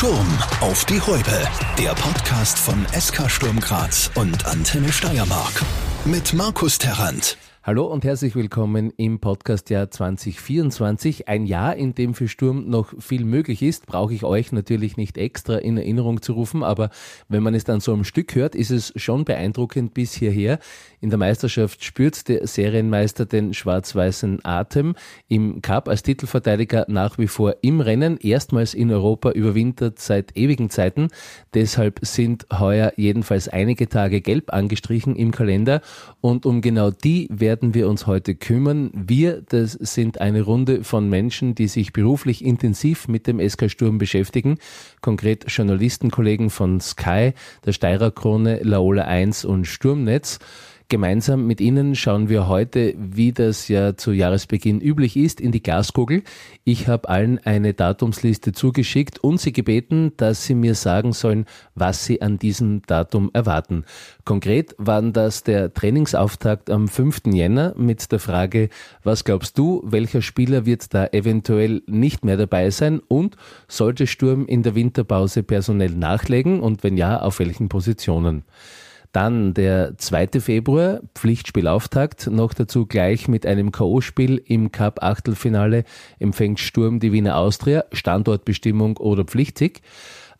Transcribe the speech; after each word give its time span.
Sturm 0.00 0.38
auf 0.62 0.86
die 0.86 0.98
Häupe. 0.98 1.46
Der 1.76 1.90
Podcast 1.90 2.58
von 2.58 2.86
SK 2.98 3.30
Sturm 3.30 3.60
Graz 3.60 4.10
und 4.14 4.46
Antenne 4.46 4.90
Steiermark. 4.90 5.62
Mit 6.06 6.32
Markus 6.32 6.78
Terrant. 6.78 7.36
Hallo 7.62 7.84
und 7.84 8.04
herzlich 8.04 8.34
willkommen 8.34 8.90
im 8.96 9.18
Podcastjahr 9.18 9.90
2024. 9.90 11.28
Ein 11.28 11.44
Jahr, 11.44 11.76
in 11.76 11.94
dem 11.94 12.14
für 12.14 12.26
Sturm 12.26 12.70
noch 12.70 12.94
viel 12.98 13.26
möglich 13.26 13.60
ist, 13.60 13.84
brauche 13.84 14.14
ich 14.14 14.24
euch 14.24 14.50
natürlich 14.50 14.96
nicht 14.96 15.18
extra 15.18 15.56
in 15.56 15.76
Erinnerung 15.76 16.22
zu 16.22 16.32
rufen, 16.32 16.62
aber 16.62 16.88
wenn 17.28 17.42
man 17.42 17.54
es 17.54 17.64
dann 17.64 17.80
so 17.80 17.92
am 17.92 18.04
Stück 18.04 18.34
hört, 18.34 18.54
ist 18.54 18.70
es 18.70 18.94
schon 18.96 19.26
beeindruckend 19.26 19.92
bis 19.92 20.14
hierher. 20.14 20.58
In 21.02 21.10
der 21.10 21.18
Meisterschaft 21.18 21.84
spürt 21.84 22.28
der 22.28 22.46
Serienmeister 22.46 23.26
den 23.26 23.52
schwarz-weißen 23.52 24.42
Atem. 24.42 24.94
Im 25.28 25.60
Cup 25.60 25.86
als 25.86 26.02
Titelverteidiger 26.02 26.86
nach 26.88 27.18
wie 27.18 27.28
vor 27.28 27.56
im 27.60 27.82
Rennen, 27.82 28.16
erstmals 28.16 28.72
in 28.72 28.90
Europa 28.90 29.32
überwintert 29.32 29.98
seit 29.98 30.34
ewigen 30.34 30.70
Zeiten. 30.70 31.08
Deshalb 31.52 31.98
sind 32.00 32.46
heuer 32.58 32.94
jedenfalls 32.96 33.48
einige 33.48 33.86
Tage 33.90 34.22
gelb 34.22 34.50
angestrichen 34.50 35.14
im 35.14 35.30
Kalender 35.30 35.82
und 36.22 36.46
um 36.46 36.62
genau 36.62 36.90
die 36.90 37.28
werden 37.30 37.49
werden 37.50 37.74
wir 37.74 37.88
uns 37.88 38.06
heute 38.06 38.36
kümmern. 38.36 38.92
Wir, 38.94 39.42
das 39.42 39.72
sind 39.72 40.20
eine 40.20 40.42
Runde 40.42 40.84
von 40.84 41.08
Menschen, 41.08 41.56
die 41.56 41.66
sich 41.66 41.92
beruflich 41.92 42.44
intensiv 42.44 43.08
mit 43.08 43.26
dem 43.26 43.40
SK 43.40 43.68
Sturm 43.68 43.98
beschäftigen. 43.98 44.58
Konkret 45.00 45.46
Journalistenkollegen 45.50 46.50
von 46.50 46.78
Sky, 46.80 47.32
der 47.66 47.72
Steirer 47.72 48.12
Krone, 48.12 48.60
Laola 48.62 49.02
1 49.02 49.44
und 49.44 49.66
Sturmnetz. 49.66 50.38
Gemeinsam 50.90 51.46
mit 51.46 51.60
Ihnen 51.60 51.94
schauen 51.94 52.28
wir 52.28 52.48
heute, 52.48 52.96
wie 52.98 53.30
das 53.30 53.68
ja 53.68 53.96
zu 53.96 54.10
Jahresbeginn 54.10 54.80
üblich 54.80 55.16
ist, 55.16 55.40
in 55.40 55.52
die 55.52 55.62
Glaskugel. 55.62 56.24
Ich 56.64 56.88
habe 56.88 57.08
allen 57.08 57.38
eine 57.44 57.74
Datumsliste 57.74 58.50
zugeschickt 58.50 59.20
und 59.20 59.40
Sie 59.40 59.52
gebeten, 59.52 60.10
dass 60.16 60.44
Sie 60.44 60.56
mir 60.56 60.74
sagen 60.74 61.12
sollen, 61.12 61.46
was 61.76 62.04
Sie 62.04 62.20
an 62.22 62.40
diesem 62.40 62.82
Datum 62.82 63.30
erwarten. 63.32 63.84
Konkret 64.24 64.74
waren 64.78 65.12
das 65.12 65.44
der 65.44 65.72
Trainingsauftakt 65.72 66.70
am 66.70 66.88
5. 66.88 67.20
Jänner 67.26 67.72
mit 67.76 68.10
der 68.10 68.18
Frage, 68.18 68.68
was 69.04 69.22
glaubst 69.22 69.56
du, 69.58 69.84
welcher 69.84 70.22
Spieler 70.22 70.66
wird 70.66 70.92
da 70.92 71.06
eventuell 71.12 71.82
nicht 71.86 72.24
mehr 72.24 72.36
dabei 72.36 72.70
sein 72.70 72.98
und 73.06 73.36
sollte 73.68 74.08
Sturm 74.08 74.44
in 74.44 74.64
der 74.64 74.74
Winterpause 74.74 75.44
personell 75.44 75.92
nachlegen 75.92 76.58
und 76.58 76.82
wenn 76.82 76.96
ja, 76.96 77.20
auf 77.20 77.38
welchen 77.38 77.68
Positionen? 77.68 78.42
Dann 79.12 79.54
der 79.54 79.98
2. 79.98 80.40
Februar, 80.40 81.00
Pflichtspielauftakt, 81.16 82.28
noch 82.28 82.54
dazu 82.54 82.86
gleich 82.86 83.26
mit 83.26 83.44
einem 83.44 83.72
K.O.-Spiel 83.72 84.40
im 84.44 84.70
Cup-Achtelfinale 84.70 85.84
empfängt 86.20 86.60
Sturm 86.60 87.00
die 87.00 87.12
Wiener 87.12 87.36
Austria, 87.36 87.84
Standortbestimmung 87.92 88.98
oder 88.98 89.24
Pflichtsieg. 89.24 89.82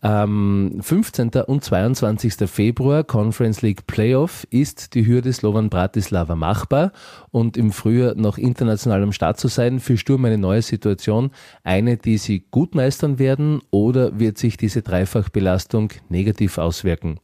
Am 0.02 0.78
15. 0.80 1.30
und 1.46 1.62
22. 1.62 2.48
Februar 2.48 3.04
Conference 3.04 3.60
League 3.60 3.86
Playoff 3.86 4.46
ist 4.48 4.94
die 4.94 5.05
Hürde 5.05 5.30
Slovan 5.32 5.68
Bratislava 5.68 6.36
machbar 6.36 6.92
und 7.32 7.58
im 7.58 7.70
Frühjahr 7.70 8.14
noch 8.14 8.38
international 8.38 9.02
am 9.02 9.12
Start 9.12 9.38
zu 9.38 9.48
sein, 9.48 9.78
für 9.78 9.98
Sturm 9.98 10.24
eine 10.24 10.38
neue 10.38 10.62
Situation, 10.62 11.32
eine, 11.64 11.98
die 11.98 12.16
sie 12.16 12.46
gut 12.50 12.74
meistern 12.74 13.18
werden 13.18 13.60
oder 13.70 14.18
wird 14.18 14.38
sich 14.38 14.56
diese 14.56 14.80
Dreifachbelastung 14.80 15.90
negativ 16.08 16.56
auswirken 16.56 17.18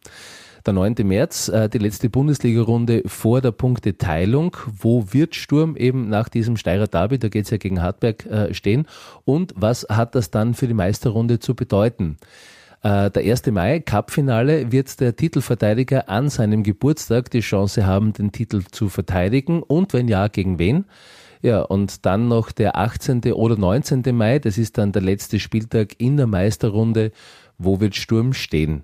der 0.66 0.74
9. 0.74 0.94
März, 1.04 1.48
äh, 1.48 1.68
die 1.68 1.78
letzte 1.78 2.10
Bundesliga-Runde 2.10 3.02
vor 3.06 3.40
der 3.40 3.52
Punkteteilung. 3.52 4.56
Wo 4.66 5.06
wird 5.10 5.34
Sturm 5.34 5.76
eben 5.76 6.08
nach 6.08 6.28
diesem 6.28 6.56
Steirer 6.56 6.86
Derby, 6.86 7.18
da 7.18 7.28
geht 7.28 7.44
es 7.44 7.50
ja 7.50 7.56
gegen 7.56 7.82
Hartberg, 7.82 8.26
äh, 8.26 8.54
stehen? 8.54 8.86
Und 9.24 9.54
was 9.56 9.86
hat 9.88 10.14
das 10.14 10.30
dann 10.30 10.54
für 10.54 10.66
die 10.66 10.74
Meisterrunde 10.74 11.38
zu 11.38 11.54
bedeuten? 11.54 12.16
Äh, 12.82 13.10
der 13.10 13.22
1. 13.22 13.46
Mai, 13.52 13.80
Cupfinale, 13.80 14.72
wird 14.72 15.00
der 15.00 15.16
Titelverteidiger 15.16 16.08
an 16.08 16.28
seinem 16.28 16.62
Geburtstag 16.62 17.30
die 17.30 17.40
Chance 17.40 17.86
haben, 17.86 18.12
den 18.12 18.32
Titel 18.32 18.62
zu 18.70 18.88
verteidigen 18.88 19.62
und 19.62 19.92
wenn 19.92 20.08
ja, 20.08 20.28
gegen 20.28 20.58
wen? 20.58 20.84
Ja, 21.42 21.62
und 21.62 22.06
dann 22.06 22.28
noch 22.28 22.50
der 22.50 22.76
18. 22.76 23.32
oder 23.32 23.56
19. 23.56 24.02
Mai, 24.12 24.38
das 24.38 24.58
ist 24.58 24.78
dann 24.78 24.92
der 24.92 25.02
letzte 25.02 25.38
Spieltag 25.38 25.94
in 25.98 26.16
der 26.16 26.26
Meisterrunde. 26.26 27.12
Wo 27.58 27.80
wird 27.80 27.94
Sturm 27.94 28.32
stehen? 28.32 28.82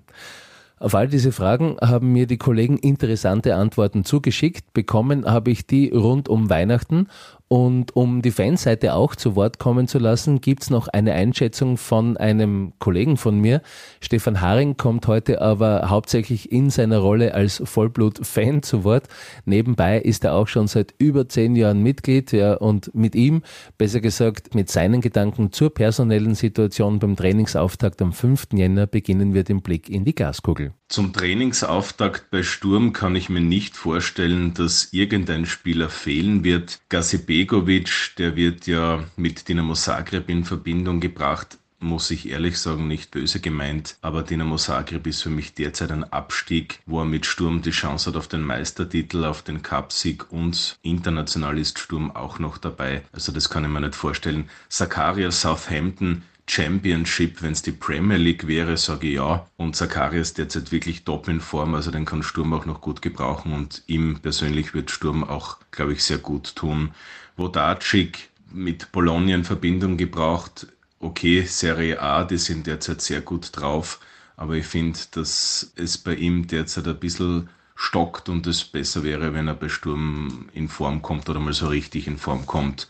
Auf 0.83 0.95
all 0.95 1.07
diese 1.07 1.31
Fragen 1.31 1.77
haben 1.79 2.11
mir 2.11 2.27
die 2.27 2.35
Kollegen 2.37 2.77
interessante 2.77 3.55
Antworten 3.55 4.03
zugeschickt. 4.03 4.73
Bekommen 4.73 5.23
habe 5.23 5.49
ich 5.49 5.65
die 5.65 5.87
rund 5.87 6.27
um 6.27 6.49
Weihnachten 6.49 7.07
und 7.53 7.95
um 7.95 8.23
die 8.23 8.31
Fanseite 8.31 8.95
auch 8.95 9.15
zu 9.15 9.35
Wort 9.35 9.59
kommen 9.59 9.87
zu 9.87 9.99
lassen, 9.99 10.41
gibt's 10.41 10.71
noch 10.71 10.87
eine 10.87 11.13
Einschätzung 11.13 11.77
von 11.77 12.17
einem 12.17 12.73
Kollegen 12.79 13.15
von 13.15 13.39
mir. 13.39 13.61
Stefan 14.01 14.41
Haring 14.41 14.75
kommt 14.75 15.05
heute 15.05 15.39
aber 15.39 15.91
hauptsächlich 15.91 16.51
in 16.51 16.71
seiner 16.71 16.97
Rolle 16.97 17.35
als 17.35 17.61
Vollblut-Fan 17.63 18.63
zu 18.63 18.83
Wort. 18.83 19.07
Nebenbei 19.45 19.99
ist 19.99 20.23
er 20.23 20.33
auch 20.33 20.47
schon 20.47 20.65
seit 20.65 20.95
über 20.97 21.29
zehn 21.29 21.55
Jahren 21.55 21.83
Mitglied 21.83 22.31
ja, 22.31 22.55
und 22.55 22.95
mit 22.95 23.13
ihm, 23.13 23.43
besser 23.77 24.01
gesagt 24.01 24.55
mit 24.55 24.71
seinen 24.71 25.01
Gedanken 25.01 25.51
zur 25.51 25.71
personellen 25.71 26.33
Situation 26.33 26.97
beim 26.97 27.15
Trainingsauftakt 27.15 28.01
am 28.01 28.13
5. 28.13 28.47
Jänner 28.53 28.87
beginnen 28.87 29.35
wir 29.35 29.43
den 29.43 29.61
Blick 29.61 29.89
in 29.89 30.05
die 30.05 30.15
Gaskugel. 30.15 30.71
Zum 30.89 31.13
Trainingsauftakt 31.13 32.29
bei 32.31 32.41
Sturm 32.43 32.93
kann 32.93 33.15
ich 33.15 33.29
mir 33.29 33.41
nicht 33.41 33.75
vorstellen, 33.75 34.53
dass 34.53 34.89
irgendein 34.91 35.45
Spieler 35.45 35.89
fehlen 35.89 36.43
wird. 36.43 36.81
Gazibe 36.89 37.42
Begovic, 37.43 38.15
der 38.17 38.37
wird 38.37 38.67
ja 38.67 39.03
mit 39.17 39.49
Dinamo 39.49 39.73
Zagreb 39.73 40.29
in 40.29 40.45
Verbindung 40.45 41.01
gebracht 41.01 41.57
muss 41.79 42.11
ich 42.11 42.29
ehrlich 42.29 42.57
sagen, 42.57 42.87
nicht 42.87 43.11
böse 43.11 43.41
gemeint, 43.41 43.97
aber 44.01 44.23
Dinamo 44.23 44.55
Zagreb 44.55 45.05
ist 45.05 45.21
für 45.21 45.29
mich 45.29 45.53
derzeit 45.53 45.91
ein 45.91 46.05
Abstieg, 46.05 46.79
wo 46.85 46.99
er 46.99 47.05
mit 47.05 47.25
Sturm 47.25 47.61
die 47.61 47.71
Chance 47.71 48.09
hat 48.09 48.15
auf 48.15 48.29
den 48.29 48.41
Meistertitel, 48.43 49.25
auf 49.25 49.41
den 49.41 49.61
Cupsieg 49.61 50.31
und 50.31 50.77
international 50.81 51.59
ist 51.59 51.79
Sturm 51.79 52.11
auch 52.11 52.39
noch 52.39 52.57
dabei. 52.57 53.01
Also 53.11 53.33
das 53.33 53.49
kann 53.49 53.65
ich 53.65 53.69
mir 53.69 53.81
nicht 53.81 53.95
vorstellen. 53.95 54.49
Sakaria 54.69 55.29
Southampton 55.29 56.23
Championship, 56.45 57.41
wenn 57.41 57.53
es 57.53 57.61
die 57.61 57.71
Premier 57.71 58.17
League 58.17 58.47
wäre, 58.47 58.75
sage 58.75 59.07
ich 59.07 59.15
ja. 59.15 59.47
Und 59.55 59.75
Zacharias 59.75 60.33
derzeit 60.33 60.71
wirklich 60.71 61.03
top 61.03 61.27
in 61.27 61.39
Form, 61.39 61.73
also 61.73 61.89
den 61.89 62.05
kann 62.05 62.21
Sturm 62.21 62.53
auch 62.53 62.65
noch 62.65 62.81
gut 62.81 63.01
gebrauchen 63.01 63.53
und 63.53 63.83
ihm 63.87 64.19
persönlich 64.19 64.73
wird 64.73 64.91
Sturm 64.91 65.23
auch, 65.23 65.57
glaube 65.71 65.93
ich, 65.93 66.03
sehr 66.03 66.17
gut 66.17 66.55
tun. 66.55 66.91
Vodacic 67.35 68.29
mit 68.51 68.91
Bologna 68.91 69.35
in 69.35 69.43
Verbindung 69.43 69.97
gebraucht. 69.97 70.67
Okay, 70.99 71.41
Serie 71.45 72.01
A, 72.01 72.23
die 72.23 72.37
sind 72.37 72.67
derzeit 72.67 73.01
sehr 73.01 73.21
gut 73.21 73.49
drauf, 73.53 73.99
aber 74.37 74.53
ich 74.53 74.65
finde, 74.65 74.99
dass 75.11 75.73
es 75.75 75.97
bei 75.97 76.15
ihm 76.15 76.47
derzeit 76.47 76.87
ein 76.87 76.99
bisschen 76.99 77.49
stockt 77.75 78.29
und 78.29 78.47
es 78.47 78.63
besser 78.63 79.03
wäre, 79.03 79.33
wenn 79.33 79.47
er 79.47 79.55
bei 79.55 79.67
Sturm 79.67 80.49
in 80.53 80.69
Form 80.69 81.01
kommt 81.01 81.27
oder 81.29 81.39
mal 81.39 81.53
so 81.53 81.67
richtig 81.67 82.07
in 82.07 82.17
Form 82.17 82.45
kommt. 82.45 82.87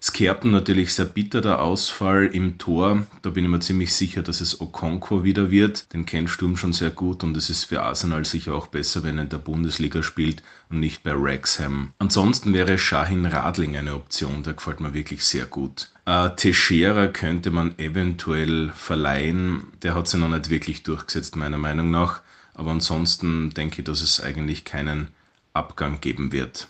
Skerpen 0.00 0.52
natürlich 0.52 0.94
sehr 0.94 1.06
bitter 1.06 1.40
der 1.40 1.60
Ausfall 1.60 2.26
im 2.26 2.58
Tor. 2.58 3.06
Da 3.22 3.30
bin 3.30 3.44
ich 3.44 3.50
mir 3.50 3.58
ziemlich 3.58 3.92
sicher, 3.92 4.22
dass 4.22 4.40
es 4.40 4.60
Okonkwo 4.60 5.24
wieder 5.24 5.50
wird. 5.50 5.92
Den 5.92 6.06
kennt 6.06 6.30
Sturm 6.30 6.56
schon 6.56 6.72
sehr 6.72 6.90
gut 6.90 7.24
und 7.24 7.36
es 7.36 7.50
ist 7.50 7.64
für 7.64 7.82
Arsenal 7.82 8.24
sicher 8.24 8.54
auch 8.54 8.68
besser, 8.68 9.02
wenn 9.02 9.18
er 9.18 9.24
in 9.24 9.28
der 9.28 9.38
Bundesliga 9.38 10.02
spielt 10.02 10.42
und 10.70 10.78
nicht 10.78 11.02
bei 11.02 11.20
Wrexham. 11.20 11.92
Ansonsten 11.98 12.54
wäre 12.54 12.78
Shahin 12.78 13.26
Radling 13.26 13.76
eine 13.76 13.94
Option, 13.94 14.44
der 14.44 14.54
gefällt 14.54 14.80
mir 14.80 14.94
wirklich 14.94 15.24
sehr 15.24 15.46
gut. 15.46 15.90
Äh, 16.04 16.30
Teixeira 16.36 17.08
könnte 17.08 17.50
man 17.50 17.76
eventuell 17.78 18.70
verleihen. 18.74 19.64
Der 19.82 19.94
hat 19.96 20.06
sich 20.06 20.20
noch 20.20 20.28
nicht 20.28 20.48
wirklich 20.48 20.84
durchgesetzt, 20.84 21.34
meiner 21.34 21.58
Meinung 21.58 21.90
nach. 21.90 22.22
Aber 22.54 22.70
ansonsten 22.70 23.50
denke 23.50 23.80
ich, 23.80 23.84
dass 23.84 24.00
es 24.00 24.20
eigentlich 24.20 24.64
keinen 24.64 25.08
Abgang 25.52 26.00
geben 26.00 26.32
wird. 26.32 26.68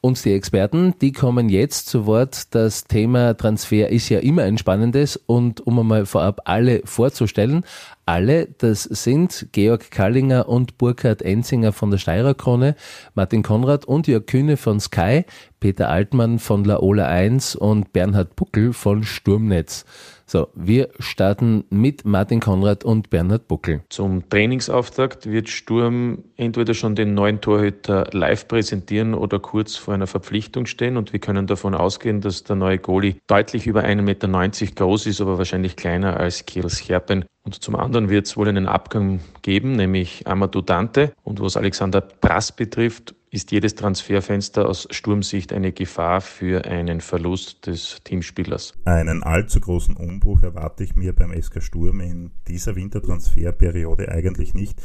Und 0.00 0.24
die 0.24 0.32
Experten, 0.32 0.94
die 1.00 1.10
kommen 1.10 1.48
jetzt 1.48 1.88
zu 1.88 2.06
Wort. 2.06 2.54
Das 2.54 2.84
Thema 2.84 3.36
Transfer 3.36 3.88
ist 3.88 4.08
ja 4.08 4.20
immer 4.20 4.44
ein 4.44 4.56
spannendes 4.56 5.16
und 5.16 5.66
um 5.66 5.76
einmal 5.80 6.06
vorab 6.06 6.42
alle 6.44 6.82
vorzustellen, 6.84 7.64
alle, 8.06 8.46
das 8.46 8.84
sind 8.84 9.48
Georg 9.50 9.90
Kallinger 9.90 10.48
und 10.48 10.78
Burkhard 10.78 11.20
Enzinger 11.22 11.72
von 11.72 11.90
der 11.90 11.98
Steirer 11.98 12.34
Krone, 12.34 12.76
Martin 13.14 13.42
Konrad 13.42 13.86
und 13.86 14.06
Jörg 14.06 14.26
Kühne 14.26 14.56
von 14.56 14.78
Sky, 14.78 15.24
Peter 15.58 15.88
Altmann 15.88 16.38
von 16.38 16.64
Laola 16.64 17.06
1 17.08 17.56
und 17.56 17.92
Bernhard 17.92 18.36
Buckel 18.36 18.72
von 18.72 19.02
Sturmnetz. 19.02 19.84
So, 20.30 20.48
wir 20.54 20.90
starten 20.98 21.64
mit 21.70 22.04
Martin 22.04 22.40
Konrad 22.40 22.84
und 22.84 23.08
Bernhard 23.08 23.48
Buckel. 23.48 23.80
Zum 23.88 24.28
Trainingsauftakt 24.28 25.24
wird 25.24 25.48
Sturm 25.48 26.22
entweder 26.36 26.74
schon 26.74 26.94
den 26.94 27.14
neuen 27.14 27.40
Torhüter 27.40 28.10
live 28.12 28.46
präsentieren 28.46 29.14
oder 29.14 29.38
kurz 29.38 29.76
vor 29.76 29.94
einer 29.94 30.06
Verpflichtung 30.06 30.66
stehen 30.66 30.98
und 30.98 31.14
wir 31.14 31.20
können 31.20 31.46
davon 31.46 31.74
ausgehen, 31.74 32.20
dass 32.20 32.44
der 32.44 32.56
neue 32.56 32.76
Goalie 32.76 33.16
deutlich 33.26 33.66
über 33.66 33.84
1,90 33.84 34.02
Meter 34.02 34.74
groß 34.74 35.06
ist, 35.06 35.22
aber 35.22 35.38
wahrscheinlich 35.38 35.76
kleiner 35.76 36.18
als 36.18 36.44
Kieres 36.44 36.86
Herpen. 36.86 37.24
Und 37.46 37.62
zum 37.62 37.76
anderen 37.76 38.10
wird 38.10 38.26
es 38.26 38.36
wohl 38.36 38.50
einen 38.50 38.66
Abgang 38.66 39.20
geben, 39.40 39.76
nämlich 39.76 40.26
Amadou 40.26 40.60
Dante. 40.60 41.14
Und 41.24 41.40
was 41.40 41.56
Alexander 41.56 42.02
Prass 42.02 42.52
betrifft, 42.52 43.14
ist 43.30 43.52
jedes 43.52 43.74
Transferfenster 43.74 44.68
aus 44.68 44.88
Sturmsicht 44.90 45.52
eine 45.52 45.72
Gefahr 45.72 46.20
für 46.20 46.64
einen 46.64 47.00
Verlust 47.00 47.66
des 47.66 47.98
Teamspielers. 48.04 48.72
Einen 48.84 49.22
allzu 49.22 49.60
großen 49.60 49.96
Umbruch 49.96 50.42
erwarte 50.42 50.84
ich 50.84 50.96
mir 50.96 51.12
beim 51.14 51.32
SK 51.40 51.62
Sturm 51.62 52.00
in 52.00 52.30
dieser 52.46 52.76
Wintertransferperiode 52.76 54.10
eigentlich 54.10 54.54
nicht. 54.54 54.80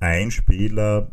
Ein 0.00 0.30
Spieler, 0.30 1.10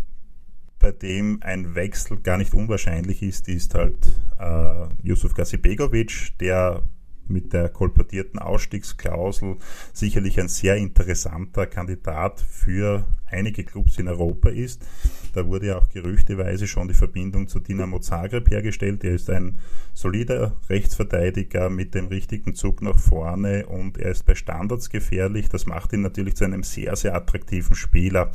bei 0.80 0.92
dem 0.92 1.40
ein 1.42 1.76
Wechsel 1.76 2.20
gar 2.22 2.38
nicht 2.38 2.54
unwahrscheinlich 2.54 3.24
ist, 3.24 3.48
ist 3.48 3.74
halt 3.74 4.08
äh, 4.40 4.88
Yusuf 5.02 5.34
Gasibegovic, 5.34 6.38
der 6.40 6.84
mit 7.28 7.54
der 7.54 7.70
kolportierten 7.70 8.40
Ausstiegsklausel 8.40 9.58
sicherlich 9.94 10.40
ein 10.40 10.48
sehr 10.48 10.76
interessanter 10.76 11.66
Kandidat 11.66 12.42
für 12.42 13.06
einige 13.26 13.64
Clubs 13.64 13.98
in 13.98 14.08
Europa 14.08 14.50
ist. 14.50 14.86
Da 15.34 15.46
wurde 15.46 15.68
ja 15.68 15.78
auch 15.78 15.90
gerüchteweise 15.90 16.68
schon 16.68 16.88
die 16.88 16.94
Verbindung 16.94 17.48
zu 17.48 17.60
Dinamo 17.60 18.00
Zagreb 18.00 18.50
hergestellt. 18.50 19.04
Er 19.04 19.16
ist 19.16 19.30
ein 19.30 19.58
solider 19.94 20.56
Rechtsverteidiger 20.70 21.70
mit 21.70 21.96
dem 21.96 22.08
richtigen 22.08 22.56
Zug 22.56 22.82
nach 22.82 22.98
vorne 22.98 23.66
und 23.66 23.98
er 23.98 24.12
ist 24.12 24.26
bei 24.26 24.36
Standards 24.36 24.90
gefährlich. 24.90 25.50
Das 25.50 25.66
macht 25.66 25.94
ihn 25.94 26.02
natürlich 26.02 26.36
zu 26.36 26.46
einem 26.46 26.64
sehr, 26.64 26.96
sehr 26.96 27.16
attraktiven 27.16 27.76
Spieler. 27.76 28.32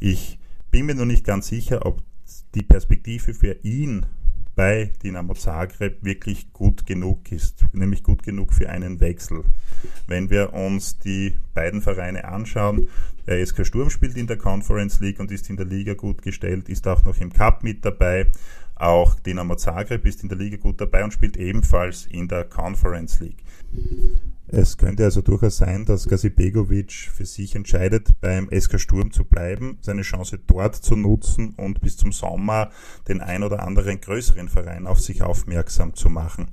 Ich 0.00 0.38
bin 0.70 0.86
mir 0.86 0.94
nur 0.94 1.06
nicht 1.06 1.24
ganz 1.24 1.48
sicher, 1.48 1.86
ob 1.86 2.02
die 2.54 2.62
Perspektive 2.62 3.34
für 3.34 3.56
ihn 3.62 4.06
bei 4.58 4.90
Dinamo 5.04 5.34
Zagreb 5.34 6.02
wirklich 6.02 6.52
gut 6.52 6.84
genug 6.84 7.30
ist, 7.30 7.64
nämlich 7.72 8.02
gut 8.02 8.24
genug 8.24 8.52
für 8.52 8.68
einen 8.68 8.98
Wechsel. 8.98 9.44
Wenn 10.08 10.30
wir 10.30 10.52
uns 10.52 10.98
die 10.98 11.36
beiden 11.54 11.80
Vereine 11.80 12.24
anschauen, 12.24 12.88
der 13.28 13.46
SK 13.46 13.64
Sturm 13.64 13.88
spielt 13.88 14.16
in 14.16 14.26
der 14.26 14.36
Conference 14.36 14.98
League 14.98 15.20
und 15.20 15.30
ist 15.30 15.48
in 15.48 15.56
der 15.56 15.64
Liga 15.64 15.94
gut 15.94 16.22
gestellt, 16.22 16.68
ist 16.68 16.88
auch 16.88 17.04
noch 17.04 17.20
im 17.20 17.32
Cup 17.32 17.62
mit 17.62 17.84
dabei. 17.84 18.26
Auch 18.74 19.14
Dinamo 19.20 19.54
Zagreb 19.54 20.04
ist 20.04 20.24
in 20.24 20.28
der 20.28 20.38
Liga 20.38 20.56
gut 20.56 20.80
dabei 20.80 21.04
und 21.04 21.12
spielt 21.12 21.36
ebenfalls 21.36 22.06
in 22.06 22.26
der 22.26 22.42
Conference 22.42 23.20
League. 23.20 23.44
Es 24.50 24.78
könnte 24.78 25.04
also 25.04 25.20
durchaus 25.20 25.58
sein, 25.58 25.84
dass 25.84 26.08
Gasibegovic 26.08 26.90
für 26.92 27.26
sich 27.26 27.54
entscheidet, 27.54 28.18
beim 28.22 28.48
SK 28.50 28.80
Sturm 28.80 29.12
zu 29.12 29.24
bleiben, 29.24 29.76
seine 29.82 30.00
Chance 30.00 30.38
dort 30.46 30.74
zu 30.74 30.96
nutzen 30.96 31.54
und 31.58 31.82
bis 31.82 31.98
zum 31.98 32.12
Sommer 32.12 32.70
den 33.08 33.20
ein 33.20 33.42
oder 33.42 33.62
anderen 33.62 34.00
größeren 34.00 34.48
Verein 34.48 34.86
auf 34.86 35.00
sich 35.00 35.22
aufmerksam 35.22 35.94
zu 35.94 36.08
machen. 36.08 36.48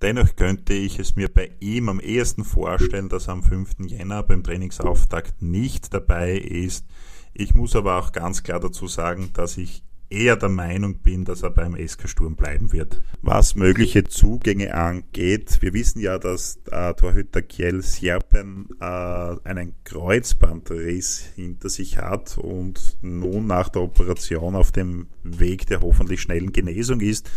Dennoch 0.00 0.36
könnte 0.36 0.74
ich 0.74 1.00
es 1.00 1.16
mir 1.16 1.28
bei 1.28 1.50
ihm 1.58 1.88
am 1.88 1.98
ehesten 1.98 2.44
vorstellen, 2.44 3.08
dass 3.08 3.26
er 3.26 3.32
am 3.32 3.42
5. 3.42 3.86
Jänner 3.86 4.22
beim 4.22 4.44
Trainingsauftakt 4.44 5.42
nicht 5.42 5.92
dabei 5.92 6.36
ist. 6.36 6.86
Ich 7.34 7.54
muss 7.54 7.74
aber 7.74 7.98
auch 7.98 8.12
ganz 8.12 8.44
klar 8.44 8.60
dazu 8.60 8.86
sagen, 8.86 9.30
dass 9.32 9.56
ich 9.56 9.82
eher 10.10 10.36
der 10.36 10.48
Meinung 10.48 10.98
bin, 10.98 11.24
dass 11.24 11.42
er 11.42 11.50
beim 11.50 11.76
SK 11.76 12.08
Sturm 12.08 12.36
bleiben 12.36 12.72
wird. 12.72 13.00
Was 13.22 13.54
mögliche 13.54 14.04
Zugänge 14.04 14.74
angeht, 14.74 15.58
wir 15.60 15.74
wissen 15.74 16.00
ja, 16.00 16.18
dass 16.18 16.60
äh, 16.70 16.94
Torhüter 16.94 17.42
Kjell 17.42 17.82
Sjerpen 17.82 18.68
äh, 18.80 18.84
einen 18.84 19.74
Kreuzbandriss 19.84 21.30
hinter 21.34 21.68
sich 21.68 21.98
hat 21.98 22.38
und 22.38 22.98
nun 23.02 23.46
nach 23.46 23.68
der 23.68 23.82
Operation 23.82 24.54
auf 24.54 24.72
dem 24.72 25.08
Weg 25.22 25.66
der 25.66 25.80
hoffentlich 25.80 26.22
schnellen 26.22 26.52
Genesung 26.52 27.00
ist. 27.00 27.30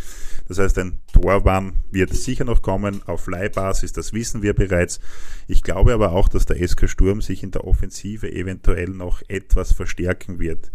Das 0.47 0.57
heißt, 0.57 0.79
ein 0.79 0.99
Torwand 1.13 1.73
wird 1.91 2.11
sicher 2.13 2.43
noch 2.43 2.63
kommen 2.63 3.01
auf 3.05 3.27
Leihbasis, 3.27 3.93
das 3.93 4.13
wissen 4.13 4.41
wir 4.41 4.53
bereits. 4.53 4.99
Ich 5.47 5.61
glaube 5.61 5.93
aber 5.93 6.11
auch, 6.11 6.27
dass 6.27 6.47
der 6.47 6.67
SK 6.67 6.89
Sturm 6.89 7.21
sich 7.21 7.43
in 7.43 7.51
der 7.51 7.65
Offensive 7.65 8.31
eventuell 8.31 8.89
noch 8.89 9.21
etwas 9.27 9.73
verstärken 9.73 10.39
wird 10.39 10.71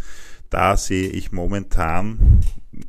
da 0.55 0.77
sehe 0.77 1.09
ich 1.09 1.33
momentan 1.33 2.41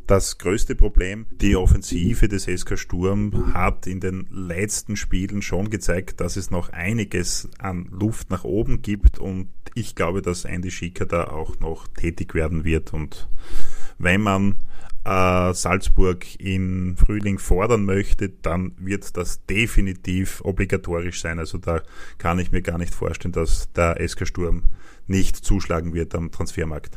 das 0.05 0.37
größte 0.37 0.75
Problem. 0.75 1.25
Die 1.31 1.55
Offensive 1.55 2.27
des 2.27 2.43
SK 2.43 2.77
Sturm 2.77 3.55
hat 3.55 3.87
in 3.87 3.99
den 3.99 4.27
letzten 4.29 4.95
Spielen 4.95 5.41
schon 5.41 5.71
gezeigt, 5.71 6.21
dass 6.21 6.35
es 6.35 6.51
noch 6.51 6.69
einiges 6.69 7.49
an 7.57 7.87
Luft 7.89 8.29
nach 8.29 8.43
oben 8.43 8.83
gibt 8.83 9.17
und 9.17 9.47
ich 9.73 9.95
glaube, 9.95 10.21
dass 10.21 10.45
Andy 10.45 10.69
Schicker 10.69 11.07
da 11.07 11.23
auch 11.23 11.59
noch 11.59 11.87
tätig 11.87 12.35
werden 12.35 12.65
wird 12.65 12.93
und 12.93 13.27
wenn 13.97 14.21
man 14.21 14.57
äh, 15.03 15.51
Salzburg 15.51 16.39
im 16.39 16.95
Frühling 16.97 17.39
fordern 17.39 17.83
möchte, 17.83 18.29
dann 18.29 18.73
wird 18.77 19.17
das 19.17 19.43
definitiv 19.47 20.39
obligatorisch 20.43 21.19
sein. 21.19 21.39
Also 21.39 21.57
da 21.57 21.81
kann 22.19 22.37
ich 22.37 22.51
mir 22.51 22.61
gar 22.61 22.77
nicht 22.77 22.93
vorstellen, 22.93 23.31
dass 23.31 23.71
der 23.73 23.97
SK 24.07 24.27
Sturm 24.27 24.65
nicht 25.07 25.35
zuschlagen 25.35 25.95
wird 25.95 26.13
am 26.13 26.29
Transfermarkt. 26.29 26.95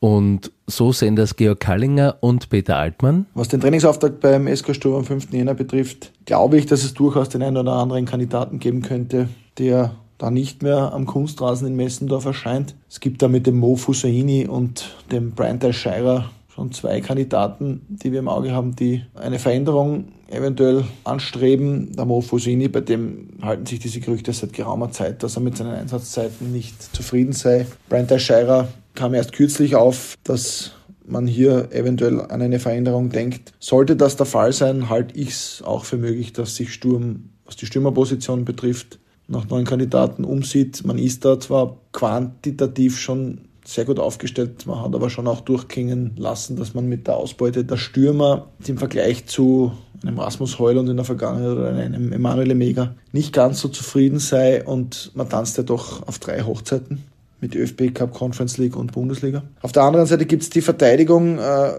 Und 0.00 0.52
so 0.66 0.92
sehen 0.92 1.16
das 1.16 1.36
Georg 1.36 1.60
Kallinger 1.60 2.16
und 2.20 2.50
Peter 2.50 2.76
Altmann. 2.76 3.26
Was 3.34 3.48
den 3.48 3.60
Trainingsauftakt 3.60 4.20
beim 4.20 4.54
SK 4.54 4.74
Sturm 4.74 4.96
am 4.96 5.04
5. 5.04 5.32
Jänner 5.32 5.54
betrifft, 5.54 6.12
glaube 6.26 6.58
ich, 6.58 6.66
dass 6.66 6.84
es 6.84 6.94
durchaus 6.94 7.28
den 7.28 7.42
einen 7.42 7.56
oder 7.56 7.72
anderen 7.72 8.04
Kandidaten 8.04 8.58
geben 8.58 8.82
könnte, 8.82 9.28
der 9.58 9.92
da 10.18 10.30
nicht 10.30 10.62
mehr 10.62 10.92
am 10.92 11.06
Kunstrasen 11.06 11.68
in 11.68 11.76
Messendorf 11.76 12.24
erscheint. 12.24 12.74
Es 12.88 13.00
gibt 13.00 13.22
da 13.22 13.28
mit 13.28 13.46
dem 13.46 13.58
Mo 13.58 13.76
Fusaini 13.76 14.46
und 14.46 14.96
dem 15.10 15.32
Brian 15.32 15.60
Scheirer 15.72 16.30
schon 16.54 16.72
zwei 16.72 17.00
Kandidaten, 17.00 17.82
die 17.88 18.12
wir 18.12 18.18
im 18.18 18.28
Auge 18.28 18.52
haben, 18.52 18.74
die 18.76 19.02
eine 19.14 19.38
Veränderung 19.38 20.08
eventuell 20.28 20.84
anstreben. 21.04 21.92
Der 21.96 22.04
Mo 22.04 22.20
Fusini, 22.20 22.68
bei 22.68 22.80
dem 22.80 23.28
halten 23.42 23.66
sich 23.66 23.78
diese 23.78 24.00
Gerüchte 24.00 24.32
seit 24.32 24.52
geraumer 24.52 24.90
Zeit, 24.90 25.22
dass 25.22 25.36
er 25.36 25.42
mit 25.42 25.56
seinen 25.56 25.74
Einsatzzeiten 25.74 26.52
nicht 26.52 26.94
zufrieden 26.94 27.32
sei. 27.32 27.66
Brian 27.88 28.08
Teixeira 28.08 28.68
kam 28.94 29.14
erst 29.14 29.32
kürzlich 29.32 29.76
auf, 29.76 30.16
dass 30.24 30.72
man 31.06 31.26
hier 31.26 31.68
eventuell 31.72 32.20
an 32.20 32.42
eine 32.42 32.58
Veränderung 32.58 33.10
denkt. 33.10 33.52
Sollte 33.60 33.96
das 33.96 34.16
der 34.16 34.26
Fall 34.26 34.52
sein, 34.52 34.88
halte 34.88 35.18
ich 35.18 35.30
es 35.30 35.62
auch 35.64 35.84
für 35.84 35.96
möglich, 35.96 36.32
dass 36.32 36.56
sich 36.56 36.72
Sturm, 36.72 37.30
was 37.44 37.56
die 37.56 37.66
Stürmerposition 37.66 38.44
betrifft, 38.44 38.98
nach 39.28 39.48
neuen 39.48 39.64
Kandidaten 39.64 40.24
umsieht. 40.24 40.84
Man 40.84 40.98
ist 40.98 41.24
da 41.24 41.38
zwar 41.38 41.76
quantitativ 41.92 42.98
schon 42.98 43.42
sehr 43.64 43.84
gut 43.84 43.98
aufgestellt, 43.98 44.64
man 44.66 44.80
hat 44.80 44.94
aber 44.94 45.10
schon 45.10 45.26
auch 45.26 45.40
durchklingen 45.40 46.12
lassen, 46.16 46.56
dass 46.56 46.74
man 46.74 46.88
mit 46.88 47.08
der 47.08 47.16
Ausbeute 47.16 47.64
der 47.64 47.76
Stürmer 47.76 48.46
im 48.64 48.78
Vergleich 48.78 49.26
zu 49.26 49.72
einem 50.02 50.18
Rasmus 50.18 50.58
Heuland 50.58 50.88
in 50.88 50.96
der 50.96 51.04
Vergangenheit 51.04 51.56
oder 51.56 51.68
einem 51.68 52.12
Emanuel 52.12 52.54
Mega 52.54 52.94
nicht 53.12 53.32
ganz 53.32 53.60
so 53.60 53.68
zufrieden 53.68 54.18
sei 54.18 54.64
und 54.64 55.10
man 55.14 55.28
tanzt 55.28 55.56
ja 55.56 55.62
doch 55.62 56.06
auf 56.06 56.18
drei 56.18 56.42
Hochzeiten 56.42 57.04
mit 57.40 57.54
ÖFB 57.54 57.94
Cup, 57.94 58.12
Conference 58.12 58.58
League 58.58 58.76
und 58.76 58.92
Bundesliga. 58.92 59.42
Auf 59.62 59.72
der 59.72 59.82
anderen 59.82 60.06
Seite 60.06 60.26
gibt 60.26 60.42
es 60.42 60.50
die 60.50 60.62
Verteidigung, 60.62 61.38
äh, 61.38 61.72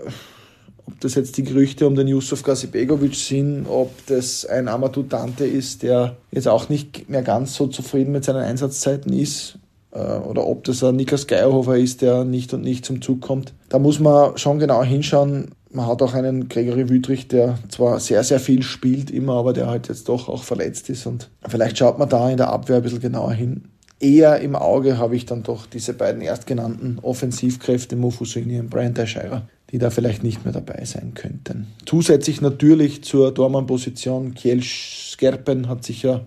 ob 0.85 0.99
das 1.01 1.15
jetzt 1.15 1.37
die 1.37 1.43
Gerüchte 1.43 1.85
um 1.85 1.95
den 1.95 2.07
Yusuf 2.07 2.43
Gasibegovic 2.43 3.15
sind, 3.15 3.65
ob 3.67 3.91
das 4.07 4.45
ein 4.45 4.67
Amadou 4.67 5.03
Dante 5.03 5.45
ist, 5.45 5.83
der 5.83 6.15
jetzt 6.31 6.47
auch 6.47 6.69
nicht 6.69 7.09
mehr 7.09 7.23
ganz 7.23 7.55
so 7.55 7.67
zufrieden 7.67 8.13
mit 8.13 8.23
seinen 8.23 8.43
Einsatzzeiten 8.43 9.11
ist, 9.11 9.59
äh, 9.91 9.99
oder 9.99 10.45
ob 10.45 10.63
das 10.63 10.83
ein 10.83 10.95
Niklas 10.95 11.27
Geierhofer 11.27 11.77
ist, 11.77 12.01
der 12.01 12.23
nicht 12.23 12.53
und 12.53 12.61
nicht 12.61 12.85
zum 12.85 13.01
Zug 13.01 13.21
kommt. 13.21 13.53
Da 13.69 13.79
muss 13.79 13.99
man 13.99 14.37
schon 14.37 14.59
genau 14.59 14.83
hinschauen. 14.83 15.51
Man 15.77 15.87
hat 15.87 16.01
auch 16.01 16.13
einen 16.13 16.49
Gregory 16.49 16.89
Wüttrich, 16.89 17.27
der 17.27 17.59
zwar 17.69 17.99
sehr, 17.99 18.23
sehr 18.23 18.39
viel 18.39 18.63
spielt, 18.63 19.11
immer, 19.11 19.35
aber 19.35 19.53
der 19.53 19.67
halt 19.67 19.87
jetzt 19.87 20.09
doch 20.09 20.27
auch 20.27 20.43
verletzt 20.43 20.89
ist. 20.89 21.05
Und 21.05 21.29
vielleicht 21.47 21.77
schaut 21.77 21.99
man 21.99 22.09
da 22.09 22.29
in 22.29 22.37
der 22.37 22.49
Abwehr 22.49 22.77
ein 22.77 22.83
bisschen 22.83 22.99
genauer 22.99 23.33
hin 23.33 23.69
eher 23.99 24.39
im 24.39 24.55
Auge 24.55 24.97
habe 24.97 25.15
ich 25.15 25.25
dann 25.25 25.43
doch 25.43 25.65
diese 25.65 25.93
beiden 25.93 26.21
erstgenannten 26.21 26.99
Offensivkräfte, 27.01 27.95
Mufusini 27.95 28.59
und 28.59 28.69
Brian 28.69 28.93
Teixeira, 28.93 29.47
die 29.71 29.79
da 29.79 29.89
vielleicht 29.89 30.23
nicht 30.23 30.43
mehr 30.45 30.53
dabei 30.53 30.83
sein 30.85 31.13
könnten. 31.15 31.67
Zusätzlich 31.85 32.41
natürlich 32.41 33.03
zur 33.03 33.33
Dormann-Position, 33.33 34.33
Kiel 34.33 34.61
Skerpen 34.61 35.67
hat 35.67 35.83
sich 35.83 36.03
ja 36.03 36.21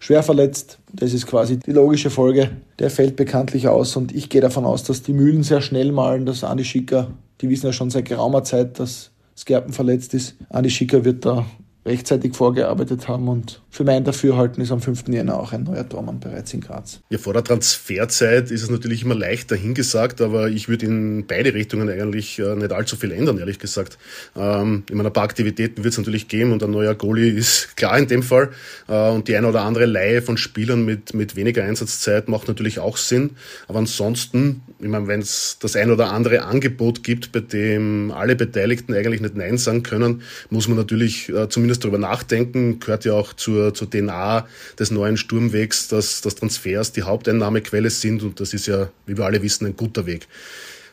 schwer 0.00 0.22
verletzt. 0.22 0.78
Das 0.92 1.12
ist 1.12 1.26
quasi 1.26 1.58
die 1.58 1.72
logische 1.72 2.10
Folge. 2.10 2.50
Der 2.78 2.90
fällt 2.90 3.14
bekanntlich 3.14 3.68
aus 3.68 3.94
und 3.96 4.12
ich 4.12 4.28
gehe 4.28 4.40
davon 4.40 4.64
aus, 4.64 4.82
dass 4.82 5.02
die 5.02 5.12
Mühlen 5.12 5.44
sehr 5.44 5.60
schnell 5.60 5.92
malen, 5.92 6.26
dass 6.26 6.42
Andi 6.42 6.64
Schicker, 6.64 7.08
die 7.42 7.50
wissen 7.50 7.66
ja 7.66 7.72
schon 7.72 7.90
seit 7.90 8.06
geraumer 8.06 8.44
Zeit, 8.44 8.78
dass 8.78 9.10
Skerpen 9.36 9.72
verletzt 9.72 10.14
ist. 10.14 10.36
Andi 10.48 10.70
Schicker 10.70 11.04
wird 11.04 11.26
da 11.26 11.44
rechtzeitig 11.84 12.34
vorgearbeitet 12.34 13.08
haben 13.08 13.28
und 13.28 13.61
für 13.72 13.82
mein 13.82 14.04
Dafürhalten 14.04 14.62
ist 14.62 14.70
am 14.70 14.80
5. 14.80 15.08
Jänner 15.08 15.40
auch 15.40 15.52
ein 15.52 15.64
neuer 15.64 15.88
Tormann 15.88 16.20
bereits 16.20 16.54
in 16.54 16.60
Graz. 16.60 17.00
Ja, 17.10 17.18
vor 17.18 17.32
der 17.32 17.42
Transferzeit 17.42 18.50
ist 18.50 18.62
es 18.62 18.70
natürlich 18.70 19.02
immer 19.02 19.16
leicht 19.16 19.50
dahingesagt, 19.50 20.20
aber 20.20 20.48
ich 20.48 20.68
würde 20.68 20.86
in 20.86 21.26
beide 21.26 21.54
Richtungen 21.54 21.88
eigentlich 21.88 22.38
äh, 22.38 22.54
nicht 22.54 22.72
allzu 22.72 22.96
viel 22.96 23.10
ändern, 23.10 23.38
ehrlich 23.38 23.58
gesagt. 23.58 23.98
Ähm, 24.36 24.84
in 24.88 24.96
meiner 24.96 25.10
paar 25.10 25.24
Aktivitäten 25.24 25.82
wird 25.82 25.92
es 25.92 25.98
natürlich 25.98 26.28
geben 26.28 26.52
und 26.52 26.62
ein 26.62 26.70
neuer 26.70 26.94
Goalie 26.94 27.30
ist 27.30 27.76
klar 27.76 27.98
in 27.98 28.06
dem 28.06 28.22
Fall 28.22 28.50
äh, 28.88 29.10
und 29.10 29.26
die 29.26 29.36
eine 29.36 29.48
oder 29.48 29.62
andere 29.62 29.86
Leihe 29.86 30.22
von 30.22 30.36
Spielern 30.36 30.84
mit, 30.84 31.14
mit 31.14 31.34
weniger 31.34 31.64
Einsatzzeit 31.64 32.28
macht 32.28 32.48
natürlich 32.48 32.78
auch 32.78 32.96
Sinn, 32.96 33.30
aber 33.66 33.80
ansonsten, 33.80 34.62
ich 34.78 34.88
meine, 34.88 35.08
wenn 35.08 35.20
es 35.20 35.56
das 35.60 35.74
ein 35.74 35.90
oder 35.90 36.12
andere 36.12 36.42
Angebot 36.42 37.02
gibt, 37.02 37.32
bei 37.32 37.40
dem 37.40 38.12
alle 38.12 38.36
Beteiligten 38.36 38.94
eigentlich 38.94 39.20
nicht 39.20 39.34
Nein 39.34 39.56
sagen 39.56 39.82
können, 39.82 40.22
muss 40.50 40.68
man 40.68 40.76
natürlich 40.76 41.28
äh, 41.28 41.48
zumindest 41.48 41.72
zumindest 41.72 41.84
darüber 41.84 41.98
nachdenken, 41.98 42.80
gehört 42.80 43.04
ja 43.04 43.14
auch 43.14 43.32
zur, 43.34 43.61
zur 43.70 43.88
DNA 43.88 44.46
des 44.78 44.90
neuen 44.90 45.16
Sturmwegs, 45.16 45.88
dass, 45.88 46.20
dass 46.20 46.34
Transfers 46.34 46.92
die 46.92 47.02
Haupteinnahmequelle 47.02 47.90
sind 47.90 48.22
und 48.22 48.40
das 48.40 48.52
ist 48.54 48.66
ja, 48.66 48.90
wie 49.06 49.16
wir 49.16 49.24
alle 49.24 49.42
wissen, 49.42 49.66
ein 49.66 49.76
guter 49.76 50.06
Weg. 50.06 50.26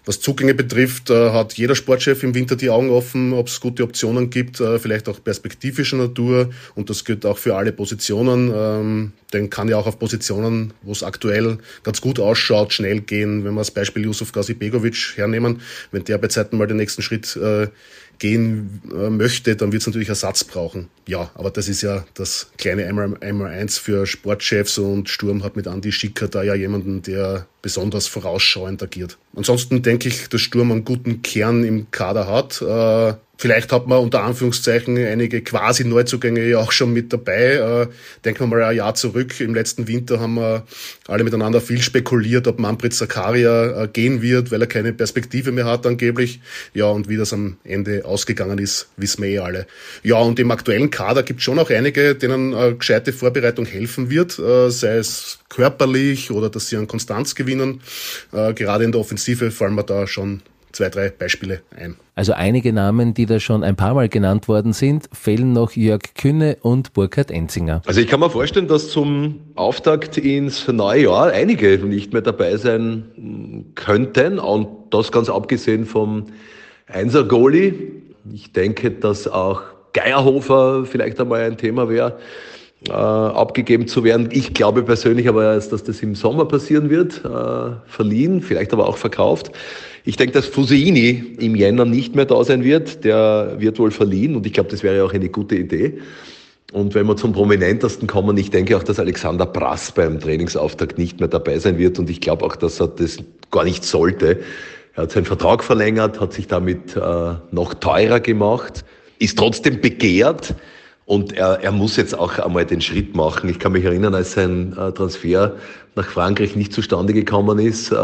Was 0.09 0.21
Zugänge 0.21 0.55
betrifft, 0.55 1.09
äh, 1.09 1.31
hat 1.31 1.53
jeder 1.53 1.75
Sportchef 1.75 2.23
im 2.23 2.33
Winter 2.33 2.55
die 2.55 2.71
Augen 2.71 2.89
offen, 2.89 3.31
ob 3.33 3.47
es 3.47 3.59
gute 3.59 3.83
Optionen 3.83 4.31
gibt, 4.31 4.59
äh, 4.59 4.79
vielleicht 4.79 5.07
auch 5.07 5.23
perspektivischer 5.23 5.97
Natur. 5.97 6.49
Und 6.73 6.89
das 6.89 7.05
gilt 7.05 7.27
auch 7.27 7.37
für 7.37 7.55
alle 7.55 7.71
Positionen. 7.71 8.51
Ähm, 8.51 9.11
den 9.33 9.51
kann 9.51 9.67
ja 9.67 9.77
auch 9.77 9.85
auf 9.85 9.99
Positionen, 9.99 10.73
wo 10.81 10.93
es 10.93 11.03
aktuell 11.03 11.59
ganz 11.83 12.01
gut 12.01 12.19
ausschaut, 12.19 12.73
schnell 12.73 13.01
gehen. 13.01 13.43
Wenn 13.43 13.53
wir 13.53 13.61
das 13.61 13.71
Beispiel 13.71 14.03
Yusuf 14.03 14.31
Gazibegovic 14.31 15.13
hernehmen, 15.15 15.61
wenn 15.91 16.05
der 16.05 16.17
bei 16.17 16.27
Zeiten 16.27 16.57
mal 16.57 16.65
den 16.65 16.77
nächsten 16.77 17.01
Schritt 17.01 17.35
äh, 17.35 17.67
gehen 18.19 18.81
äh, 18.93 19.09
möchte, 19.09 19.55
dann 19.55 19.71
wird 19.71 19.81
es 19.81 19.87
natürlich 19.87 20.09
Ersatz 20.09 20.43
brauchen. 20.43 20.89
Ja, 21.07 21.31
aber 21.33 21.49
das 21.49 21.67
ist 21.67 21.81
ja 21.81 22.05
das 22.13 22.51
kleine 22.57 22.85
einmal, 22.85 23.49
eins 23.49 23.77
für 23.77 24.05
Sportchefs 24.05 24.77
und 24.77 25.09
Sturm 25.09 25.43
hat 25.43 25.55
mit 25.55 25.65
Andy 25.65 25.91
Schicker 25.91 26.27
da 26.27 26.43
ja 26.43 26.53
jemanden, 26.53 27.01
der 27.01 27.47
besonders 27.61 28.07
vorausschauend 28.07 28.83
agiert. 28.83 29.17
Ansonsten 29.35 29.81
denke 29.81 30.09
ich, 30.09 30.29
dass 30.29 30.41
Sturm 30.41 30.71
einen 30.71 30.85
guten 30.85 31.21
Kern 31.21 31.63
im 31.63 31.89
Kader 31.91 32.27
hat. 32.27 32.61
Vielleicht 33.41 33.71
hat 33.71 33.87
man 33.87 33.99
unter 33.99 34.23
Anführungszeichen 34.23 34.97
einige 34.97 35.41
quasi 35.41 35.85
Neuzugänge 35.85 36.45
ja 36.45 36.57
auch 36.57 36.73
schon 36.73 36.91
mit 36.91 37.13
dabei. 37.13 37.53
Äh, 37.53 37.87
denken 38.25 38.41
wir 38.41 38.47
mal 38.47 38.63
ein 38.63 38.75
Jahr 38.75 38.95
zurück. 38.95 39.39
Im 39.39 39.55
letzten 39.55 39.87
Winter 39.87 40.19
haben 40.19 40.33
wir 40.33 40.67
alle 41.07 41.23
miteinander 41.23 41.61
viel 41.61 41.81
spekuliert, 41.81 42.47
ob 42.47 42.59
Manfred 42.59 42.93
Zakaria 42.93 43.83
äh, 43.83 43.87
gehen 43.87 44.21
wird, 44.21 44.51
weil 44.51 44.59
er 44.59 44.67
keine 44.67 44.91
Perspektive 44.91 45.53
mehr 45.53 45.63
hat 45.63 45.87
angeblich. 45.87 46.41
Ja, 46.73 46.87
und 46.87 47.07
wie 47.07 47.15
das 47.15 47.31
am 47.31 47.55
Ende 47.63 48.03
ausgegangen 48.03 48.59
ist, 48.59 48.89
wissen 48.97 49.23
wir 49.23 49.29
eh 49.29 49.39
alle. 49.39 49.67
Ja, 50.03 50.17
und 50.17 50.37
im 50.37 50.51
aktuellen 50.51 50.89
Kader 50.89 51.23
gibt 51.23 51.39
es 51.39 51.45
schon 51.45 51.59
auch 51.59 51.69
einige, 51.69 52.15
denen 52.15 52.51
äh, 52.51 52.73
gescheite 52.73 53.13
Vorbereitung 53.13 53.65
helfen 53.65 54.09
wird, 54.09 54.33
sei 54.33 54.97
es 54.97 55.39
körperlich 55.47 56.29
oder 56.31 56.49
dass 56.49 56.67
sie 56.67 56.75
an 56.75 56.87
Konstanz 56.87 57.35
gewinnen. 57.35 57.79
Gerade 58.31 58.83
in 58.83 58.91
der 58.91 58.99
Offensive 58.99 59.51
fallen 59.51 59.75
wir 59.75 59.83
da 59.83 60.07
schon 60.07 60.41
zwei, 60.71 60.89
drei 60.89 61.09
Beispiele 61.09 61.61
ein. 61.75 61.95
Also 62.15 62.33
einige 62.33 62.73
Namen, 62.73 63.13
die 63.13 63.25
da 63.25 63.39
schon 63.39 63.63
ein 63.63 63.75
paar 63.75 63.93
Mal 63.93 64.09
genannt 64.09 64.47
worden 64.47 64.73
sind, 64.73 65.09
fehlen 65.13 65.53
noch 65.53 65.71
Jörg 65.71 66.01
Künne 66.15 66.57
und 66.61 66.93
Burkhard 66.93 67.31
Enzinger. 67.31 67.81
Also 67.85 68.01
ich 68.01 68.07
kann 68.07 68.19
mir 68.19 68.29
vorstellen, 68.29 68.67
dass 68.67 68.89
zum 68.89 69.39
Auftakt 69.55 70.17
ins 70.17 70.67
neue 70.67 71.03
Jahr 71.03 71.31
einige 71.31 71.77
nicht 71.77 72.13
mehr 72.13 72.21
dabei 72.21 72.57
sein 72.57 73.71
könnten 73.75 74.39
und 74.39 74.67
das 74.91 75.11
ganz 75.11 75.29
abgesehen 75.29 75.85
vom 75.85 76.25
Einser-Goalie. 76.87 77.73
Ich 78.31 78.51
denke, 78.51 78.91
dass 78.91 79.27
auch 79.27 79.61
Geierhofer 79.93 80.85
vielleicht 80.85 81.19
einmal 81.19 81.41
ein 81.41 81.57
Thema 81.57 81.89
wäre 81.89 82.17
äh, 82.87 82.91
abgegeben 82.93 83.87
zu 83.87 84.03
werden. 84.03 84.29
Ich 84.31 84.53
glaube 84.53 84.83
persönlich 84.83 85.27
aber 85.27 85.53
erst, 85.53 85.73
dass 85.73 85.83
das 85.83 86.01
im 86.01 86.15
Sommer 86.15 86.45
passieren 86.45 86.89
wird, 86.89 87.23
äh, 87.25 87.75
verliehen, 87.87 88.41
vielleicht 88.41 88.73
aber 88.73 88.87
auch 88.87 88.97
verkauft. 88.97 89.51
Ich 90.05 90.17
denke, 90.17 90.33
dass 90.33 90.45
Fuseini 90.45 91.35
im 91.39 91.55
Jänner 91.55 91.85
nicht 91.85 92.15
mehr 92.15 92.25
da 92.25 92.43
sein 92.43 92.63
wird. 92.63 93.03
Der 93.03 93.55
wird 93.57 93.79
wohl 93.79 93.91
verliehen 93.91 94.35
und 94.35 94.45
ich 94.45 94.53
glaube, 94.53 94.69
das 94.69 94.83
wäre 94.83 95.03
auch 95.03 95.13
eine 95.13 95.29
gute 95.29 95.55
Idee. 95.55 95.99
Und 96.71 96.93
wenn 96.93 97.07
wir 97.07 97.15
zum 97.15 97.33
Prominentesten 97.33 98.07
kommen, 98.07 98.37
ich 98.37 98.51
denke 98.51 98.77
auch, 98.77 98.83
dass 98.83 98.99
Alexander 98.99 99.45
Brass 99.45 99.91
beim 99.91 100.19
Trainingsauftakt 100.19 100.97
nicht 100.99 101.19
mehr 101.19 101.27
dabei 101.27 101.57
sein 101.57 101.77
wird 101.77 101.97
und 101.97 102.09
ich 102.09 102.21
glaube 102.21 102.45
auch, 102.45 102.55
dass 102.55 102.79
er 102.79 102.87
das 102.87 103.17
gar 103.49 103.63
nicht 103.63 103.83
sollte. 103.83 104.39
Er 104.95 105.03
hat 105.03 105.11
seinen 105.11 105.25
Vertrag 105.25 105.63
verlängert, 105.63 106.19
hat 106.19 106.33
sich 106.33 106.47
damit 106.47 106.95
äh, 106.95 107.33
noch 107.51 107.73
teurer 107.73 108.19
gemacht, 108.19 108.85
ist 109.17 109.37
trotzdem 109.37 109.81
begehrt. 109.81 110.53
Und 111.05 111.33
er, 111.33 111.59
er 111.63 111.71
muss 111.71 111.95
jetzt 111.97 112.17
auch 112.17 112.37
einmal 112.37 112.65
den 112.65 112.81
Schritt 112.81 113.15
machen. 113.15 113.49
Ich 113.49 113.57
kann 113.57 113.71
mich 113.71 113.83
erinnern, 113.83 114.13
als 114.13 114.33
sein 114.33 114.73
äh, 114.77 114.91
Transfer 114.91 115.55
nach 115.95 116.05
Frankreich 116.05 116.55
nicht 116.55 116.71
zustande 116.71 117.13
gekommen 117.13 117.57
ist, 117.57 117.91
äh, 117.91 117.95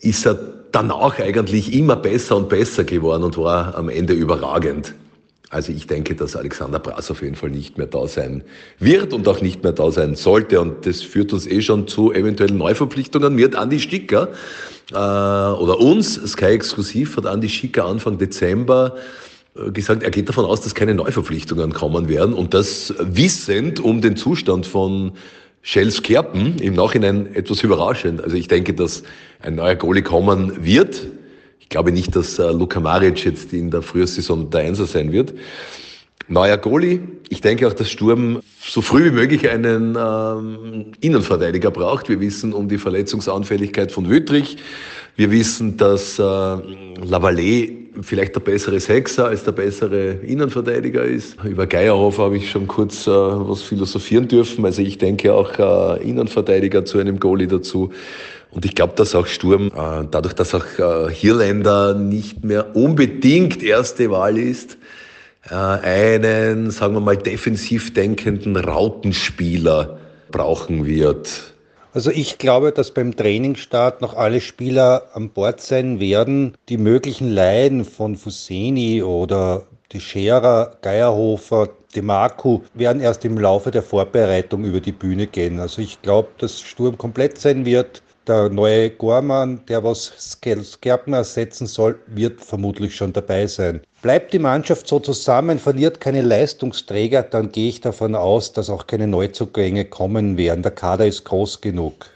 ist 0.00 0.26
er 0.26 0.38
danach 0.70 1.18
eigentlich 1.18 1.74
immer 1.74 1.96
besser 1.96 2.36
und 2.36 2.48
besser 2.48 2.84
geworden 2.84 3.22
und 3.24 3.36
war 3.38 3.74
am 3.74 3.88
Ende 3.88 4.12
überragend. 4.12 4.94
Also 5.52 5.70
ich 5.70 5.86
denke, 5.86 6.14
dass 6.14 6.34
Alexander 6.34 6.78
Brass 6.78 7.10
auf 7.10 7.20
jeden 7.20 7.34
Fall 7.34 7.50
nicht 7.50 7.76
mehr 7.76 7.86
da 7.86 8.06
sein 8.08 8.42
wird 8.78 9.12
und 9.12 9.28
auch 9.28 9.42
nicht 9.42 9.62
mehr 9.62 9.72
da 9.72 9.90
sein 9.90 10.14
sollte. 10.14 10.58
Und 10.60 10.86
das 10.86 11.02
führt 11.02 11.32
uns 11.34 11.46
eh 11.46 11.60
schon 11.60 11.86
zu 11.86 12.10
eventuellen 12.10 12.56
Neuverpflichtungen. 12.56 13.34
Mir 13.34 13.58
Andi 13.58 13.78
Sticker 13.78 14.28
äh, 14.92 14.94
oder 14.94 15.78
uns, 15.78 16.14
Sky 16.14 16.46
Exklusiv, 16.46 17.18
hat 17.18 17.26
Andi 17.26 17.50
Sticker 17.50 17.84
Anfang 17.84 18.16
Dezember 18.16 18.96
äh, 19.54 19.70
gesagt, 19.70 20.02
er 20.02 20.10
geht 20.10 20.30
davon 20.30 20.46
aus, 20.46 20.62
dass 20.62 20.74
keine 20.74 20.94
Neuverpflichtungen 20.94 21.74
kommen 21.74 22.08
werden 22.08 22.32
und 22.32 22.54
das 22.54 22.94
wissend 22.98 23.78
um 23.78 24.00
den 24.00 24.16
Zustand 24.16 24.66
von 24.66 25.12
Shells 25.62 26.02
Kerpen 26.02 26.58
im 26.58 26.74
Nachhinein 26.74 27.34
etwas 27.34 27.62
überraschend. 27.62 28.22
Also 28.22 28.36
ich 28.36 28.48
denke, 28.48 28.74
dass 28.74 29.02
ein 29.40 29.54
neuer 29.54 29.76
Goalie 29.76 30.02
kommen 30.02 30.64
wird. 30.64 31.06
Ich 31.60 31.68
glaube 31.68 31.92
nicht, 31.92 32.14
dass 32.14 32.38
äh, 32.38 32.50
Luka 32.50 32.80
Maric 32.80 33.24
jetzt 33.24 33.52
in 33.52 33.70
der 33.70 33.82
Frühsaison 33.82 34.50
der 34.50 34.62
Einser 34.62 34.86
sein 34.86 35.12
wird. 35.12 35.32
Neuer 36.28 36.56
Goalie. 36.56 37.00
Ich 37.28 37.40
denke 37.40 37.66
auch, 37.66 37.72
dass 37.72 37.90
Sturm 37.90 38.40
so 38.60 38.80
früh 38.80 39.04
wie 39.04 39.10
möglich 39.10 39.48
einen 39.48 39.96
ähm, 39.98 40.92
Innenverteidiger 41.00 41.70
braucht. 41.70 42.08
Wir 42.08 42.20
wissen 42.20 42.52
um 42.52 42.68
die 42.68 42.78
Verletzungsanfälligkeit 42.78 43.92
von 43.92 44.08
Wüttrich. 44.08 44.56
Wir 45.16 45.30
wissen, 45.30 45.76
dass 45.76 46.18
äh, 46.18 46.22
Lavallée 46.22 47.81
vielleicht 48.00 48.34
der 48.34 48.40
bessere 48.40 48.80
Sechser 48.80 49.26
als 49.26 49.44
der 49.44 49.52
bessere 49.52 50.12
Innenverteidiger 50.22 51.04
ist. 51.04 51.36
Über 51.44 51.66
Geierhofer 51.66 52.24
habe 52.24 52.36
ich 52.36 52.50
schon 52.50 52.66
kurz 52.66 53.06
äh, 53.06 53.10
was 53.10 53.62
philosophieren 53.62 54.28
dürfen. 54.28 54.64
Also 54.64 54.82
ich 54.82 54.98
denke 54.98 55.34
auch 55.34 55.58
äh, 55.58 56.02
Innenverteidiger 56.02 56.84
zu 56.84 56.98
einem 56.98 57.20
Goalie 57.20 57.48
dazu. 57.48 57.90
Und 58.50 58.64
ich 58.64 58.74
glaube, 58.74 58.94
dass 58.96 59.14
auch 59.14 59.26
Sturm, 59.26 59.68
äh, 59.68 60.06
dadurch, 60.10 60.34
dass 60.34 60.54
auch 60.54 60.64
äh, 60.78 61.10
Hirländer 61.12 61.94
nicht 61.94 62.44
mehr 62.44 62.76
unbedingt 62.76 63.62
erste 63.62 64.10
Wahl 64.10 64.38
ist, 64.38 64.76
äh, 65.48 65.54
einen, 65.54 66.70
sagen 66.70 66.94
wir 66.94 67.00
mal, 67.00 67.16
defensiv 67.16 67.92
denkenden 67.94 68.56
Rautenspieler 68.56 69.98
brauchen 70.30 70.86
wird. 70.86 71.52
Also 71.94 72.10
ich 72.10 72.38
glaube, 72.38 72.72
dass 72.72 72.90
beim 72.92 73.14
Trainingsstart 73.14 74.00
noch 74.00 74.14
alle 74.14 74.40
Spieler 74.40 75.08
an 75.12 75.28
Bord 75.28 75.60
sein 75.60 76.00
werden. 76.00 76.56
Die 76.70 76.78
möglichen 76.78 77.30
Laien 77.34 77.84
von 77.84 78.16
Fuseni 78.16 79.02
oder 79.02 79.66
die 79.92 80.00
Scherer, 80.00 80.78
Geierhofer, 80.80 81.68
Demarcu 81.94 82.62
werden 82.72 83.02
erst 83.02 83.26
im 83.26 83.36
Laufe 83.36 83.70
der 83.70 83.82
Vorbereitung 83.82 84.64
über 84.64 84.80
die 84.80 84.92
Bühne 84.92 85.26
gehen. 85.26 85.60
Also 85.60 85.82
ich 85.82 86.00
glaube, 86.00 86.28
dass 86.38 86.62
Sturm 86.62 86.96
komplett 86.96 87.36
sein 87.36 87.66
wird. 87.66 88.02
Der 88.26 88.48
neue 88.48 88.88
Gorman, 88.88 89.60
der 89.66 89.84
was 89.84 90.12
Skerpner 90.16 91.18
ersetzen 91.18 91.66
soll, 91.66 91.98
wird 92.06 92.40
vermutlich 92.40 92.96
schon 92.96 93.12
dabei 93.12 93.46
sein. 93.46 93.82
Bleibt 94.02 94.32
die 94.32 94.40
Mannschaft 94.40 94.88
so 94.88 94.98
zusammen, 94.98 95.60
verliert 95.60 96.00
keine 96.00 96.22
Leistungsträger, 96.22 97.22
dann 97.22 97.52
gehe 97.52 97.68
ich 97.68 97.80
davon 97.80 98.16
aus, 98.16 98.52
dass 98.52 98.68
auch 98.68 98.88
keine 98.88 99.06
Neuzugänge 99.06 99.84
kommen 99.84 100.36
werden. 100.36 100.64
Der 100.64 100.72
Kader 100.72 101.06
ist 101.06 101.24
groß 101.24 101.60
genug. 101.60 102.06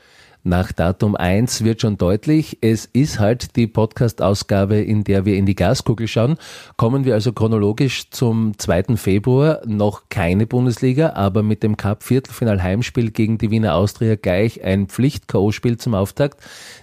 Nach 0.47 0.71
Datum 0.71 1.17
1 1.17 1.65
wird 1.65 1.81
schon 1.81 1.99
deutlich, 1.99 2.59
es 2.61 2.85
ist 2.85 3.19
halt 3.19 3.57
die 3.57 3.67
Podcast-Ausgabe, 3.67 4.77
in 4.77 5.03
der 5.03 5.25
wir 5.25 5.35
in 5.35 5.45
die 5.45 5.57
Gaskugel 5.57 6.07
schauen. 6.07 6.37
Kommen 6.77 7.05
wir 7.05 7.15
also 7.15 7.33
chronologisch 7.33 8.11
zum 8.11 8.57
2. 8.57 8.97
Februar. 8.97 9.61
Noch 9.67 10.05
keine 10.09 10.47
Bundesliga, 10.47 11.15
aber 11.15 11.43
mit 11.43 11.65
dem 11.65 11.77
Cup-Viertelfinal-Heimspiel 11.77 13.11
gegen 13.11 13.39
die 13.39 13.51
Wiener 13.51 13.75
Austria 13.75 14.15
gleich 14.15 14.63
ein 14.63 14.87
Pflicht-K.O.-Spiel 14.87 15.79
zum 15.79 15.97
Auftakt. 15.97 16.39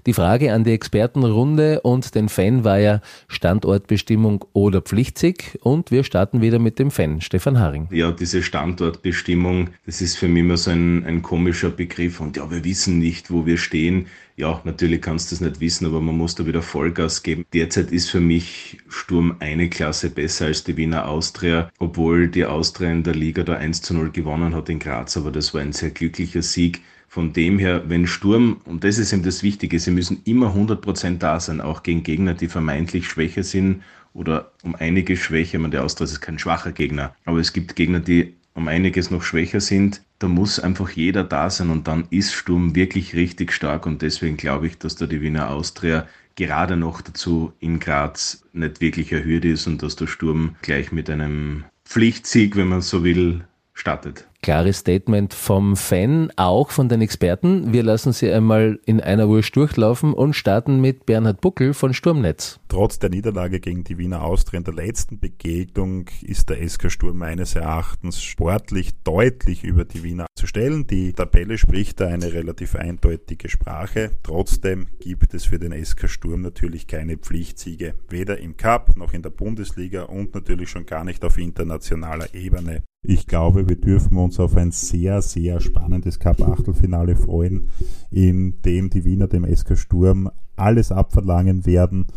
Die 0.07 0.13
Frage 0.13 0.51
an 0.51 0.65
die 0.65 0.73
Expertenrunde 0.73 1.79
und 1.79 2.15
den 2.15 2.27
Fan 2.27 2.65
war 2.65 2.79
ja 2.79 2.99
Standortbestimmung 3.29 4.43
oder 4.51 4.81
Pflichtsieg. 4.81 5.57
Und 5.61 5.89
wir 5.89 6.03
starten 6.03 6.41
wieder 6.41 6.59
mit 6.59 6.79
dem 6.79 6.91
Fan, 6.91 7.21
Stefan 7.21 7.59
Haring. 7.59 7.87
Ja, 7.91 8.11
diese 8.11 8.43
Standortbestimmung, 8.43 9.69
das 9.85 10.01
ist 10.01 10.17
für 10.17 10.27
mich 10.27 10.41
immer 10.41 10.57
so 10.57 10.71
ein, 10.71 11.05
ein 11.05 11.21
komischer 11.21 11.69
Begriff. 11.69 12.19
Und 12.19 12.35
ja, 12.35 12.51
wir 12.51 12.65
wissen 12.65 12.99
nicht, 12.99 13.31
wo 13.31 13.45
wir 13.45 13.52
wir 13.53 13.59
stehen. 13.59 14.07
Ja, 14.35 14.61
natürlich 14.63 15.01
kannst 15.01 15.29
du 15.29 15.35
es 15.35 15.41
nicht 15.41 15.59
wissen, 15.59 15.85
aber 15.85 16.01
man 16.01 16.17
muss 16.17 16.33
da 16.33 16.45
wieder 16.47 16.63
Vollgas 16.63 17.21
geben. 17.21 17.45
Derzeit 17.53 17.91
ist 17.91 18.09
für 18.09 18.19
mich 18.19 18.79
Sturm 18.89 19.35
eine 19.39 19.69
Klasse 19.69 20.09
besser 20.09 20.47
als 20.47 20.63
die 20.63 20.75
Wiener 20.75 21.07
Austria, 21.07 21.69
obwohl 21.77 22.27
die 22.27 22.45
Austria 22.45 22.91
in 22.91 23.03
der 23.03 23.13
Liga 23.13 23.43
da 23.43 23.53
1 23.53 23.83
zu 23.83 23.93
0 23.93 24.09
gewonnen 24.09 24.55
hat 24.55 24.69
in 24.69 24.79
Graz, 24.79 25.17
aber 25.17 25.31
das 25.31 25.53
war 25.53 25.61
ein 25.61 25.71
sehr 25.71 25.91
glücklicher 25.91 26.41
Sieg. 26.41 26.81
Von 27.07 27.31
dem 27.31 27.59
her, 27.59 27.83
wenn 27.87 28.07
Sturm, 28.07 28.57
und 28.65 28.83
das 28.83 28.97
ist 28.97 29.13
eben 29.13 29.21
das 29.21 29.43
Wichtige, 29.43 29.79
sie 29.79 29.91
müssen 29.91 30.21
immer 30.25 30.55
100% 30.55 31.19
da 31.19 31.39
sein, 31.39 31.61
auch 31.61 31.83
gegen 31.83 32.01
Gegner, 32.01 32.33
die 32.33 32.47
vermeintlich 32.47 33.07
schwächer 33.07 33.43
sind 33.43 33.83
oder 34.15 34.51
um 34.63 34.73
einige 34.73 35.15
schwächer. 35.15 35.59
Man, 35.59 35.69
der 35.69 35.83
Austria 35.83 36.05
ist 36.05 36.21
kein 36.21 36.39
schwacher 36.39 36.71
Gegner, 36.71 37.15
aber 37.25 37.37
es 37.37 37.53
gibt 37.53 37.75
Gegner, 37.75 37.99
die 37.99 38.33
um 38.53 38.67
einiges 38.67 39.11
noch 39.11 39.23
schwächer 39.23 39.61
sind, 39.61 40.01
da 40.19 40.27
muss 40.27 40.59
einfach 40.59 40.89
jeder 40.89 41.23
da 41.23 41.49
sein 41.49 41.69
und 41.69 41.87
dann 41.87 42.07
ist 42.09 42.33
Sturm 42.33 42.75
wirklich 42.75 43.15
richtig 43.15 43.51
stark 43.51 43.85
und 43.85 44.01
deswegen 44.01 44.37
glaube 44.37 44.67
ich, 44.67 44.77
dass 44.77 44.95
da 44.95 45.05
die 45.05 45.21
Wiener 45.21 45.49
Austria 45.49 46.07
gerade 46.35 46.77
noch 46.77 47.01
dazu 47.01 47.53
in 47.59 47.79
Graz 47.79 48.43
nicht 48.53 48.81
wirklich 48.81 49.11
erhöht 49.11 49.45
ist 49.45 49.67
und 49.67 49.83
dass 49.83 49.95
der 49.95 50.07
Sturm 50.07 50.55
gleich 50.61 50.91
mit 50.91 51.09
einem 51.09 51.65
Pflichtsieg, 51.85 52.55
wenn 52.55 52.67
man 52.67 52.81
so 52.81 53.03
will, 53.03 53.45
startet. 53.73 54.27
Klares 54.43 54.79
Statement 54.79 55.33
vom 55.33 55.77
Fan, 55.77 56.29
auch 56.35 56.69
von 56.69 56.89
den 56.89 57.01
Experten. 57.01 57.71
Wir 57.71 57.81
lassen 57.81 58.11
sie 58.11 58.29
einmal 58.29 58.77
in 58.85 58.99
einer 58.99 59.29
Wurst 59.29 59.55
durchlaufen 59.55 60.13
und 60.13 60.35
starten 60.35 60.81
mit 60.81 61.05
Bernhard 61.05 61.39
Buckel 61.39 61.73
von 61.73 61.93
Sturmnetz. 61.93 62.59
Trotz 62.67 62.99
der 62.99 63.09
Niederlage 63.09 63.61
gegen 63.61 63.85
die 63.85 63.97
Wiener 63.97 64.21
Austria 64.21 64.57
in 64.57 64.65
der 64.65 64.73
letzten 64.73 65.17
Begegnung 65.17 66.09
ist 66.21 66.49
der 66.49 66.67
SK 66.67 66.91
Sturm 66.91 67.17
meines 67.17 67.55
Erachtens 67.55 68.21
sportlich 68.21 68.91
deutlich 69.05 69.63
über 69.63 69.85
die 69.85 70.03
Wiener 70.03 70.25
zu 70.35 70.45
stellen. 70.45 70.87
Die 70.87 71.13
Tabelle 71.13 71.57
spricht 71.57 72.01
da 72.01 72.07
eine 72.07 72.33
relativ 72.33 72.75
eindeutige 72.75 73.47
Sprache. 73.47 74.11
Trotzdem 74.23 74.87
gibt 74.99 75.33
es 75.33 75.45
für 75.45 75.57
den 75.57 75.71
SK 75.85 76.09
Sturm 76.09 76.41
natürlich 76.41 76.85
keine 76.87 77.17
Pflichtsiege, 77.17 77.95
weder 78.09 78.39
im 78.39 78.57
Cup 78.57 78.97
noch 78.97 79.13
in 79.13 79.21
der 79.21 79.29
Bundesliga 79.29 80.03
und 80.03 80.35
natürlich 80.35 80.69
schon 80.69 80.85
gar 80.85 81.05
nicht 81.05 81.23
auf 81.23 81.37
internationaler 81.37 82.33
Ebene. 82.33 82.83
Ich 83.05 83.27
glaube, 83.27 83.67
wir 83.67 83.75
dürfen 83.75 84.17
uns 84.17 84.39
auf 84.39 84.55
ein 84.55 84.71
sehr, 84.71 85.21
sehr 85.21 85.59
spannendes 85.59 86.19
Cup-Achtelfinale 86.19 87.17
freuen, 87.17 87.67
in 88.09 88.61
dem 88.61 88.89
die 88.89 89.03
Wiener 89.03 89.27
dem 89.27 89.45
SK 89.45 89.77
Sturm 89.77 90.31
alles 90.55 90.91
abverlangen 90.91 91.65
werden. 91.65 92.07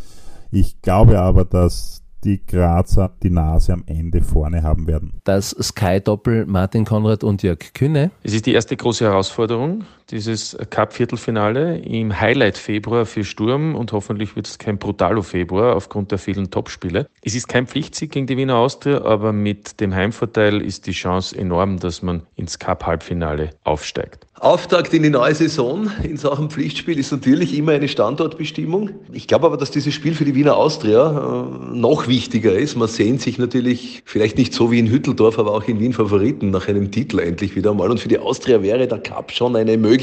Ich 0.53 0.81
glaube 0.83 1.19
aber, 1.19 1.45
dass 1.45 2.05
die 2.23 2.45
Grazer 2.47 3.13
die 3.23 3.31
Nase 3.31 3.73
am 3.73 3.83
Ende 3.87 4.23
vorne 4.23 4.63
haben 4.63 4.87
werden. 4.87 5.15
Das 5.25 5.51
Sky-Doppel 5.51 6.47
Martin 6.47 6.85
Konrad 6.85 7.25
und 7.25 7.43
Jörg 7.43 7.73
Kühne. 7.75 8.13
Es 8.23 8.33
ist 8.33 8.47
die 8.47 8.53
erste 8.53 8.77
große 8.77 9.05
Herausforderung, 9.05 9.85
dieses 10.11 10.57
Cup-Viertelfinale 10.71 11.79
im 11.79 12.21
Highlight 12.21 12.59
Februar 12.59 13.07
für 13.07 13.25
Sturm 13.25 13.75
und 13.75 13.93
hoffentlich 13.93 14.37
wird 14.37 14.47
es 14.47 14.59
kein 14.59 14.79
Brutalo 14.79 15.23
Februar 15.23 15.75
aufgrund 15.75 16.13
der 16.13 16.19
vielen 16.19 16.51
Topspiele. 16.51 17.09
Es 17.23 17.35
ist 17.35 17.49
kein 17.49 17.67
Pflichtsieg 17.67 18.13
gegen 18.13 18.27
die 18.27 18.37
Wiener 18.37 18.57
Austria, 18.57 19.03
aber 19.05 19.33
mit 19.33 19.81
dem 19.81 19.95
Heimvorteil 19.95 20.63
ist 20.63 20.87
die 20.87 20.93
Chance 20.93 21.37
enorm, 21.37 21.79
dass 21.79 22.03
man 22.03 22.23
ins 22.37 22.59
Cup-Halbfinale 22.59 23.51
aufsteigt. 23.65 24.27
Auftakt 24.39 24.93
in 24.93 25.03
die 25.03 25.09
neue 25.09 25.35
Saison 25.35 25.91
in 26.03 26.19
Sachen 26.19 26.51
Pflichtspiel 26.51 26.99
ist 26.99 27.11
natürlich 27.11 27.57
immer 27.57 27.73
eine 27.73 27.89
Standortbestimmung. 27.89 28.91
Ich 29.11 29.27
glaube 29.27 29.47
aber, 29.47 29.57
dass 29.57 29.71
dieses 29.71 29.95
Spiel 29.95 30.15
für 30.15 30.27
die 30.27 30.35
Wiener 30.35 30.59
Austria 30.59 31.09
äh, 31.09 31.75
noch 31.75 32.07
wichtiger 32.07 32.53
ist. 32.53 32.77
Man 32.77 32.87
sehnt 32.87 33.23
sich 33.23 33.39
natürlich 33.39 34.03
vielleicht 34.05 34.37
nicht 34.37 34.53
so 34.53 34.71
wie 34.71 34.79
in 34.79 34.91
Hütteldorf, 34.91 35.39
aber 35.39 35.55
auch 35.55 35.65
in 35.65 35.81
Wien 35.81 35.95
Favoriten 35.95 36.51
nach 36.51 36.69
einem 36.69 36.91
Titel 36.91 37.19
endlich 37.19 37.57
wieder 37.57 37.73
mal. 37.73 37.91
Und 37.91 37.99
für 37.99 38.09
die 38.09 38.19
Austria 38.19 38.63
wäre 38.63 38.87
der 38.87 38.99
Cup 38.99 39.33
schon 39.33 39.57
eine 39.57 39.79
Möglichkeit, 39.79 39.96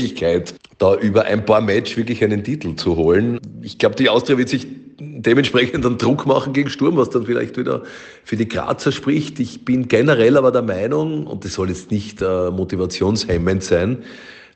da 0.77 0.95
über 0.95 1.23
ein 1.25 1.45
paar 1.45 1.61
Match 1.61 1.95
wirklich 1.97 2.23
einen 2.23 2.43
Titel 2.43 2.75
zu 2.75 2.95
holen. 2.95 3.39
Ich 3.61 3.77
glaube, 3.77 3.95
die 3.95 4.09
Austria 4.09 4.37
wird 4.37 4.49
sich 4.49 4.67
dementsprechend 4.99 5.85
dann 5.85 5.97
Druck 5.97 6.25
machen 6.25 6.53
gegen 6.53 6.69
Sturm, 6.69 6.97
was 6.97 7.09
dann 7.09 7.25
vielleicht 7.25 7.57
wieder 7.57 7.83
für 8.23 8.35
die 8.35 8.47
Grazer 8.47 8.91
spricht. 8.91 9.39
Ich 9.39 9.65
bin 9.65 9.87
generell 9.87 10.37
aber 10.37 10.51
der 10.51 10.61
Meinung, 10.61 11.27
und 11.27 11.45
das 11.45 11.53
soll 11.53 11.69
jetzt 11.69 11.91
nicht 11.91 12.21
äh, 12.21 12.51
motivationshemmend 12.51 13.63
sein, 13.63 14.03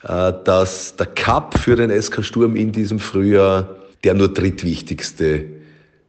äh, 0.04 0.34
dass 0.44 0.96
der 0.96 1.08
Cup 1.08 1.58
für 1.58 1.76
den 1.76 1.90
SK 2.02 2.24
Sturm 2.24 2.56
in 2.56 2.72
diesem 2.72 3.00
Frühjahr 3.00 3.76
der 4.04 4.14
nur 4.14 4.28
drittwichtigste 4.30 5.46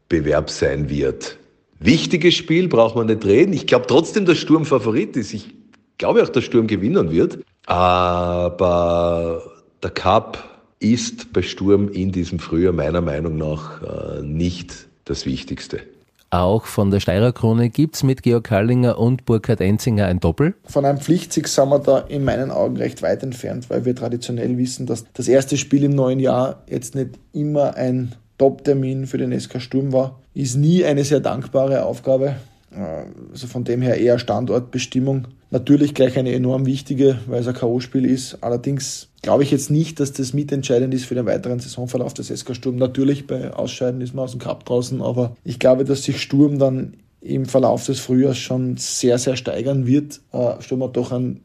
Bewerb 0.09 0.51
sein 0.51 0.89
wird. 0.91 1.39
Wichtiges 1.81 2.35
Spiel, 2.35 2.69
braucht 2.69 2.97
man 2.97 3.07
nicht 3.07 3.25
reden. 3.25 3.53
Ich 3.53 3.67
glaube 3.67 3.87
trotzdem, 3.87 4.25
dass 4.25 4.39
Sturm 4.39 4.65
Favorit 4.65 5.17
ist. 5.17 5.33
Ich 5.33 5.55
glaube 5.97 6.23
auch, 6.23 6.29
dass 6.29 6.45
Sturm 6.45 6.67
gewinnen 6.67 7.11
wird. 7.11 7.39
Aber 7.69 9.43
der 9.83 9.91
Cup 9.91 10.43
ist 10.81 11.35
bei 11.35 11.43
Sturm 11.43 11.91
in 11.91 12.13
diesem 12.13 12.39
Frühjahr 12.39 12.73
meiner 12.73 13.03
Meinung 13.03 13.37
nach 13.37 13.83
äh, 13.83 14.23
nicht 14.23 14.89
das 15.05 15.27
Wichtigste. 15.27 15.81
Auch 16.31 16.65
von 16.65 16.91
der 16.91 17.01
Steirer 17.01 17.33
Krone 17.33 17.69
gibt 17.69 17.97
es 17.97 18.03
mit 18.03 18.23
Georg 18.23 18.51
Hallinger 18.51 18.99
und 18.99 19.27
Burkhard 19.27 19.61
Enzinger 19.61 20.07
ein 20.07 20.19
Doppel. 20.19 20.55
Von 20.65 20.87
einem 20.87 20.99
Pflichtsieg 20.99 21.47
sind 21.47 21.69
wir 21.69 21.79
da 21.79 21.99
in 21.99 22.25
meinen 22.25 22.51
Augen 22.51 22.79
recht 22.79 23.03
weit 23.03 23.23
entfernt, 23.23 23.69
weil 23.69 23.85
wir 23.85 23.95
traditionell 23.95 24.57
wissen, 24.57 24.87
dass 24.87 25.05
das 25.13 25.29
erste 25.29 25.59
Spiel 25.59 25.85
im 25.85 25.95
neuen 25.95 26.21
Jahr 26.21 26.63
jetzt 26.71 26.95
nicht 26.95 27.19
immer 27.35 27.77
ein 27.77 28.15
Top-Termin 28.39 29.07
für 29.07 29.19
den 29.19 29.39
SK 29.39 29.61
Sturm 29.61 29.93
war. 29.93 30.21
Ist 30.33 30.57
nie 30.57 30.87
eine 30.87 31.05
sehr 31.05 31.21
dankbare 31.21 31.85
Aufgabe. 31.85 32.37
Äh, 32.71 33.07
also 33.31 33.47
von 33.47 33.65
dem 33.65 33.83
her 33.83 33.99
eher 33.99 34.19
Standortbestimmung. 34.19 35.29
Natürlich 35.51 35.95
gleich 35.95 36.19
eine 36.19 36.33
enorm 36.33 36.67
wichtige, 36.67 37.19
weil 37.27 37.41
es 37.41 37.49
ein 37.49 37.55
K.O.-Spiel 37.55 38.05
ist. 38.05 38.39
Allerdings 38.43 39.09
glaube 39.23 39.43
ich 39.43 39.51
jetzt 39.51 39.71
nicht, 39.71 40.01
dass 40.01 40.13
das 40.13 40.35
mitentscheidend 40.35 40.93
ist 40.93 41.07
für 41.07 41.15
den 41.15 41.27
weiteren 41.27 41.61
Saisonverlauf 41.61 42.15
des 42.15 42.29
SK 42.29 42.55
Sturm. 42.55 42.77
Natürlich 42.77 43.27
bei 43.27 43.53
Ausscheiden 43.53 44.01
ist 44.01 44.15
man 44.15 44.25
aus 44.25 44.33
dem 44.33 44.41
Cup 44.41 44.65
draußen, 44.65 45.01
aber 45.01 45.37
ich 45.45 45.59
glaube, 45.59 45.85
dass 45.85 46.03
sich 46.03 46.21
Sturm 46.21 46.59
dann 46.59 46.95
im 47.21 47.47
Verlauf 47.47 47.85
des 47.87 47.99
Frühjahrs 47.99 48.39
schon 48.39 48.77
sehr, 48.77 49.19
sehr 49.19 49.37
steigern 49.37 49.87
wird. 49.87 50.21
Äh, 50.33 50.61
Sturm 50.61 50.85
hat 50.85 50.97
doch 50.97 51.13
einen 51.13 51.41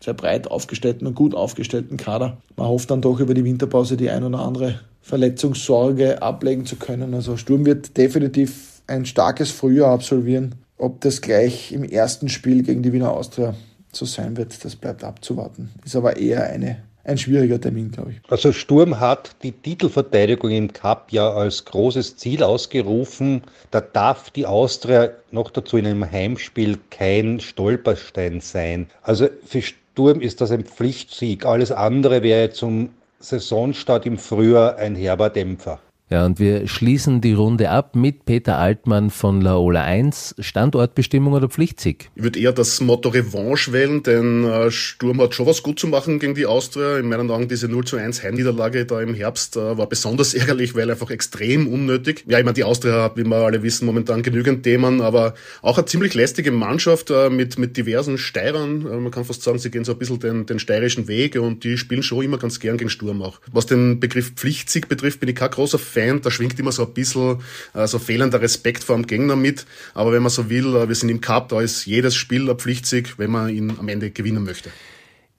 sehr 0.00 0.14
breit 0.14 0.48
aufgestellten 0.48 1.08
und 1.08 1.16
gut 1.16 1.34
aufgestellten 1.34 1.96
Kader. 1.96 2.38
Man 2.56 2.68
hofft 2.68 2.90
dann 2.90 3.00
doch 3.00 3.18
über 3.18 3.34
die 3.34 3.44
Winterpause 3.44 3.96
die 3.96 4.10
ein 4.10 4.22
oder 4.22 4.38
andere 4.38 4.80
Verletzungssorge 5.00 6.22
ablegen 6.22 6.66
zu 6.66 6.76
können. 6.76 7.14
Also 7.14 7.36
Sturm 7.36 7.66
wird 7.66 7.96
definitiv 7.96 8.82
ein 8.86 9.04
starkes 9.04 9.50
Frühjahr 9.50 9.90
absolvieren 9.90 10.54
ob 10.78 11.00
das 11.00 11.20
gleich 11.20 11.72
im 11.72 11.84
ersten 11.84 12.28
Spiel 12.28 12.62
gegen 12.62 12.82
die 12.82 12.92
Wiener 12.92 13.12
Austria 13.12 13.54
so 13.92 14.04
sein 14.04 14.36
wird, 14.36 14.64
das 14.64 14.76
bleibt 14.76 15.04
abzuwarten. 15.04 15.70
Ist 15.84 15.96
aber 15.96 16.16
eher 16.16 16.44
eine, 16.44 16.82
ein 17.04 17.18
schwieriger 17.18 17.60
Termin, 17.60 17.90
glaube 17.90 18.12
ich. 18.12 18.20
Also 18.30 18.52
Sturm 18.52 19.00
hat 19.00 19.36
die 19.42 19.52
Titelverteidigung 19.52 20.50
im 20.50 20.72
Cup 20.72 21.10
ja 21.10 21.30
als 21.30 21.64
großes 21.64 22.16
Ziel 22.16 22.42
ausgerufen. 22.42 23.42
Da 23.70 23.80
darf 23.80 24.30
die 24.30 24.46
Austria 24.46 25.10
noch 25.30 25.50
dazu 25.50 25.76
in 25.76 25.86
einem 25.86 26.10
Heimspiel 26.10 26.78
kein 26.90 27.40
Stolperstein 27.40 28.40
sein. 28.40 28.88
Also 29.02 29.28
für 29.44 29.62
Sturm 29.62 30.20
ist 30.20 30.40
das 30.40 30.50
ein 30.50 30.64
Pflichtsieg. 30.64 31.44
Alles 31.44 31.72
andere 31.72 32.22
wäre 32.22 32.50
zum 32.50 32.90
Saisonstart 33.20 34.06
im 34.06 34.16
Frühjahr 34.16 34.76
ein 34.76 34.94
herber 34.94 35.30
Dämpfer. 35.30 35.80
Ja, 36.10 36.24
und 36.24 36.38
wir 36.38 36.66
schließen 36.66 37.20
die 37.20 37.34
Runde 37.34 37.68
ab 37.68 37.94
mit 37.94 38.24
Peter 38.24 38.56
Altmann 38.56 39.10
von 39.10 39.42
Laola 39.42 39.82
1. 39.84 40.36
Standortbestimmung 40.38 41.34
oder 41.34 41.50
Pflichtsieg? 41.50 42.10
Ich 42.14 42.22
würde 42.22 42.40
eher 42.40 42.52
das 42.52 42.80
Motto 42.80 43.10
Revanche 43.10 43.74
wählen, 43.74 44.02
denn 44.02 44.42
äh, 44.44 44.70
Sturm 44.70 45.20
hat 45.20 45.34
schon 45.34 45.44
was 45.44 45.62
gut 45.62 45.78
zu 45.78 45.86
machen 45.86 46.18
gegen 46.18 46.34
die 46.34 46.46
Austria. 46.46 46.96
In 46.96 47.10
meinen 47.10 47.30
Augen 47.30 47.46
diese 47.46 47.68
0 47.68 47.84
zu 47.84 47.98
1 47.98 48.22
Heimniederlage 48.22 48.86
da 48.86 49.02
im 49.02 49.12
Herbst 49.12 49.56
äh, 49.56 49.76
war 49.76 49.86
besonders 49.86 50.32
ärgerlich, 50.38 50.74
weil 50.74 50.90
einfach 50.90 51.10
extrem 51.10 51.68
unnötig. 51.68 52.24
Ja, 52.26 52.38
ich 52.38 52.44
meine, 52.44 52.54
die 52.54 52.64
Austria 52.64 53.02
hat, 53.02 53.18
wie 53.18 53.24
wir 53.24 53.36
alle 53.36 53.62
wissen, 53.62 53.84
momentan 53.84 54.22
genügend 54.22 54.62
Themen, 54.62 55.02
aber 55.02 55.34
auch 55.60 55.76
eine 55.76 55.84
ziemlich 55.84 56.14
lästige 56.14 56.52
Mannschaft 56.52 57.10
äh, 57.10 57.28
mit, 57.28 57.58
mit 57.58 57.76
diversen 57.76 58.16
Steirern. 58.16 59.02
Man 59.02 59.10
kann 59.10 59.26
fast 59.26 59.42
sagen, 59.42 59.58
sie 59.58 59.70
gehen 59.70 59.84
so 59.84 59.92
ein 59.92 59.98
bisschen 59.98 60.20
den, 60.20 60.46
den 60.46 60.58
steirischen 60.58 61.06
Weg 61.06 61.36
und 61.36 61.64
die 61.64 61.76
spielen 61.76 62.02
schon 62.02 62.24
immer 62.24 62.38
ganz 62.38 62.60
gern 62.60 62.78
gegen 62.78 62.88
Sturm 62.88 63.20
auch. 63.20 63.42
Was 63.52 63.66
den 63.66 64.00
Begriff 64.00 64.32
Pflichtsieg 64.36 64.88
betrifft, 64.88 65.20
bin 65.20 65.28
ich 65.28 65.34
kein 65.34 65.50
großer 65.50 65.78
Fan 65.78 65.97
Fan, 65.98 66.20
da 66.22 66.30
schwingt 66.30 66.58
immer 66.58 66.72
so 66.72 66.86
ein 66.86 66.92
bisschen 66.92 67.38
äh, 67.74 67.86
so 67.86 67.98
fehlender 67.98 68.40
Respekt 68.40 68.84
vor 68.84 68.96
dem 68.96 69.06
Gegner 69.06 69.36
mit. 69.36 69.66
Aber 69.94 70.12
wenn 70.12 70.22
man 70.22 70.30
so 70.30 70.48
will, 70.48 70.76
äh, 70.76 70.88
wir 70.88 70.94
sind 70.94 71.08
im 71.08 71.20
Cup, 71.20 71.48
da 71.48 71.60
ist 71.60 71.86
jedes 71.86 72.14
Spiel 72.14 72.48
ein 72.48 72.56
Pflichtsieg, 72.56 73.18
wenn 73.18 73.30
man 73.30 73.48
ihn 73.48 73.72
am 73.78 73.88
Ende 73.88 74.10
gewinnen 74.10 74.44
möchte. 74.44 74.70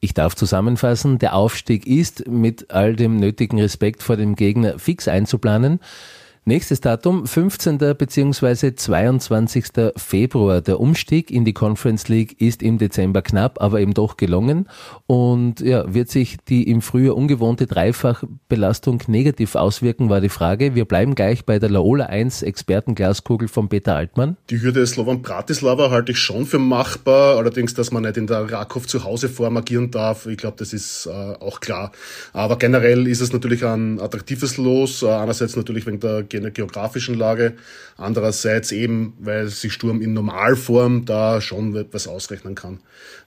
Ich 0.01 0.13
darf 0.13 0.35
zusammenfassen, 0.35 1.19
der 1.19 1.35
Aufstieg 1.35 1.85
ist 1.85 2.27
mit 2.27 2.71
all 2.71 2.95
dem 2.95 3.17
nötigen 3.17 3.59
Respekt 3.59 4.01
vor 4.01 4.15
dem 4.15 4.35
Gegner 4.35 4.79
fix 4.79 5.07
einzuplanen. 5.09 5.79
Nächstes 6.49 6.81
Datum, 6.81 7.27
15. 7.27 7.77
bzw. 7.77 8.73
22. 8.73 9.65
Februar. 9.95 10.61
Der 10.61 10.79
Umstieg 10.79 11.29
in 11.29 11.45
die 11.45 11.53
Conference 11.53 12.07
League 12.07 12.41
ist 12.41 12.63
im 12.63 12.79
Dezember 12.79 13.21
knapp, 13.21 13.61
aber 13.61 13.81
eben 13.81 13.93
doch 13.93 14.17
gelungen 14.17 14.67
und 15.05 15.59
ja, 15.59 15.93
wird 15.93 16.09
sich 16.09 16.37
die 16.47 16.67
im 16.67 16.81
Frühjahr 16.81 17.15
ungewohnte 17.15 17.67
Dreifachbelastung 17.67 19.03
negativ 19.05 19.53
auswirken, 19.53 20.09
war 20.09 20.21
die 20.21 20.29
Frage. 20.29 20.73
Wir 20.73 20.85
bleiben 20.85 21.13
gleich 21.13 21.45
bei 21.45 21.59
der 21.59 21.69
Laola 21.69 22.07
1 22.07 22.41
Expertenglaskugel 22.41 23.47
von 23.47 23.69
Peter 23.69 23.95
Altmann. 23.95 24.35
Die 24.49 24.59
Hürde 24.59 24.87
Slovan 24.87 25.21
Bratislava 25.21 25.91
halte 25.91 26.13
ich 26.13 26.17
schon 26.17 26.47
für 26.47 26.57
machbar, 26.57 27.37
allerdings, 27.37 27.75
dass 27.75 27.91
man 27.91 28.01
nicht 28.01 28.17
in 28.17 28.25
der 28.25 28.51
Rakow 28.51 28.87
zu 28.87 29.03
Hause 29.03 29.29
vormagieren 29.29 29.91
darf, 29.91 30.25
ich 30.25 30.37
glaube, 30.37 30.57
das 30.57 30.73
ist 30.73 31.05
äh, 31.05 31.11
auch 31.11 31.59
klar. 31.59 31.91
Aber 32.33 32.57
generell 32.57 33.07
ist 33.07 33.21
es 33.21 33.33
natürlich 33.33 33.63
ein 33.63 33.99
attraktives 33.99 34.57
Los, 34.57 35.03
äh, 35.03 35.09
einerseits 35.09 35.55
natürlich 35.55 35.85
wegen 35.85 35.99
der 35.99 36.23
der 36.43 36.51
geografischen 36.51 37.15
Lage. 37.15 37.53
Andererseits 37.97 38.71
eben, 38.71 39.13
weil 39.19 39.47
sich 39.47 39.73
Sturm 39.73 40.01
in 40.01 40.13
Normalform 40.13 41.05
da 41.05 41.41
schon 41.41 41.75
etwas 41.75 42.07
ausrechnen 42.07 42.55
kann. 42.55 42.79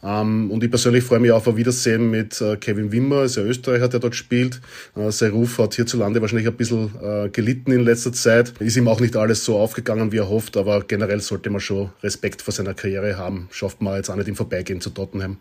Ähm, 0.03 0.51
und 0.51 0.64
ich 0.64 0.70
persönlich 0.70 1.05
freue 1.05 1.20
mich 1.20 1.31
auf 1.31 1.46
ein 1.46 1.57
Wiedersehen 1.57 2.11
mit 2.11 2.40
äh, 2.40 2.57
Kevin 2.57 2.92
Wimmer, 2.92 3.25
ist 3.25 3.37
ja 3.37 3.42
Österreicher, 3.42 3.88
der 3.88 4.01
dort 4.01 4.14
spielt. 4.14 4.61
Äh, 4.96 5.11
sein 5.12 5.33
Ruf 5.33 5.59
hat 5.59 5.75
hierzulande 5.75 6.20
wahrscheinlich 6.20 6.48
ein 6.48 6.57
bisschen 6.57 6.90
äh, 7.03 7.29
gelitten 7.29 7.72
in 7.72 7.85
letzter 7.85 8.12
Zeit. 8.12 8.55
Ist 8.61 8.77
ihm 8.77 8.88
auch 8.88 9.01
nicht 9.01 9.16
alles 9.16 9.44
so 9.44 9.59
aufgegangen, 9.59 10.12
wie 10.12 10.18
er 10.18 10.29
hofft, 10.29 10.57
aber 10.57 10.83
generell 10.83 11.20
sollte 11.20 11.51
man 11.51 11.61
schon 11.61 11.90
Respekt 12.03 12.42
vor 12.42 12.53
seiner 12.53 12.75
Karriere 12.75 13.16
haben. 13.16 13.48
Schafft 13.51 13.81
man 13.81 13.96
jetzt 13.96 14.11
auch 14.11 14.16
nicht 14.16 14.29
im 14.29 14.37
Vorbeigehen 14.37 14.81
zu 14.81 14.90
Tottenham. 14.90 15.37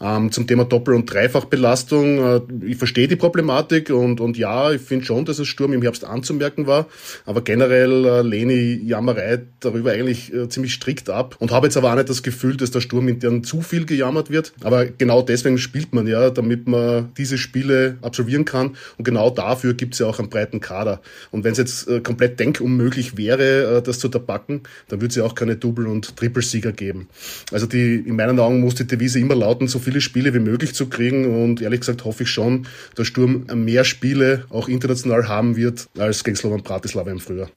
Ähm, 0.00 0.30
zum 0.30 0.46
Thema 0.46 0.64
Doppel- 0.64 0.94
und 0.94 1.12
Dreifachbelastung, 1.12 2.18
äh, 2.18 2.40
ich 2.66 2.76
verstehe 2.76 3.08
die 3.08 3.16
Problematik 3.16 3.90
und, 3.90 4.20
und 4.20 4.36
ja, 4.38 4.70
ich 4.72 4.80
finde 4.80 5.04
schon, 5.04 5.24
dass 5.24 5.38
es 5.38 5.48
Sturm 5.48 5.72
im 5.72 5.82
Herbst 5.82 6.04
anzumerken 6.04 6.66
war, 6.66 6.86
aber 7.26 7.42
generell 7.42 8.04
äh, 8.04 8.22
lehne 8.22 8.52
ich 8.52 8.82
Jammerei 8.82 9.40
darüber 9.60 9.92
eigentlich 9.92 10.32
äh, 10.32 10.48
ziemlich 10.48 10.74
strikt 10.74 11.10
ab 11.10 11.36
und 11.40 11.50
habe 11.50 11.66
jetzt 11.66 11.76
aber 11.76 11.90
auch 11.90 11.96
nicht 11.96 12.08
das 12.08 12.22
Gefühl, 12.22 12.56
dass 12.56 12.70
der 12.70 12.80
Sturm 12.80 13.08
intern 13.08 13.42
zu 13.42 13.60
viel 13.60 13.86
gejammert 13.86 14.30
wird, 14.30 14.52
aber 14.62 14.86
genau 14.86 15.22
deswegen 15.22 15.58
spielt 15.58 15.92
man 15.92 16.06
ja, 16.06 16.30
damit 16.30 16.68
man 16.68 17.12
diese 17.16 17.38
Spiele 17.38 17.98
absolvieren 18.02 18.44
kann. 18.44 18.76
Und 18.96 19.04
genau 19.04 19.30
dafür 19.30 19.74
gibt 19.74 19.94
es 19.94 20.00
ja 20.00 20.06
auch 20.06 20.18
einen 20.18 20.28
breiten 20.28 20.60
Kader. 20.60 21.00
Und 21.30 21.44
wenn 21.44 21.52
es 21.52 21.58
jetzt 21.58 21.88
äh, 21.88 22.00
komplett 22.00 22.40
denkunmöglich 22.40 23.16
wäre, 23.16 23.78
äh, 23.78 23.82
das 23.82 23.98
zu 23.98 24.10
verpacken, 24.10 24.62
dann 24.88 25.00
würde 25.00 25.10
es 25.10 25.16
ja 25.16 25.24
auch 25.24 25.34
keine 25.34 25.56
Double- 25.56 25.86
und 25.86 26.16
Triple-Sieger 26.16 26.72
geben. 26.72 27.08
Also 27.52 27.66
die, 27.66 27.96
in 27.96 28.16
meinen 28.16 28.38
Augen 28.38 28.60
muss 28.60 28.74
die 28.76 28.86
Devise 28.86 29.18
immer 29.18 29.34
lauten, 29.34 29.68
so 29.68 29.78
viele 29.88 30.02
Spiele 30.02 30.34
wie 30.34 30.38
möglich 30.38 30.74
zu 30.74 30.90
kriegen 30.90 31.42
und 31.42 31.62
ehrlich 31.62 31.80
gesagt 31.80 32.04
hoffe 32.04 32.24
ich 32.24 32.30
schon, 32.30 32.66
dass 32.94 33.06
Sturm 33.06 33.46
mehr 33.54 33.84
Spiele 33.84 34.44
auch 34.50 34.68
international 34.68 35.28
haben 35.28 35.56
wird 35.56 35.88
als 35.96 36.24
gegen 36.24 36.36
Slovan 36.36 36.62
Bratislava 36.62 37.10
im 37.10 37.20
Frühjahr. 37.20 37.48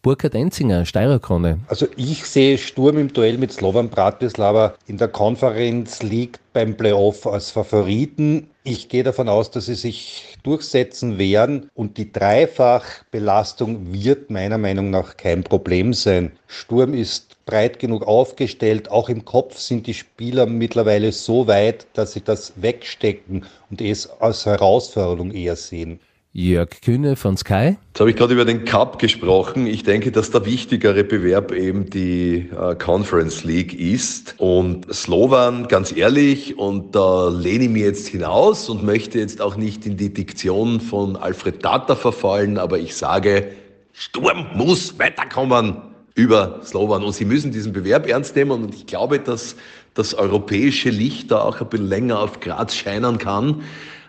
Burkhard 0.00 0.34
Enzinger, 0.36 0.84
Steirerkrone. 0.84 1.58
Also 1.66 1.88
ich 1.96 2.24
sehe 2.24 2.56
Sturm 2.58 2.98
im 2.98 3.12
Duell 3.12 3.36
mit 3.36 3.52
Slovan 3.52 3.88
Bratislava 3.88 4.74
in 4.86 4.96
der 4.96 5.08
Conference 5.08 6.04
League 6.04 6.38
beim 6.52 6.76
Playoff 6.76 7.26
als 7.26 7.50
Favoriten. 7.50 8.48
Ich 8.62 8.88
gehe 8.88 9.02
davon 9.02 9.28
aus, 9.28 9.50
dass 9.50 9.66
sie 9.66 9.74
sich 9.74 10.36
durchsetzen 10.44 11.18
werden 11.18 11.68
und 11.74 11.96
die 11.98 12.12
Dreifachbelastung 12.12 13.92
wird 13.92 14.30
meiner 14.30 14.58
Meinung 14.58 14.90
nach 14.90 15.16
kein 15.16 15.42
Problem 15.42 15.92
sein. 15.94 16.30
Sturm 16.46 16.94
ist 16.94 17.31
breit 17.44 17.78
genug 17.78 18.06
aufgestellt, 18.06 18.90
auch 18.90 19.08
im 19.08 19.24
Kopf 19.24 19.58
sind 19.58 19.86
die 19.86 19.94
Spieler 19.94 20.46
mittlerweile 20.46 21.12
so 21.12 21.46
weit, 21.46 21.86
dass 21.94 22.12
sie 22.12 22.22
das 22.22 22.54
wegstecken 22.56 23.44
und 23.70 23.80
es 23.80 24.08
als 24.20 24.46
Herausforderung 24.46 25.32
eher 25.32 25.56
sehen. 25.56 26.00
Jörg 26.34 26.80
Kühne 26.80 27.14
von 27.16 27.36
Sky. 27.36 27.76
Jetzt 27.88 28.00
habe 28.00 28.08
ich 28.08 28.16
gerade 28.16 28.32
über 28.32 28.46
den 28.46 28.64
Cup 28.64 28.98
gesprochen. 28.98 29.66
Ich 29.66 29.82
denke, 29.82 30.10
dass 30.10 30.30
der 30.30 30.46
wichtigere 30.46 31.04
Bewerb 31.04 31.52
eben 31.52 31.90
die 31.90 32.48
äh, 32.58 32.74
Conference 32.74 33.44
League 33.44 33.78
ist. 33.78 34.34
Und 34.38 34.92
Slowan, 34.94 35.68
ganz 35.68 35.94
ehrlich, 35.94 36.56
und 36.56 36.94
da 36.94 37.28
lehne 37.28 37.64
ich 37.64 37.70
mir 37.70 37.84
jetzt 37.84 38.08
hinaus 38.08 38.70
und 38.70 38.82
möchte 38.82 39.18
jetzt 39.18 39.42
auch 39.42 39.56
nicht 39.56 39.84
in 39.84 39.98
die 39.98 40.14
Diktion 40.14 40.80
von 40.80 41.16
Alfred 41.16 41.62
Tata 41.62 41.96
verfallen, 41.96 42.56
aber 42.56 42.78
ich 42.78 42.96
sage, 42.96 43.48
Sturm 43.92 44.46
muss 44.54 44.98
weiterkommen 44.98 45.91
über 46.14 46.60
Slowan. 46.64 47.02
Und 47.02 47.14
sie 47.14 47.24
müssen 47.24 47.52
diesen 47.52 47.72
Bewerb 47.72 48.08
ernst 48.08 48.36
nehmen. 48.36 48.50
Und 48.50 48.74
ich 48.74 48.86
glaube, 48.86 49.18
dass 49.18 49.56
das 49.94 50.14
europäische 50.14 50.90
Licht 50.90 51.30
da 51.30 51.42
auch 51.42 51.60
ein 51.60 51.68
bisschen 51.68 51.88
länger 51.88 52.18
auf 52.20 52.40
Graz 52.40 52.74
scheinen 52.74 53.18
kann. 53.18 53.62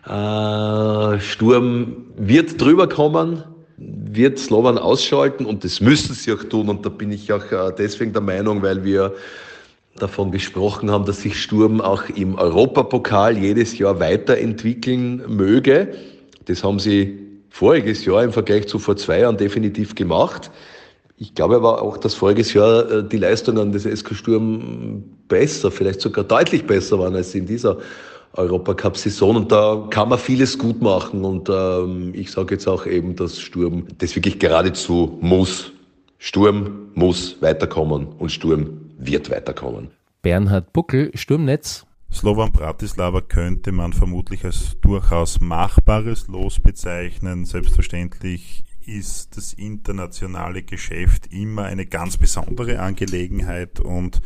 Äh, 0.05 1.19
Sturm 1.19 2.07
wird 2.17 2.59
drüber 2.59 2.87
kommen, 2.87 3.43
wird 3.77 4.37
Slovan 4.37 4.77
ausschalten 4.77 5.45
und 5.45 5.63
das 5.63 5.81
müssen 5.81 6.13
sie 6.13 6.33
auch 6.33 6.43
tun. 6.43 6.69
Und 6.69 6.85
da 6.85 6.89
bin 6.89 7.11
ich 7.11 7.31
auch 7.31 7.51
äh, 7.51 7.71
deswegen 7.77 8.13
der 8.13 8.21
Meinung, 8.21 8.61
weil 8.61 8.83
wir 8.83 9.13
davon 9.95 10.31
gesprochen 10.31 10.89
haben, 10.89 11.05
dass 11.05 11.21
sich 11.21 11.41
Sturm 11.41 11.79
auch 11.79 12.03
im 12.09 12.35
Europapokal 12.35 13.37
jedes 13.37 13.77
Jahr 13.77 13.99
weiterentwickeln 13.99 15.23
möge. 15.27 15.93
Das 16.45 16.63
haben 16.63 16.79
sie 16.79 17.19
voriges 17.49 18.03
Jahr 18.03 18.23
im 18.23 18.33
Vergleich 18.33 18.67
zu 18.67 18.79
vor 18.79 18.97
zwei 18.97 19.19
Jahren 19.19 19.37
definitiv 19.37 19.95
gemacht. 19.95 20.49
Ich 21.23 21.33
glaube 21.33 21.55
aber 21.55 21.81
auch, 21.81 21.95
dass 21.95 22.15
voriges 22.15 22.53
Jahr 22.53 22.91
äh, 22.91 23.07
die 23.07 23.15
Leistungen 23.15 23.71
des 23.71 23.83
SK 23.83 24.13
Sturm 24.13 25.05
besser, 25.29 25.71
vielleicht 25.71 26.01
sogar 26.01 26.25
deutlich 26.25 26.67
besser 26.67 26.99
waren 26.99 27.15
als 27.15 27.33
in 27.33 27.45
dieser 27.45 27.77
Europacup-Saison 28.33 29.37
und 29.37 29.49
da 29.49 29.87
kann 29.89 30.09
man 30.09 30.19
vieles 30.19 30.57
gut 30.57 30.81
machen 30.81 31.23
und 31.23 31.47
ähm, 31.49 32.11
ich 32.13 32.29
sage 32.29 32.55
jetzt 32.55 32.67
auch 32.67 32.85
eben, 32.85 33.15
dass 33.15 33.39
Sturm 33.39 33.87
das 33.99 34.13
wirklich 34.17 34.37
geradezu 34.37 35.17
muss. 35.21 35.71
Sturm 36.17 36.89
muss 36.93 37.41
weiterkommen 37.41 38.07
und 38.19 38.29
Sturm 38.29 38.81
wird 38.97 39.29
weiterkommen. 39.29 39.91
Bernhard 40.23 40.73
Buckel, 40.73 41.09
Sturmnetz. 41.13 41.85
Slovan 42.11 42.51
Bratislava 42.51 43.21
könnte 43.21 43.71
man 43.71 43.93
vermutlich 43.93 44.43
als 44.43 44.75
durchaus 44.81 45.39
machbares 45.39 46.27
Los 46.27 46.59
bezeichnen. 46.59 47.45
Selbstverständlich 47.45 48.65
ist 48.87 49.37
das 49.37 49.53
internationale 49.53 50.63
Geschäft 50.63 51.27
immer 51.31 51.63
eine 51.63 51.85
ganz 51.85 52.17
besondere 52.17 52.79
Angelegenheit 52.79 53.79
und 53.79 54.21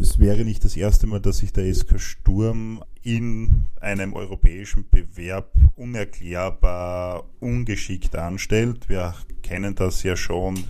es 0.00 0.18
wäre 0.18 0.44
nicht 0.44 0.64
das 0.64 0.76
erste 0.76 1.06
Mal, 1.06 1.20
dass 1.20 1.38
sich 1.38 1.52
der 1.52 1.72
SK 1.72 2.00
Sturm 2.00 2.82
in 3.02 3.66
einem 3.80 4.14
europäischen 4.14 4.88
Bewerb 4.90 5.52
unerklärbar 5.76 7.24
ungeschickt 7.40 8.16
anstellt. 8.16 8.88
Wir 8.88 9.14
kennen 9.42 9.74
das 9.74 10.02
ja 10.02 10.16
schon. 10.16 10.64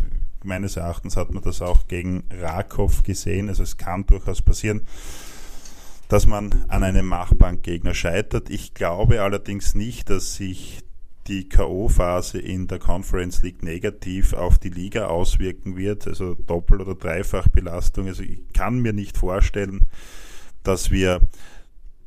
Meines 0.44 0.76
Erachtens 0.76 1.16
hat 1.16 1.32
man 1.32 1.42
das 1.42 1.62
auch 1.62 1.88
gegen 1.88 2.24
Rakow 2.30 3.02
gesehen. 3.02 3.48
Also 3.48 3.62
es 3.62 3.78
kann 3.78 4.04
durchaus 4.06 4.42
passieren, 4.42 4.82
dass 6.08 6.26
man 6.26 6.66
an 6.68 6.84
einem 6.84 7.06
Machbankgegner 7.06 7.94
scheitert. 7.94 8.50
Ich 8.50 8.74
glaube 8.74 9.22
allerdings 9.22 9.74
nicht, 9.74 10.10
dass 10.10 10.34
sich 10.36 10.82
die 11.28 11.48
K.O.-Phase 11.48 12.38
in 12.38 12.66
der 12.66 12.78
Conference 12.78 13.42
League 13.42 13.62
negativ 13.62 14.32
auf 14.32 14.58
die 14.58 14.70
Liga 14.70 15.06
auswirken 15.06 15.76
wird, 15.76 16.06
also 16.06 16.34
Doppel- 16.34 16.80
oder 16.80 16.94
Dreifachbelastung. 16.94 18.06
Also 18.06 18.22
ich 18.22 18.40
kann 18.52 18.80
mir 18.80 18.92
nicht 18.92 19.16
vorstellen, 19.16 19.84
dass 20.62 20.90
wir 20.90 21.20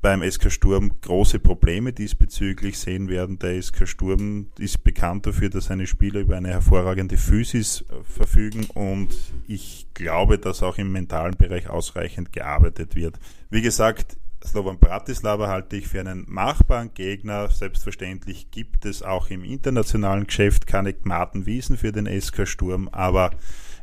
beim 0.01 0.23
SK 0.23 0.49
Sturm 0.49 0.91
große 1.01 1.39
Probleme 1.39 1.91
diesbezüglich 1.91 2.79
sehen 2.79 3.09
werden. 3.09 3.37
Der 3.39 3.61
SK 3.61 3.85
Sturm 3.87 4.47
ist 4.57 4.83
bekannt 4.83 5.25
dafür, 5.25 5.49
dass 5.49 5.65
seine 5.65 5.87
Spieler 5.87 6.21
über 6.21 6.37
eine 6.37 6.49
hervorragende 6.49 7.17
Physis 7.17 7.83
verfügen 8.03 8.65
und 8.73 9.09
ich 9.47 9.87
glaube, 9.93 10.37
dass 10.37 10.63
auch 10.63 10.77
im 10.77 10.91
mentalen 10.91 11.35
Bereich 11.35 11.69
ausreichend 11.69 12.31
gearbeitet 12.31 12.95
wird. 12.95 13.19
Wie 13.49 13.61
gesagt, 13.61 14.17
Slovan 14.45 14.79
Bratislava 14.79 15.47
halte 15.47 15.75
ich 15.75 15.87
für 15.87 15.99
einen 15.99 16.25
machbaren 16.27 16.93
Gegner. 16.93 17.49
Selbstverständlich 17.49 18.51
gibt 18.51 18.85
es 18.85 19.03
auch 19.03 19.29
im 19.29 19.43
internationalen 19.43 20.25
Geschäft 20.25 20.65
keine 20.65 20.93
Gmaten 20.93 21.45
Wiesen 21.45 21.77
für 21.77 21.91
den 21.91 22.07
SK 22.07 22.47
Sturm, 22.47 22.89
aber 22.91 23.31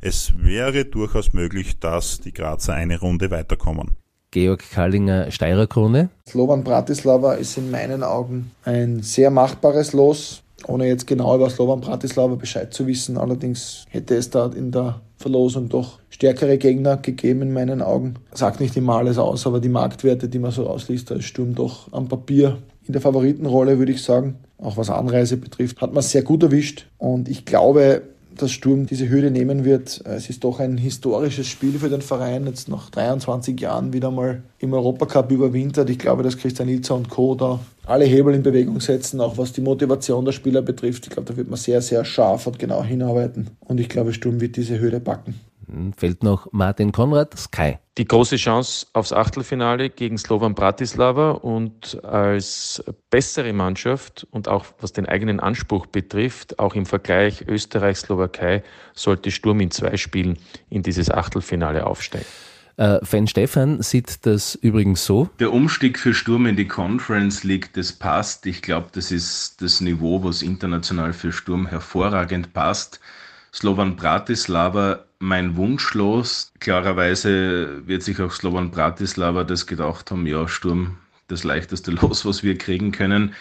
es 0.00 0.32
wäre 0.36 0.84
durchaus 0.84 1.32
möglich, 1.32 1.78
dass 1.78 2.20
die 2.20 2.32
Grazer 2.32 2.74
eine 2.74 2.98
Runde 2.98 3.30
weiterkommen. 3.30 3.96
Georg 4.30 4.70
Kallinger, 4.70 5.30
Steirerkrone. 5.30 6.10
Slovan 6.28 6.64
Bratislava 6.64 7.34
ist 7.34 7.56
in 7.56 7.70
meinen 7.70 8.02
Augen 8.02 8.50
ein 8.64 9.02
sehr 9.02 9.30
machbares 9.30 9.92
Los 9.92 10.42
ohne 10.66 10.86
jetzt 10.86 11.06
genau 11.06 11.34
über 11.34 11.50
Slovan 11.50 11.80
Bratislava 11.80 12.34
Bescheid 12.34 12.72
zu 12.72 12.86
wissen. 12.86 13.18
Allerdings 13.18 13.84
hätte 13.88 14.16
es 14.16 14.30
da 14.30 14.46
in 14.46 14.72
der 14.72 15.00
Verlosung 15.16 15.68
doch 15.68 15.98
stärkere 16.10 16.58
Gegner 16.58 16.98
gegeben 16.98 17.42
in 17.42 17.52
meinen 17.52 17.82
Augen. 17.82 18.14
Sagt 18.32 18.60
nicht 18.60 18.76
immer 18.76 18.96
alles 18.96 19.18
aus, 19.18 19.46
aber 19.46 19.60
die 19.60 19.68
Marktwerte, 19.68 20.28
die 20.28 20.38
man 20.38 20.50
so 20.50 20.66
ausliest, 20.66 21.10
da 21.10 21.16
ist 21.16 21.24
Sturm 21.24 21.54
doch 21.54 21.92
am 21.92 22.08
Papier 22.08 22.58
in 22.86 22.92
der 22.92 23.02
Favoritenrolle, 23.02 23.78
würde 23.78 23.92
ich 23.92 24.02
sagen. 24.02 24.36
Auch 24.58 24.76
was 24.76 24.90
Anreise 24.90 25.36
betrifft, 25.36 25.80
hat 25.80 25.92
man 25.92 26.02
sehr 26.02 26.22
gut 26.22 26.42
erwischt. 26.42 26.86
Und 26.98 27.28
ich 27.28 27.44
glaube, 27.44 28.02
dass 28.42 28.52
Sturm 28.52 28.86
diese 28.86 29.08
Hürde 29.08 29.30
nehmen 29.30 29.64
wird. 29.64 30.02
Es 30.04 30.30
ist 30.30 30.44
doch 30.44 30.60
ein 30.60 30.78
historisches 30.78 31.46
Spiel 31.46 31.78
für 31.78 31.88
den 31.88 32.02
Verein, 32.02 32.46
jetzt 32.46 32.68
nach 32.68 32.90
23 32.90 33.60
Jahren 33.60 33.92
wieder 33.92 34.10
mal 34.10 34.42
im 34.58 34.72
Europacup 34.72 35.30
überwintert. 35.30 35.90
Ich 35.90 35.98
glaube, 35.98 36.22
dass 36.22 36.36
Christian 36.36 36.68
Ilzer 36.68 36.94
und 36.94 37.08
Co. 37.08 37.34
da 37.34 37.60
alle 37.86 38.04
Hebel 38.04 38.34
in 38.34 38.42
Bewegung 38.42 38.80
setzen, 38.80 39.20
auch 39.20 39.38
was 39.38 39.52
die 39.52 39.60
Motivation 39.60 40.24
der 40.24 40.32
Spieler 40.32 40.62
betrifft. 40.62 41.06
Ich 41.06 41.12
glaube, 41.12 41.30
da 41.30 41.36
wird 41.36 41.48
man 41.48 41.58
sehr, 41.58 41.80
sehr 41.80 42.04
scharf 42.04 42.46
und 42.46 42.58
genau 42.58 42.82
hinarbeiten. 42.82 43.50
Und 43.60 43.80
ich 43.80 43.88
glaube, 43.88 44.12
Sturm 44.12 44.40
wird 44.40 44.56
diese 44.56 44.80
Hürde 44.80 45.00
packen. 45.00 45.34
Hm, 45.68 45.92
fällt 45.92 46.22
noch 46.22 46.52
Martin 46.52 46.92
Konrad, 46.92 47.36
Sky. 47.38 47.78
Die 47.98 48.04
große 48.04 48.36
Chance 48.36 48.86
aufs 48.92 49.12
Achtelfinale 49.12 49.90
gegen 49.90 50.18
Slovan 50.18 50.54
Bratislava 50.54 51.30
und 51.30 52.02
als 52.04 52.84
bessere 53.10 53.52
Mannschaft 53.52 54.26
und 54.30 54.48
auch 54.48 54.66
was 54.80 54.92
den 54.92 55.06
eigenen 55.06 55.40
Anspruch 55.40 55.86
betrifft, 55.86 56.58
auch 56.58 56.74
im 56.74 56.86
Vergleich 56.86 57.46
Österreich-Slowakei, 57.48 58.62
sollte 58.94 59.30
Sturm 59.30 59.60
in 59.60 59.70
zwei 59.70 59.96
Spielen 59.96 60.38
in 60.68 60.82
dieses 60.82 61.10
Achtelfinale 61.10 61.86
aufsteigen. 61.86 62.26
Äh, 62.76 62.98
Fan 63.02 63.26
Stefan 63.26 63.80
sieht 63.80 64.26
das 64.26 64.54
übrigens 64.54 65.06
so. 65.06 65.30
Der 65.40 65.52
Umstieg 65.52 65.98
für 65.98 66.12
Sturm 66.12 66.46
in 66.46 66.56
die 66.56 66.68
Conference 66.68 67.42
League, 67.42 67.72
das 67.72 67.92
passt. 67.92 68.44
Ich 68.44 68.60
glaube, 68.60 68.88
das 68.92 69.10
ist 69.10 69.62
das 69.62 69.80
Niveau, 69.80 70.22
was 70.22 70.42
international 70.42 71.14
für 71.14 71.32
Sturm 71.32 71.66
hervorragend 71.66 72.52
passt. 72.52 73.00
Slovan 73.52 73.96
Bratislava 73.96 75.05
mein 75.18 75.56
Wunschlos. 75.56 76.52
Klarerweise 76.60 77.86
wird 77.86 78.02
sich 78.02 78.20
auch 78.20 78.32
Slovan 78.32 78.70
Bratislava 78.70 79.44
das 79.44 79.66
gedacht 79.66 80.10
haben, 80.10 80.26
ja, 80.26 80.48
Sturm, 80.48 80.98
das 81.28 81.44
leichteste 81.44 81.90
Los, 82.02 82.24
was 82.24 82.42
wir 82.42 82.58
kriegen 82.58 82.92
können. 82.92 83.34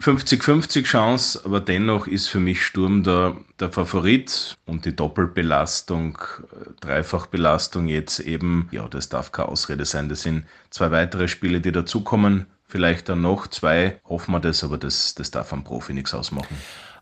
50-50 0.00 0.84
Chance, 0.84 1.40
aber 1.44 1.60
dennoch 1.60 2.06
ist 2.06 2.28
für 2.28 2.38
mich 2.38 2.64
Sturm 2.64 3.02
der, 3.02 3.36
der 3.58 3.70
Favorit 3.70 4.56
und 4.64 4.84
die 4.84 4.94
Doppelbelastung, 4.94 6.18
äh, 6.52 6.70
Dreifachbelastung 6.80 7.88
jetzt 7.88 8.20
eben, 8.20 8.68
ja, 8.70 8.86
das 8.86 9.08
darf 9.08 9.32
keine 9.32 9.48
Ausrede 9.48 9.84
sein. 9.84 10.08
Das 10.08 10.22
sind 10.22 10.46
zwei 10.70 10.92
weitere 10.92 11.26
Spiele, 11.26 11.60
die 11.60 11.72
dazukommen. 11.72 12.46
Vielleicht 12.68 13.08
dann 13.08 13.22
noch 13.22 13.48
zwei, 13.48 14.00
hoffen 14.08 14.32
wir 14.32 14.40
das, 14.40 14.62
aber 14.62 14.78
das, 14.78 15.16
das 15.16 15.32
darf 15.32 15.52
am 15.52 15.64
Profi 15.64 15.94
nichts 15.94 16.14
ausmachen. 16.14 16.56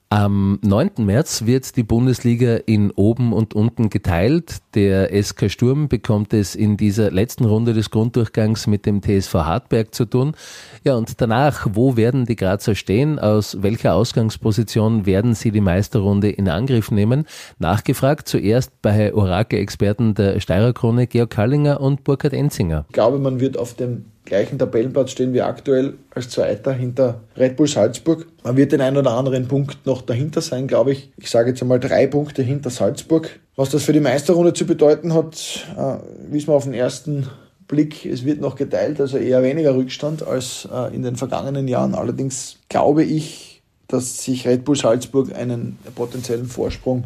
Am 0.08 0.60
9. 0.62 1.04
März 1.04 1.46
wird 1.46 1.76
die 1.76 1.82
Bundesliga 1.82 2.58
in 2.64 2.92
oben 2.92 3.32
und 3.32 3.54
unten 3.54 3.90
geteilt. 3.90 4.58
Der 4.76 5.10
SK 5.20 5.50
Sturm 5.50 5.88
bekommt 5.88 6.32
es 6.32 6.54
in 6.54 6.76
dieser 6.76 7.10
letzten 7.10 7.44
Runde 7.44 7.74
des 7.74 7.90
Grunddurchgangs 7.90 8.68
mit 8.68 8.86
dem 8.86 9.02
TSV 9.02 9.34
Hartberg 9.34 9.92
zu 9.92 10.04
tun. 10.04 10.36
Ja, 10.84 10.94
und 10.94 11.20
danach, 11.20 11.66
wo 11.72 11.96
werden 11.96 12.24
die 12.24 12.36
Grazer 12.36 12.76
stehen? 12.76 13.18
Aus 13.18 13.64
welcher 13.64 13.94
Ausgangsposition 13.96 15.06
werden 15.06 15.34
sie 15.34 15.50
die 15.50 15.60
Meisterrunde 15.60 16.30
in 16.30 16.48
Angriff 16.48 16.92
nehmen? 16.92 17.26
Nachgefragt 17.58 18.28
zuerst 18.28 18.80
bei 18.82 19.12
Orakel-Experten 19.12 20.14
der 20.14 20.38
Steirer 20.38 20.72
Krone 20.72 21.08
Georg 21.08 21.36
Hallinger 21.36 21.80
und 21.80 22.04
Burkhard 22.04 22.32
Enzinger. 22.32 22.84
Ich 22.90 22.94
glaube, 22.94 23.18
man 23.18 23.40
wird 23.40 23.58
auf 23.58 23.74
dem 23.74 24.04
gleichen 24.26 24.58
Tabellenplatz 24.58 25.12
stehen 25.12 25.32
wie 25.32 25.40
aktuell 25.40 25.94
als 26.14 26.28
Zweiter 26.28 26.72
hinter 26.72 27.22
Red 27.36 27.56
Bull 27.56 27.66
Salzburg. 27.66 28.26
Man 28.44 28.56
wird 28.56 28.72
den 28.72 28.82
einen 28.82 28.98
oder 28.98 29.12
anderen 29.12 29.48
Punkt 29.48 29.86
noch 29.86 30.02
dahinter 30.02 30.42
sein, 30.42 30.66
glaube 30.66 30.92
ich. 30.92 31.10
Ich 31.16 31.30
sage 31.30 31.50
jetzt 31.50 31.62
einmal 31.62 31.80
drei 31.80 32.06
Punkte 32.06 32.42
hinter 32.42 32.68
Salzburg. 32.68 33.40
Was 33.54 33.70
das 33.70 33.84
für 33.84 33.94
die 33.94 34.00
Meisterrunde 34.00 34.52
zu 34.52 34.66
bedeuten 34.66 35.14
hat, 35.14 35.66
äh, 35.78 35.96
wissen 36.30 36.48
wir 36.48 36.54
auf 36.54 36.64
den 36.64 36.74
ersten 36.74 37.26
Blick. 37.68 38.04
Es 38.04 38.24
wird 38.24 38.40
noch 38.40 38.56
geteilt, 38.56 39.00
also 39.00 39.16
eher 39.16 39.42
weniger 39.42 39.74
Rückstand 39.74 40.26
als 40.26 40.68
äh, 40.70 40.94
in 40.94 41.02
den 41.02 41.16
vergangenen 41.16 41.66
Jahren. 41.68 41.94
Allerdings 41.94 42.58
glaube 42.68 43.02
ich, 43.02 43.62
dass 43.88 44.22
sich 44.22 44.46
Red 44.46 44.64
Bull 44.64 44.76
Salzburg 44.76 45.34
einen 45.34 45.78
potenziellen 45.94 46.46
Vorsprung 46.46 47.04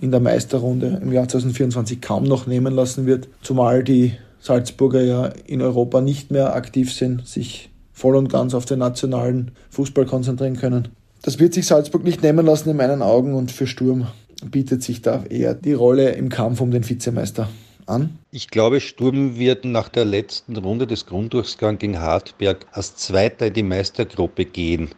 in 0.00 0.10
der 0.10 0.20
Meisterrunde 0.20 1.00
im 1.02 1.12
Jahr 1.12 1.28
2024 1.28 2.00
kaum 2.00 2.24
noch 2.24 2.46
nehmen 2.46 2.74
lassen 2.74 3.06
wird, 3.06 3.28
zumal 3.42 3.84
die 3.84 4.14
Salzburger 4.40 5.02
ja 5.02 5.26
in 5.46 5.62
Europa 5.62 6.00
nicht 6.00 6.30
mehr 6.30 6.54
aktiv 6.54 6.92
sind, 6.92 7.26
sich 7.26 7.70
voll 7.92 8.16
und 8.16 8.30
ganz 8.30 8.54
auf 8.54 8.64
den 8.64 8.78
nationalen 8.78 9.52
Fußball 9.70 10.06
konzentrieren 10.06 10.56
können. 10.56 10.88
Das 11.22 11.38
wird 11.38 11.52
sich 11.52 11.66
Salzburg 11.66 12.02
nicht 12.02 12.22
nehmen 12.22 12.46
lassen 12.46 12.70
in 12.70 12.76
meinen 12.76 13.02
Augen 13.02 13.34
und 13.34 13.52
für 13.52 13.66
Sturm 13.66 14.06
bietet 14.44 14.82
sich 14.82 15.02
da 15.02 15.24
eher 15.24 15.54
die 15.54 15.74
Rolle 15.74 16.12
im 16.12 16.30
Kampf 16.30 16.62
um 16.62 16.70
den 16.70 16.88
Vizemeister 16.88 17.48
an. 17.86 18.18
Ich 18.30 18.48
glaube, 18.48 18.80
Sturm 18.80 19.36
wird 19.36 19.66
nach 19.66 19.90
der 19.90 20.06
letzten 20.06 20.56
Runde 20.56 20.86
des 20.86 21.04
Grunddurchgangs 21.04 21.78
gegen 21.78 22.00
Hartberg 22.00 22.66
als 22.72 22.96
Zweiter 22.96 23.48
in 23.48 23.54
die 23.54 23.62
Meistergruppe 23.62 24.46
gehen. 24.46 24.88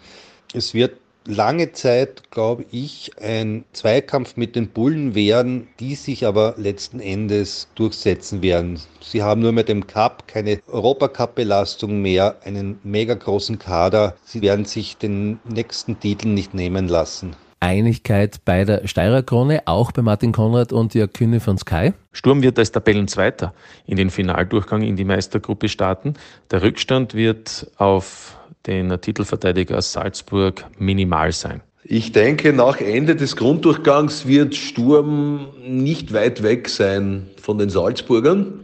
Es 0.54 0.74
wird 0.74 1.01
lange 1.26 1.72
Zeit, 1.72 2.30
glaube 2.30 2.64
ich, 2.70 3.12
ein 3.20 3.64
Zweikampf 3.72 4.36
mit 4.36 4.56
den 4.56 4.68
Bullen 4.68 5.14
werden, 5.14 5.68
die 5.80 5.94
sich 5.94 6.26
aber 6.26 6.54
letzten 6.56 7.00
Endes 7.00 7.68
durchsetzen 7.74 8.42
werden. 8.42 8.80
Sie 9.00 9.22
haben 9.22 9.40
nur 9.40 9.52
mit 9.52 9.68
dem 9.68 9.86
Cup 9.86 10.26
keine 10.28 10.60
Europacup-Belastung 10.68 12.00
mehr, 12.00 12.36
einen 12.44 12.78
mega 12.82 13.14
großen 13.14 13.58
Kader. 13.58 14.16
Sie 14.24 14.42
werden 14.42 14.64
sich 14.64 14.96
den 14.96 15.38
nächsten 15.48 15.98
Titel 16.00 16.28
nicht 16.28 16.54
nehmen 16.54 16.88
lassen. 16.88 17.36
Einigkeit 17.62 18.44
bei 18.44 18.64
der 18.64 18.88
Steirer 18.88 19.22
Krone, 19.22 19.62
auch 19.66 19.92
bei 19.92 20.02
Martin 20.02 20.32
Konrad 20.32 20.72
und 20.72 20.94
Jörg 20.94 21.12
Kühne 21.12 21.38
von 21.38 21.56
Sky. 21.58 21.92
Sturm 22.10 22.42
wird 22.42 22.58
als 22.58 22.72
Tabellenzweiter 22.72 23.54
in 23.86 23.96
den 23.96 24.10
Finaldurchgang 24.10 24.82
in 24.82 24.96
die 24.96 25.04
Meistergruppe 25.04 25.68
starten. 25.68 26.14
Der 26.50 26.62
Rückstand 26.62 27.14
wird 27.14 27.70
auf 27.76 28.36
den 28.66 29.00
Titelverteidiger 29.00 29.80
Salzburg 29.82 30.64
minimal 30.78 31.32
sein? 31.32 31.62
Ich 31.84 32.12
denke, 32.12 32.52
nach 32.52 32.80
Ende 32.80 33.16
des 33.16 33.34
Grunddurchgangs 33.34 34.26
wird 34.26 34.54
Sturm 34.54 35.48
nicht 35.66 36.12
weit 36.12 36.42
weg 36.42 36.68
sein 36.68 37.28
von 37.40 37.58
den 37.58 37.70
Salzburgern. 37.70 38.60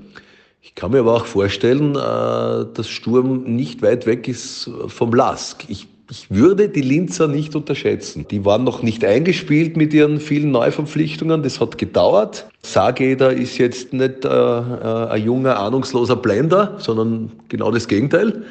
Ich 0.62 0.76
kann 0.76 0.92
mir 0.92 1.00
aber 1.00 1.14
auch 1.14 1.26
vorstellen, 1.26 1.96
äh, 1.96 2.72
dass 2.74 2.88
Sturm 2.88 3.42
nicht 3.42 3.82
weit 3.82 4.06
weg 4.06 4.28
ist 4.28 4.70
vom 4.86 5.12
Lask. 5.12 5.64
Ich, 5.68 5.88
ich 6.10 6.30
würde 6.30 6.68
die 6.68 6.82
Linzer 6.82 7.26
nicht 7.26 7.56
unterschätzen. 7.56 8.26
Die 8.30 8.44
waren 8.44 8.62
noch 8.62 8.82
nicht 8.82 9.04
eingespielt 9.04 9.76
mit 9.76 9.92
ihren 9.92 10.20
vielen 10.20 10.52
Neuverpflichtungen. 10.52 11.42
Das 11.42 11.58
hat 11.58 11.76
gedauert. 11.76 12.48
Sageder 12.62 13.32
ist 13.32 13.58
jetzt 13.58 13.92
nicht 13.92 14.24
äh, 14.24 14.28
äh, 14.28 15.08
ein 15.08 15.24
junger, 15.24 15.58
ahnungsloser 15.58 16.16
Blender, 16.16 16.76
sondern 16.78 17.32
genau 17.48 17.72
das 17.72 17.88
Gegenteil. 17.88 18.44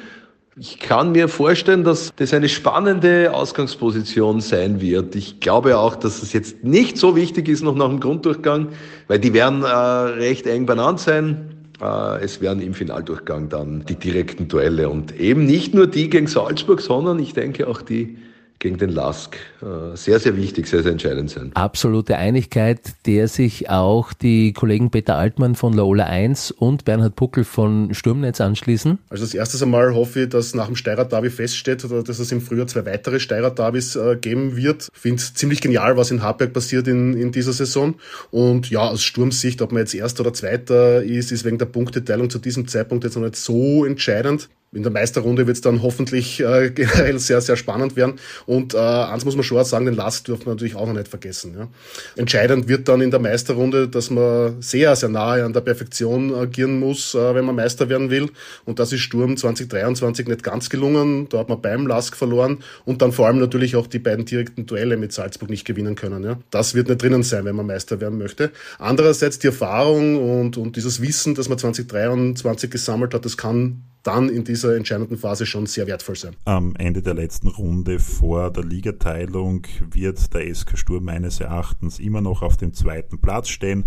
Ich 0.60 0.80
kann 0.80 1.12
mir 1.12 1.28
vorstellen, 1.28 1.84
dass 1.84 2.12
das 2.16 2.34
eine 2.34 2.50
spannende 2.50 3.32
Ausgangsposition 3.32 4.42
sein 4.42 4.82
wird. 4.82 5.16
Ich 5.16 5.40
glaube 5.40 5.78
auch, 5.78 5.96
dass 5.96 6.24
es 6.24 6.34
jetzt 6.34 6.64
nicht 6.64 6.98
so 6.98 7.16
wichtig 7.16 7.48
ist 7.48 7.62
noch 7.62 7.76
nach 7.76 7.90
dem 7.90 8.00
Grunddurchgang, 8.00 8.70
weil 9.08 9.20
die 9.20 9.34
werden 9.34 9.62
äh, 9.62 9.68
recht 9.68 10.48
eng 10.48 10.66
beieinander 10.66 10.98
sein. 10.98 11.50
Äh, 11.80 12.24
es 12.24 12.42
werden 12.42 12.64
im 12.64 12.74
Finaldurchgang 12.74 13.50
dann 13.50 13.86
die 13.86 13.98
direkten 13.98 14.48
Duelle 14.48 14.90
und 14.90 15.20
eben 15.20 15.46
nicht 15.46 15.76
nur 15.76 15.86
die 15.86 16.10
gegen 16.10 16.26
Salzburg, 16.26 16.82
sondern 16.82 17.20
ich 17.20 17.34
denke 17.34 17.68
auch 17.68 17.84
die 17.84 18.18
gegen 18.60 18.78
den 18.78 18.90
Lask 18.90 19.36
äh, 19.62 19.96
sehr, 19.96 20.20
sehr 20.20 20.36
wichtig, 20.36 20.68
sehr, 20.68 20.84
sehr 20.84 20.92
entscheidend 20.92 21.30
sein. 21.30 21.52
Absolute 21.54 22.18
Einigkeit, 22.18 22.80
der 23.06 23.28
sich 23.28 23.70
auch 23.70 24.14
die 24.14 24.54
Kollegen 24.54 24.90
Peter 24.90 25.16
Altmann 25.16 25.56
von 25.56 25.74
Laola 25.74 26.06
1 26.06 26.52
und 26.52 26.86
Bernhard 26.86 27.16
Puckel 27.16 27.44
von 27.44 27.94
Sturmnetz 27.94 28.42
anschließen. 28.42 28.98
Also 29.10 29.24
das 29.24 29.34
erste 29.34 29.64
Mal 29.66 29.94
hoffe 29.94 30.24
ich, 30.24 30.30
dass 30.30 30.56
nach 30.56 30.68
dem 30.68 30.76
Steirer 30.76 31.06
Derby 31.06 31.30
feststeht, 31.30 31.84
dass 31.84 32.20
es 32.20 32.32
im 32.32 32.42
Frühjahr 32.42 32.68
zwei 32.68 32.86
weitere 32.86 33.20
Steirer 33.20 33.52
Derbys 33.52 33.96
äh, 33.96 34.16
geben 34.16 34.56
wird. 34.56 34.90
Ich 34.94 35.00
finde 35.00 35.18
es 35.18 35.34
ziemlich 35.34 35.62
genial, 35.62 35.98
was 35.98 36.12
in 36.12 36.24
Hartberg 36.24 36.54
passiert 36.54 36.88
in, 36.88 37.14
in 37.14 37.32
dieser 37.32 37.54
Saison. 37.54 37.96
Und 38.32 38.70
ja, 38.70 38.82
aus 38.82 39.04
Sturmsicht, 39.04 39.62
ob 39.62 39.72
man 39.72 39.82
jetzt 39.82 39.94
Erster 39.94 40.22
oder 40.22 40.34
Zweiter 40.34 41.04
ist, 41.04 41.32
ist 41.32 41.46
wegen 41.46 41.58
der 41.58 41.66
Punkteteilung 41.66 42.30
zu 42.30 42.40
diesem 42.40 42.68
Zeitpunkt 42.68 43.04
jetzt 43.04 43.16
noch 43.16 43.24
nicht 43.24 43.36
so 43.36 43.86
entscheidend. 43.86 44.50
In 44.78 44.84
der 44.84 44.92
Meisterrunde 44.92 45.48
wird 45.48 45.58
es 45.58 45.62
dann 45.62 45.82
hoffentlich 45.82 46.40
äh, 46.40 46.70
generell 46.76 47.18
sehr, 47.18 47.42
sehr 47.42 47.58
spannend 47.58 47.96
werden. 47.96 48.20
Und 48.46 48.76
äh, 48.76 48.78
eins 48.78 49.26
muss 49.26 49.36
man 49.36 49.44
schon 49.44 49.64
sagen, 49.66 49.86
den 49.86 49.96
Last 49.96 50.28
dürfen 50.28 50.46
wir 50.46 50.52
natürlich 50.52 50.76
auch 50.76 50.86
noch 50.86 50.94
nicht 50.94 51.08
vergessen. 51.08 51.56
Ja. 51.58 51.68
Entscheidend 52.16 52.68
wird 52.68 52.88
dann 52.88 53.02
in 53.02 53.10
der 53.10 53.20
Meisterrunde, 53.20 53.88
dass 53.88 54.12
man 54.12 54.62
sehr, 54.62 54.96
sehr 54.96 55.10
nahe 55.10 55.44
an 55.44 55.54
der 55.54 55.62
Perfektion 55.62 56.34
agieren 56.34 56.80
muss, 56.80 57.16
äh, 57.16 57.34
wenn 57.34 57.44
man 57.44 57.56
Meister 57.56 57.90
werden 57.90 58.12
will. 58.12 58.30
Und 58.66 58.78
das 58.78 58.94
ist 58.94 59.02
Sturm 59.02 59.36
2023 59.36 60.28
nicht 60.28 60.44
ganz 60.44 60.70
gelungen. 60.70 61.28
Da 61.30 61.40
hat 61.40 61.50
man 61.50 61.60
beim 61.60 61.88
Lask 61.88 62.16
verloren 62.16 62.60
und 62.86 63.02
dann 63.02 63.12
vor 63.12 63.26
allem 63.26 63.40
natürlich 63.40 63.76
auch 63.76 63.88
die 63.88 64.00
beiden 64.00 64.26
direkten 64.26 64.68
Duelle 64.68 64.98
mit 64.98 65.12
Salzburg 65.12 65.50
nicht 65.50 65.66
gewinnen 65.66 65.96
können. 65.96 66.24
Ja. 66.24 66.38
Das 66.52 66.76
wird 66.76 66.88
nicht 66.88 67.02
drinnen 67.02 67.24
sein, 67.24 67.46
wenn 67.46 67.56
man 67.56 67.66
Meister 67.66 68.00
werden 68.00 68.20
möchte. 68.20 68.52
Andererseits 68.78 69.40
die 69.40 69.48
Erfahrung 69.48 70.40
und, 70.40 70.58
und 70.58 70.76
dieses 70.76 71.02
Wissen, 71.02 71.34
das 71.34 71.50
man 71.50 71.58
2023 71.58 72.70
gesammelt 72.70 73.16
hat, 73.16 73.26
das 73.26 73.38
kann 73.38 73.82
dann 74.08 74.30
in 74.30 74.46
dieser 74.46 74.76
entscheidenden 74.76 75.18
Phase 75.18 75.46
schon 75.46 75.66
sehr 75.66 75.86
wertvoll 75.86 76.16
sein. 76.16 76.36
Am 76.46 76.76
Ende 76.78 77.02
der 77.02 77.14
letzten 77.14 77.50
Runde 77.50 78.00
vor 78.00 78.52
der 78.52 78.64
Ligateilung 78.64 79.68
wird 79.92 80.34
der 80.34 80.54
SK 80.56 80.78
Sturm 80.78 81.04
meines 81.04 81.42
Erachtens 81.42 82.00
immer 82.00 82.22
noch 82.22 82.42
auf 82.42 82.56
dem 82.56 82.74
zweiten 82.74 83.20
Platz 83.20 83.50
stehen. 83.50 83.86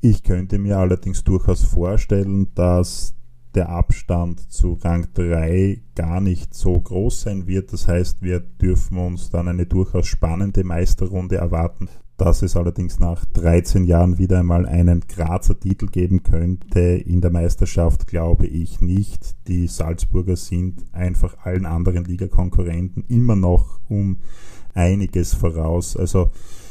Ich 0.00 0.22
könnte 0.22 0.58
mir 0.58 0.78
allerdings 0.78 1.24
durchaus 1.24 1.64
vorstellen, 1.64 2.54
dass 2.54 3.14
der 3.56 3.70
Abstand 3.70 4.52
zu 4.52 4.74
Rang 4.74 5.08
3 5.14 5.82
gar 5.96 6.20
nicht 6.20 6.54
so 6.54 6.78
groß 6.78 7.22
sein 7.22 7.46
wird. 7.48 7.72
Das 7.72 7.88
heißt, 7.88 8.22
wir 8.22 8.38
dürfen 8.40 8.98
uns 8.98 9.30
dann 9.30 9.48
eine 9.48 9.66
durchaus 9.66 10.06
spannende 10.06 10.62
Meisterrunde 10.62 11.36
erwarten. 11.36 11.88
Dass 12.16 12.40
es 12.40 12.56
allerdings 12.56 12.98
nach 12.98 13.24
13 13.26 13.84
Jahren 13.84 14.18
wieder 14.18 14.38
einmal 14.38 14.64
einen 14.64 15.00
Grazer 15.00 15.58
Titel 15.60 15.86
geben 15.86 16.22
könnte 16.22 16.80
in 16.80 17.20
der 17.20 17.30
Meisterschaft, 17.30 18.06
glaube 18.06 18.46
ich 18.46 18.80
nicht. 18.80 19.36
Die 19.48 19.66
Salzburger 19.66 20.36
sind 20.36 20.84
einfach 20.92 21.36
allen 21.44 21.66
anderen 21.66 22.04
Ligakonkurrenten 22.04 23.04
immer 23.08 23.36
noch 23.36 23.80
um 23.88 24.18
einiges 24.72 25.34
voraus. 25.34 25.96
Also 25.96 26.30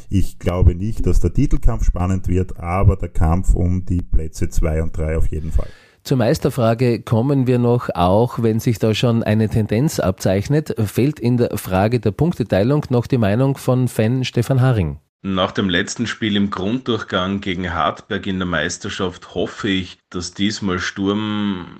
ich 0.09 0.39
glaube 0.39 0.75
nicht, 0.75 1.05
dass 1.05 1.19
der 1.19 1.33
Titelkampf 1.33 1.83
spannend 1.83 2.27
wird, 2.27 2.59
aber 2.59 2.95
der 2.95 3.09
Kampf 3.09 3.53
um 3.53 3.85
die 3.85 4.01
Plätze 4.01 4.49
2 4.49 4.83
und 4.83 4.97
3 4.97 5.17
auf 5.17 5.27
jeden 5.27 5.51
Fall. 5.51 5.67
Zur 6.03 6.17
Meisterfrage 6.17 7.01
kommen 7.01 7.47
wir 7.47 7.57
noch, 7.57 7.89
auch 7.95 8.43
wenn 8.43 8.59
sich 8.59 8.77
da 8.77 8.93
schon 8.93 9.23
eine 9.23 9.49
Tendenz 9.49 9.99
abzeichnet, 9.99 10.75
fehlt 10.85 11.19
in 11.19 11.37
der 11.37 11.57
Frage 11.57 11.99
der 11.99 12.11
Punkteteilung 12.11 12.85
noch 12.89 13.07
die 13.07 13.17
Meinung 13.17 13.57
von 13.57 13.87
Fan 13.87 14.23
Stefan 14.23 14.61
Haring. 14.61 14.99
Nach 15.21 15.51
dem 15.51 15.69
letzten 15.69 16.05
Spiel 16.05 16.35
im 16.35 16.51
Grunddurchgang 16.51 17.41
gegen 17.41 17.73
Hartberg 17.73 18.27
in 18.27 18.37
der 18.37 18.47
Meisterschaft 18.47 19.33
hoffe 19.33 19.69
ich, 19.69 19.97
dass 20.09 20.33
diesmal 20.33 20.79
Sturm 20.79 21.79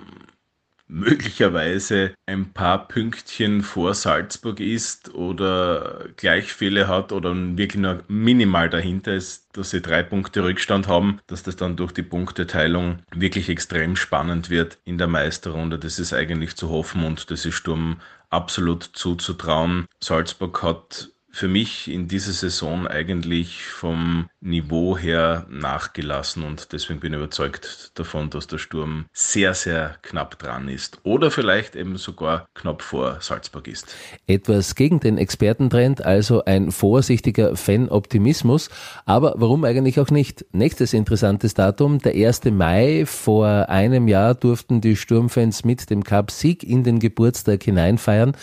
möglicherweise 0.88 2.14
ein 2.26 2.52
paar 2.52 2.86
Pünktchen 2.86 3.62
vor 3.62 3.94
Salzburg 3.94 4.60
ist 4.60 5.14
oder 5.14 6.08
gleich 6.16 6.52
viele 6.52 6.86
hat 6.88 7.12
oder 7.12 7.34
wirklich 7.34 7.82
nur 7.82 8.04
minimal 8.08 8.70
dahinter 8.70 9.14
ist, 9.14 9.48
dass 9.56 9.70
sie 9.70 9.82
drei 9.82 10.02
Punkte 10.02 10.44
Rückstand 10.44 10.86
haben, 10.86 11.20
dass 11.26 11.42
das 11.42 11.56
dann 11.56 11.76
durch 11.76 11.92
die 11.92 12.02
Punkteteilung 12.02 13.00
wirklich 13.14 13.48
extrem 13.48 13.96
spannend 13.96 14.48
wird 14.48 14.78
in 14.84 14.98
der 14.98 15.08
Meisterrunde. 15.08 15.78
Das 15.78 15.98
ist 15.98 16.12
eigentlich 16.12 16.54
zu 16.56 16.70
hoffen 16.70 17.04
und 17.04 17.30
das 17.30 17.44
ist 17.44 17.54
Sturm 17.54 18.00
absolut 18.30 18.82
zuzutrauen. 18.82 19.86
Salzburg 20.00 20.62
hat 20.62 21.10
für 21.36 21.48
mich 21.48 21.90
in 21.90 22.08
dieser 22.08 22.32
Saison 22.32 22.86
eigentlich 22.86 23.62
vom 23.64 24.30
Niveau 24.40 24.96
her 24.96 25.46
nachgelassen 25.50 26.42
und 26.42 26.72
deswegen 26.72 26.98
bin 26.98 27.12
ich 27.12 27.18
überzeugt 27.18 27.90
davon, 27.94 28.30
dass 28.30 28.46
der 28.46 28.56
Sturm 28.56 29.04
sehr, 29.12 29.52
sehr 29.52 29.96
knapp 30.00 30.38
dran 30.38 30.68
ist 30.68 30.98
oder 31.02 31.30
vielleicht 31.30 31.76
eben 31.76 31.98
sogar 31.98 32.48
knapp 32.54 32.80
vor 32.80 33.18
Salzburg 33.20 33.68
ist. 33.68 33.94
Etwas 34.26 34.76
gegen 34.76 34.98
den 35.00 35.18
Expertentrend, 35.18 36.02
also 36.02 36.42
ein 36.46 36.72
vorsichtiger 36.72 37.54
Fan-Optimismus, 37.54 38.70
aber 39.04 39.34
warum 39.36 39.64
eigentlich 39.64 40.00
auch 40.00 40.10
nicht? 40.10 40.46
Nächstes 40.52 40.94
interessantes 40.94 41.52
Datum, 41.52 41.98
der 41.98 42.14
1. 42.14 42.44
Mai. 42.46 43.04
Vor 43.04 43.46
einem 43.68 44.08
Jahr 44.08 44.34
durften 44.34 44.80
die 44.80 44.96
Sturmfans 44.96 45.66
mit 45.66 45.90
dem 45.90 46.02
Cup-Sieg 46.02 46.62
in 46.62 46.82
den 46.82 46.98
Geburtstag 46.98 47.62
hineinfeiern 47.62 48.34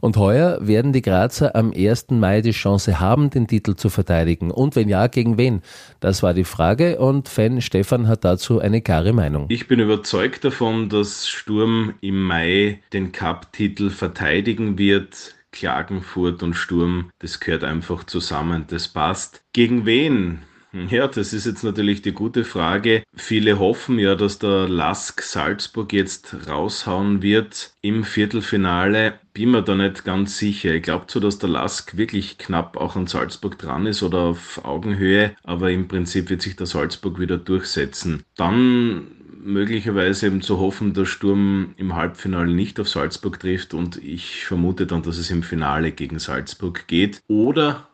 und 0.00 0.16
heuer 0.16 0.58
werden 0.60 0.92
die 0.92 1.02
Grazer 1.02 1.54
am 1.54 1.72
1. 1.72 2.10
Mai 2.10 2.40
die 2.40 2.52
Chance 2.52 3.00
haben, 3.00 3.30
den 3.30 3.46
Titel 3.46 3.74
zu 3.74 3.88
verteidigen. 3.88 4.50
Und 4.50 4.76
wenn 4.76 4.88
ja, 4.88 5.06
gegen 5.06 5.38
wen? 5.38 5.62
Das 6.00 6.22
war 6.22 6.34
die 6.34 6.44
Frage 6.44 6.98
und 6.98 7.28
Fan 7.28 7.60
Stefan 7.60 8.08
hat 8.08 8.24
dazu 8.24 8.60
eine 8.60 8.80
klare 8.80 9.12
Meinung. 9.12 9.46
Ich 9.48 9.68
bin 9.68 9.80
überzeugt 9.80 10.44
davon, 10.44 10.88
dass 10.88 11.28
Sturm 11.28 11.94
im 12.00 12.22
Mai 12.22 12.80
den 12.92 13.12
Cup-Titel 13.12 13.90
verteidigen 13.90 14.78
wird. 14.78 15.34
Klagenfurt 15.50 16.42
und 16.42 16.54
Sturm, 16.54 17.10
das 17.20 17.40
gehört 17.40 17.64
einfach 17.64 18.04
zusammen, 18.04 18.64
das 18.68 18.88
passt. 18.88 19.42
Gegen 19.52 19.86
wen? 19.86 20.40
Ja, 20.72 21.08
das 21.08 21.32
ist 21.32 21.46
jetzt 21.46 21.64
natürlich 21.64 22.02
die 22.02 22.12
gute 22.12 22.44
Frage. 22.44 23.02
Viele 23.14 23.58
hoffen 23.58 23.98
ja, 23.98 24.14
dass 24.14 24.38
der 24.38 24.68
Lask 24.68 25.22
Salzburg 25.22 25.94
jetzt 25.94 26.46
raushauen 26.46 27.22
wird 27.22 27.72
im 27.80 28.04
Viertelfinale. 28.04 29.18
Bin 29.32 29.52
mir 29.52 29.62
da 29.62 29.74
nicht 29.74 30.04
ganz 30.04 30.36
sicher. 30.36 30.74
Ich 30.74 30.82
glaube 30.82 31.06
zwar, 31.06 31.22
dass 31.22 31.38
der 31.38 31.48
Lask 31.48 31.96
wirklich 31.96 32.36
knapp 32.36 32.76
auch 32.76 32.96
an 32.96 33.06
Salzburg 33.06 33.58
dran 33.58 33.86
ist 33.86 34.02
oder 34.02 34.18
auf 34.18 34.62
Augenhöhe, 34.62 35.34
aber 35.42 35.70
im 35.70 35.88
Prinzip 35.88 36.28
wird 36.28 36.42
sich 36.42 36.56
der 36.56 36.66
Salzburg 36.66 37.18
wieder 37.18 37.38
durchsetzen. 37.38 38.22
Dann 38.36 39.06
möglicherweise 39.40 40.26
eben 40.26 40.42
zu 40.42 40.58
hoffen, 40.58 40.92
dass 40.92 41.08
Sturm 41.08 41.72
im 41.76 41.96
Halbfinale 41.96 42.52
nicht 42.52 42.78
auf 42.78 42.88
Salzburg 42.90 43.40
trifft 43.40 43.72
und 43.72 43.96
ich 43.96 44.44
vermute 44.44 44.86
dann, 44.86 45.02
dass 45.02 45.16
es 45.16 45.30
im 45.30 45.42
Finale 45.42 45.92
gegen 45.92 46.18
Salzburg 46.18 46.86
geht. 46.88 47.22
Oder 47.26 47.87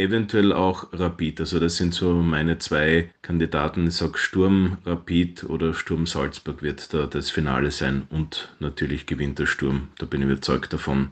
eventuell 0.00 0.52
auch 0.52 0.92
Rapid. 0.92 1.40
Also 1.40 1.60
das 1.60 1.76
sind 1.76 1.94
so 1.94 2.14
meine 2.14 2.58
zwei 2.58 3.10
Kandidaten. 3.22 3.86
Ich 3.86 3.94
sage 3.94 4.18
Sturm 4.18 4.78
Rapid 4.84 5.44
oder 5.44 5.74
Sturm 5.74 6.06
Salzburg 6.06 6.62
wird 6.62 6.92
da 6.94 7.06
das 7.06 7.30
Finale 7.30 7.70
sein 7.70 8.06
und 8.10 8.54
natürlich 8.58 9.06
gewinnt 9.06 9.38
der 9.38 9.46
Sturm. 9.46 9.88
Da 9.98 10.06
bin 10.06 10.22
ich 10.22 10.28
überzeugt 10.28 10.72
davon. 10.72 11.10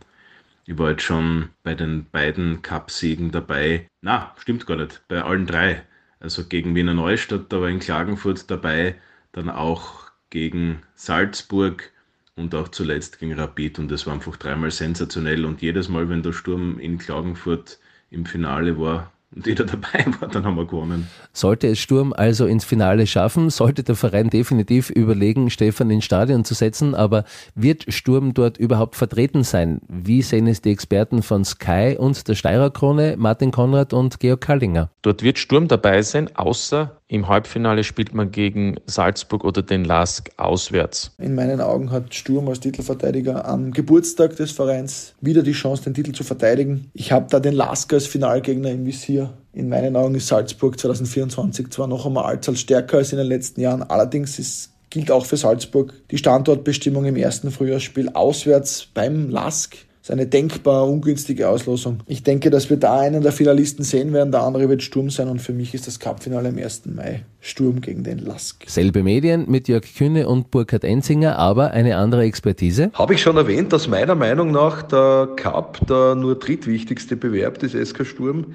Ich 0.64 0.76
war 0.78 0.90
jetzt 0.90 1.02
schon 1.02 1.50
bei 1.62 1.74
den 1.74 2.06
beiden 2.10 2.62
Cupsiegen 2.62 3.30
dabei. 3.30 3.88
Na, 4.02 4.34
stimmt 4.38 4.66
gar 4.66 4.76
nicht. 4.76 5.02
Bei 5.08 5.22
allen 5.22 5.46
drei. 5.46 5.84
Also 6.20 6.44
gegen 6.44 6.74
Wiener 6.74 6.94
Neustadt, 6.94 7.52
da 7.52 7.60
war 7.60 7.68
in 7.68 7.78
Klagenfurt 7.78 8.50
dabei, 8.50 8.96
dann 9.32 9.48
auch 9.50 10.10
gegen 10.30 10.82
Salzburg 10.94 11.90
und 12.36 12.54
auch 12.54 12.68
zuletzt 12.68 13.18
gegen 13.18 13.34
Rapid. 13.34 13.78
Und 13.78 13.90
das 13.90 14.06
war 14.06 14.14
einfach 14.14 14.36
dreimal 14.36 14.70
sensationell. 14.70 15.44
Und 15.44 15.62
jedes 15.62 15.88
Mal, 15.88 16.08
wenn 16.08 16.22
der 16.22 16.32
Sturm 16.32 16.78
in 16.78 16.98
Klagenfurt 16.98 17.78
im 18.10 18.26
Finale 18.26 18.78
war 18.78 19.12
und 19.34 19.46
jeder 19.46 19.64
dabei 19.66 20.06
war, 20.20 20.28
dann 20.28 20.44
haben 20.44 20.56
wir 20.56 20.66
gewonnen. 20.66 21.06
Sollte 21.32 21.68
es 21.68 21.78
Sturm 21.78 22.12
also 22.12 22.46
ins 22.46 22.64
Finale 22.64 23.06
schaffen, 23.06 23.50
sollte 23.50 23.82
der 23.82 23.94
Verein 23.94 24.30
definitiv 24.30 24.90
überlegen, 24.90 25.50
Stefan 25.50 25.90
ins 25.90 26.04
Stadion 26.04 26.44
zu 26.44 26.54
setzen, 26.54 26.94
aber 26.94 27.24
wird 27.54 27.92
Sturm 27.92 28.34
dort 28.34 28.56
überhaupt 28.56 28.96
vertreten 28.96 29.44
sein? 29.44 29.80
Wie 29.88 30.22
sehen 30.22 30.46
es 30.46 30.62
die 30.62 30.70
Experten 30.70 31.22
von 31.22 31.44
Sky 31.44 31.96
und 31.98 32.26
der 32.26 32.34
Steirer 32.34 32.70
Krone, 32.70 33.16
Martin 33.18 33.50
Konrad 33.50 33.92
und 33.92 34.18
Georg 34.20 34.40
Kallinger? 34.40 34.90
Dort 35.02 35.22
wird 35.22 35.38
Sturm 35.38 35.68
dabei 35.68 36.02
sein, 36.02 36.34
außer 36.34 36.97
im 37.08 37.26
Halbfinale 37.26 37.84
spielt 37.84 38.12
man 38.12 38.30
gegen 38.30 38.76
Salzburg 38.84 39.42
oder 39.42 39.62
den 39.62 39.84
LASK 39.84 40.30
auswärts. 40.36 41.12
In 41.18 41.34
meinen 41.34 41.62
Augen 41.62 41.90
hat 41.90 42.14
Sturm 42.14 42.48
als 42.48 42.60
Titelverteidiger 42.60 43.46
am 43.46 43.72
Geburtstag 43.72 44.36
des 44.36 44.52
Vereins 44.52 45.14
wieder 45.22 45.42
die 45.42 45.52
Chance, 45.52 45.84
den 45.84 45.94
Titel 45.94 46.12
zu 46.12 46.22
verteidigen. 46.22 46.90
Ich 46.92 47.10
habe 47.10 47.26
da 47.30 47.40
den 47.40 47.54
LASK 47.54 47.94
als 47.94 48.06
Finalgegner 48.06 48.70
im 48.70 48.84
Visier. 48.84 49.32
In 49.54 49.70
meinen 49.70 49.96
Augen 49.96 50.14
ist 50.14 50.28
Salzburg 50.28 50.78
2024 50.78 51.70
zwar 51.70 51.86
noch 51.86 52.04
einmal 52.04 52.24
als 52.24 52.60
stärker 52.60 52.98
als 52.98 53.12
in 53.12 53.18
den 53.18 53.26
letzten 53.26 53.62
Jahren, 53.62 53.82
allerdings 53.82 54.38
ist 54.38 54.74
gilt 54.90 55.10
auch 55.10 55.26
für 55.26 55.36
Salzburg 55.36 55.92
die 56.10 56.18
Standortbestimmung 56.18 57.04
im 57.04 57.16
ersten 57.16 57.50
Frühjahrsspiel 57.50 58.10
auswärts 58.10 58.86
beim 58.94 59.28
LASK 59.28 59.87
ist 60.08 60.12
eine 60.12 60.26
denkbar 60.26 60.88
ungünstige 60.88 61.50
Auslosung. 61.50 62.00
Ich 62.06 62.22
denke, 62.22 62.48
dass 62.48 62.70
wir 62.70 62.78
da 62.78 62.98
einen 62.98 63.22
der 63.22 63.32
Finalisten 63.32 63.84
sehen 63.84 64.14
werden, 64.14 64.32
der 64.32 64.42
andere 64.42 64.70
wird 64.70 64.82
Sturm 64.82 65.10
sein 65.10 65.28
und 65.28 65.40
für 65.40 65.52
mich 65.52 65.74
ist 65.74 65.86
das 65.86 66.00
Cupfinale 66.00 66.48
am 66.48 66.56
1. 66.56 66.86
Mai 66.86 67.24
Sturm 67.40 67.82
gegen 67.82 68.04
den 68.04 68.18
Lask. 68.18 68.64
Selbe 68.66 69.02
Medien 69.02 69.44
mit 69.50 69.68
Jörg 69.68 69.84
Kühne 69.84 70.26
und 70.26 70.50
Burkhard 70.50 70.84
Enzinger, 70.84 71.38
aber 71.38 71.72
eine 71.72 71.98
andere 71.98 72.22
Expertise. 72.22 72.90
Habe 72.94 73.14
ich 73.14 73.20
schon 73.20 73.36
erwähnt, 73.36 73.74
dass 73.74 73.86
meiner 73.86 74.14
Meinung 74.14 74.50
nach 74.50 74.82
der 74.82 75.28
Cup 75.36 75.86
der 75.86 76.14
nur 76.14 76.38
drittwichtigste 76.38 77.16
Bewerb 77.16 77.58
des 77.58 77.72
SK 77.72 78.06
Sturm 78.06 78.54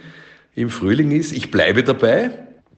im 0.56 0.72
Frühling 0.72 1.12
ist. 1.12 1.34
Ich 1.34 1.52
bleibe 1.52 1.84
dabei. 1.84 2.32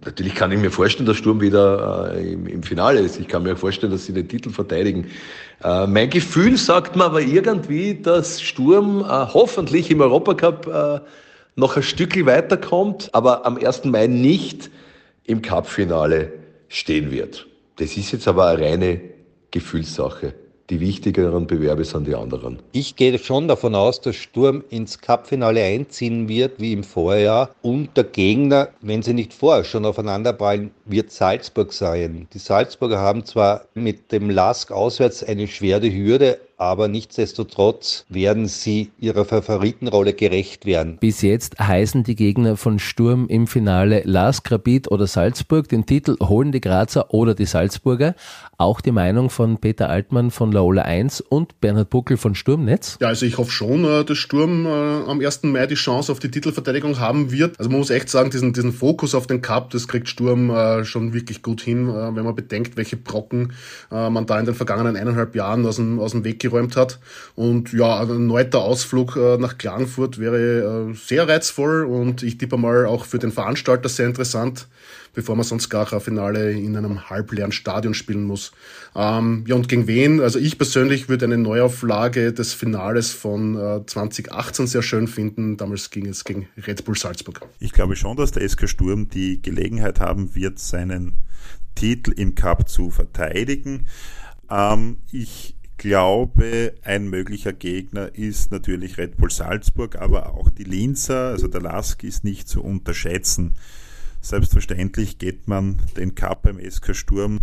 Natürlich 0.03 0.36
kann 0.36 0.51
ich 0.51 0.60
mir 0.60 0.71
vorstellen, 0.71 1.05
dass 1.05 1.17
Sturm 1.17 1.41
wieder 1.41 2.13
äh, 2.15 2.34
im, 2.34 2.47
im, 2.47 2.63
Finale 2.63 2.99
ist. 2.99 3.19
Ich 3.19 3.27
kann 3.27 3.43
mir 3.43 3.55
vorstellen, 3.55 3.91
dass 3.91 4.05
sie 4.05 4.13
den 4.13 4.27
Titel 4.27 4.49
verteidigen. 4.49 5.08
Äh, 5.63 5.88
mein 5.88 6.10
Gefühl 6.10 6.58
sagt 6.58 6.95
mir 6.95 7.05
aber 7.05 7.21
irgendwie, 7.21 7.95
dass 7.95 8.41
Sturm 8.41 9.01
äh, 9.01 9.08
hoffentlich 9.08 9.89
im 9.89 10.01
Europacup 10.01 10.67
äh, 10.67 10.99
noch 11.55 11.77
ein 11.77 11.84
Stückchen 11.84 12.25
weiterkommt, 12.25 13.10
aber 13.13 13.45
am 13.45 13.58
1. 13.58 13.86
Mai 13.86 14.08
nicht 14.08 14.69
im 15.23 15.41
Cup-Finale 15.41 16.34
stehen 16.67 17.12
wird. 17.12 17.47
Das 17.77 17.97
ist 17.97 18.12
jetzt 18.12 18.27
aber 18.27 18.47
eine 18.47 18.62
reine 18.62 19.01
Gefühlssache 19.51 20.34
die 20.69 20.80
wichtigeren 20.80 21.47
Bewerbe 21.47 21.86
sind 21.86 22.08
die 22.08 22.15
anderen. 22.15 22.60
Ich 22.71 22.95
gehe 22.95 23.17
schon 23.19 23.47
davon 23.47 23.75
aus, 23.75 24.01
dass 24.01 24.15
Sturm 24.15 24.63
ins 24.69 24.99
Cupfinale 24.99 25.63
einziehen 25.63 26.28
wird, 26.28 26.60
wie 26.60 26.73
im 26.73 26.84
Vorjahr. 26.84 27.51
Und 27.62 27.95
der 27.95 28.06
Gegner, 28.06 28.69
wenn 28.82 29.01
sie 29.01 29.13
nicht 29.13 29.34
vorher 29.34 29.63
schon 29.63 29.86
aufeinanderprallen, 29.86 30.71
wird 30.86 31.12
Salzburg 31.12 31.71
sein. 31.71 32.28
Die 32.34 32.39
Salzburger 32.39 32.99
haben 32.99 33.25
zwar 33.25 33.65
mit 33.75 34.12
dem 34.12 34.30
Lask 34.30 34.71
auswärts 34.71 35.23
eine 35.23 35.47
schwere 35.47 35.91
Hürde, 35.93 36.39
aber 36.57 36.87
nichtsdestotrotz 36.87 38.05
werden 38.09 38.47
sie 38.47 38.91
ihrer 38.99 39.25
Favoritenrolle 39.25 40.13
gerecht 40.13 40.65
werden. 40.65 40.97
Bis 40.99 41.21
jetzt 41.21 41.59
heißen 41.59 42.03
die 42.03 42.15
Gegner 42.15 42.57
von 42.57 42.79
Sturm 42.79 43.27
im 43.27 43.47
Finale 43.47 44.03
Lask, 44.05 44.49
Rapid 44.51 44.91
oder 44.91 45.07
Salzburg. 45.07 45.67
Den 45.67 45.85
Titel 45.85 46.15
holen 46.21 46.51
die 46.51 46.61
Grazer 46.61 47.13
oder 47.13 47.35
die 47.35 47.45
Salzburger. 47.45 48.15
Auch 48.57 48.79
die 48.81 48.91
Meinung 48.91 49.29
von 49.29 49.57
Peter 49.57 49.89
Altmann 49.89 50.31
von 50.31 50.51
Laola 50.51 50.83
1 50.83 51.21
und 51.21 51.59
Bernhard 51.59 51.89
Buckel 51.89 52.17
von 52.17 52.35
Sturmnetz? 52.35 52.97
Ja, 53.01 53.09
also 53.09 53.25
ich 53.25 53.37
hoffe 53.37 53.51
schon, 53.51 53.83
äh, 53.83 54.05
dass 54.05 54.17
Sturm 54.17 54.65
äh, 54.65 54.69
am 54.69 55.19
1. 55.19 55.43
Mai 55.43 55.67
die 55.67 55.75
Chance 55.75 56.11
auf 56.11 56.19
die 56.19 56.31
Titelverteidigung 56.31 56.99
haben 56.99 57.31
wird. 57.31 57.59
Also 57.59 57.69
man 57.69 57.79
muss 57.79 57.89
echt 57.89 58.09
sagen, 58.09 58.29
diesen, 58.29 58.53
diesen 58.53 58.71
Fokus 58.71 59.13
auf 59.13 59.27
den 59.27 59.41
Cup, 59.41 59.71
das 59.71 59.87
kriegt 59.87 60.07
Sturm 60.07 60.49
äh, 60.49 60.85
schon 60.85 61.13
wirklich 61.13 61.41
gut 61.41 61.61
hin, 61.61 61.87
wenn 61.87 62.23
man 62.23 62.35
bedenkt, 62.35 62.77
welche 62.77 62.97
Brocken 62.97 63.53
man 63.89 64.25
da 64.25 64.39
in 64.39 64.45
den 64.45 64.55
vergangenen 64.55 64.95
eineinhalb 64.95 65.35
Jahren 65.35 65.65
aus 65.65 65.77
dem, 65.77 65.99
aus 65.99 66.11
dem 66.11 66.23
Weg 66.23 66.39
geräumt 66.49 66.75
hat. 66.75 66.99
Und 67.36 67.73
ja, 67.73 67.99
ein 67.99 68.10
erneuter 68.10 68.60
Ausflug 68.60 69.15
nach 69.15 69.58
Klagenfurt 69.58 70.19
wäre 70.19 70.93
sehr 70.95 71.27
reizvoll 71.27 71.86
und 71.86 72.23
ich 72.23 72.38
tippe 72.38 72.58
mal 72.58 72.86
auch 72.86 73.05
für 73.05 73.19
den 73.19 73.31
Veranstalter 73.31 73.89
sehr 73.89 74.08
interessant 74.08 74.67
bevor 75.15 75.36
man 75.36 75.45
sonst 75.45 75.69
gar 75.69 75.91
ein 75.91 76.01
Finale 76.01 76.51
in 76.51 76.75
einem 76.77 77.10
halbleeren 77.10 77.51
Stadion 77.51 77.93
spielen 77.93 78.23
muss. 78.23 78.51
Ähm, 78.95 79.45
ja, 79.47 79.55
und 79.55 79.67
gegen 79.67 79.88
wen? 79.88 80.21
Also 80.21 80.38
ich 80.38 80.58
persönlich 80.58 81.10
würde 81.10 81.25
eine 81.25 81.38
Neuauflage 81.38 82.34
des 82.34 82.53
Finales 82.53 83.12
von 83.12 83.55
äh, 83.55 83.86
2018 83.86 84.67
sehr 84.67 84.84
schön 84.84 85.08
finden. 85.08 85.58
Damals 85.58 85.89
ging 85.89 86.05
es 86.05 86.23
gegen 86.23 86.47
Red 86.67 86.86
Bull 86.86 86.95
Salzburg. 86.95 87.41
Ich 87.60 87.71
glaube 87.71 87.95
schon, 87.95 88.17
dass 88.17 88.31
der 88.31 88.47
SK 88.47 88.69
Sturm 88.69 89.10
die 89.10 89.41
Gelegenheit 89.41 89.99
haben 89.99 90.36
wird, 90.36 90.60
seinen 90.60 91.17
Titel 91.73 92.12
im 92.12 92.36
Cup 92.36 92.69
zu 92.69 92.91
verteidigen. 92.91 93.88
Ähm, 94.49 94.97
ich 95.12 95.54
glaube, 95.77 96.73
ein 96.83 97.09
möglicher 97.09 97.53
Gegner 97.53 98.13
ist 98.15 98.51
natürlich 98.51 98.97
Red 98.97 99.17
Bull 99.17 99.31
Salzburg, 99.31 99.95
aber 99.97 100.33
auch 100.33 100.49
die 100.49 100.63
Linzer, 100.63 101.29
also 101.29 101.47
der 101.47 101.61
Lask 101.61 102.03
ist 102.03 102.23
nicht 102.23 102.47
zu 102.47 102.63
unterschätzen. 102.63 103.55
Selbstverständlich 104.21 105.17
geht 105.17 105.47
man 105.47 105.79
den 105.97 106.15
Cup 106.15 106.43
beim 106.43 106.59
SK 106.59 106.95
Sturm 106.95 107.39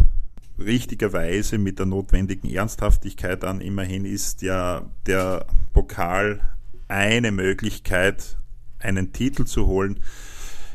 richtigerweise 0.58 1.58
mit 1.58 1.78
der 1.78 1.86
notwendigen 1.86 2.48
Ernsthaftigkeit 2.50 3.44
an. 3.44 3.60
Immerhin 3.60 4.04
ist 4.04 4.42
ja 4.42 4.90
der 5.06 5.46
Pokal 5.72 6.40
eine 6.88 7.32
Möglichkeit, 7.32 8.36
einen 8.78 9.12
Titel 9.12 9.44
zu 9.44 9.66
holen. 9.66 10.00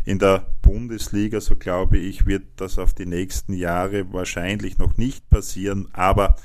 In 0.05 0.19
der 0.19 0.45
Bundesliga, 0.61 1.41
so 1.41 1.55
glaube 1.55 1.97
ich, 1.97 2.25
wird 2.25 2.43
das 2.55 2.79
auf 2.79 2.93
die 2.93 3.05
nächsten 3.05 3.53
Jahre 3.53 4.13
wahrscheinlich 4.13 4.77
noch 4.77 4.97
nicht 4.97 5.29
passieren, 5.29 5.89
aber 5.91 6.37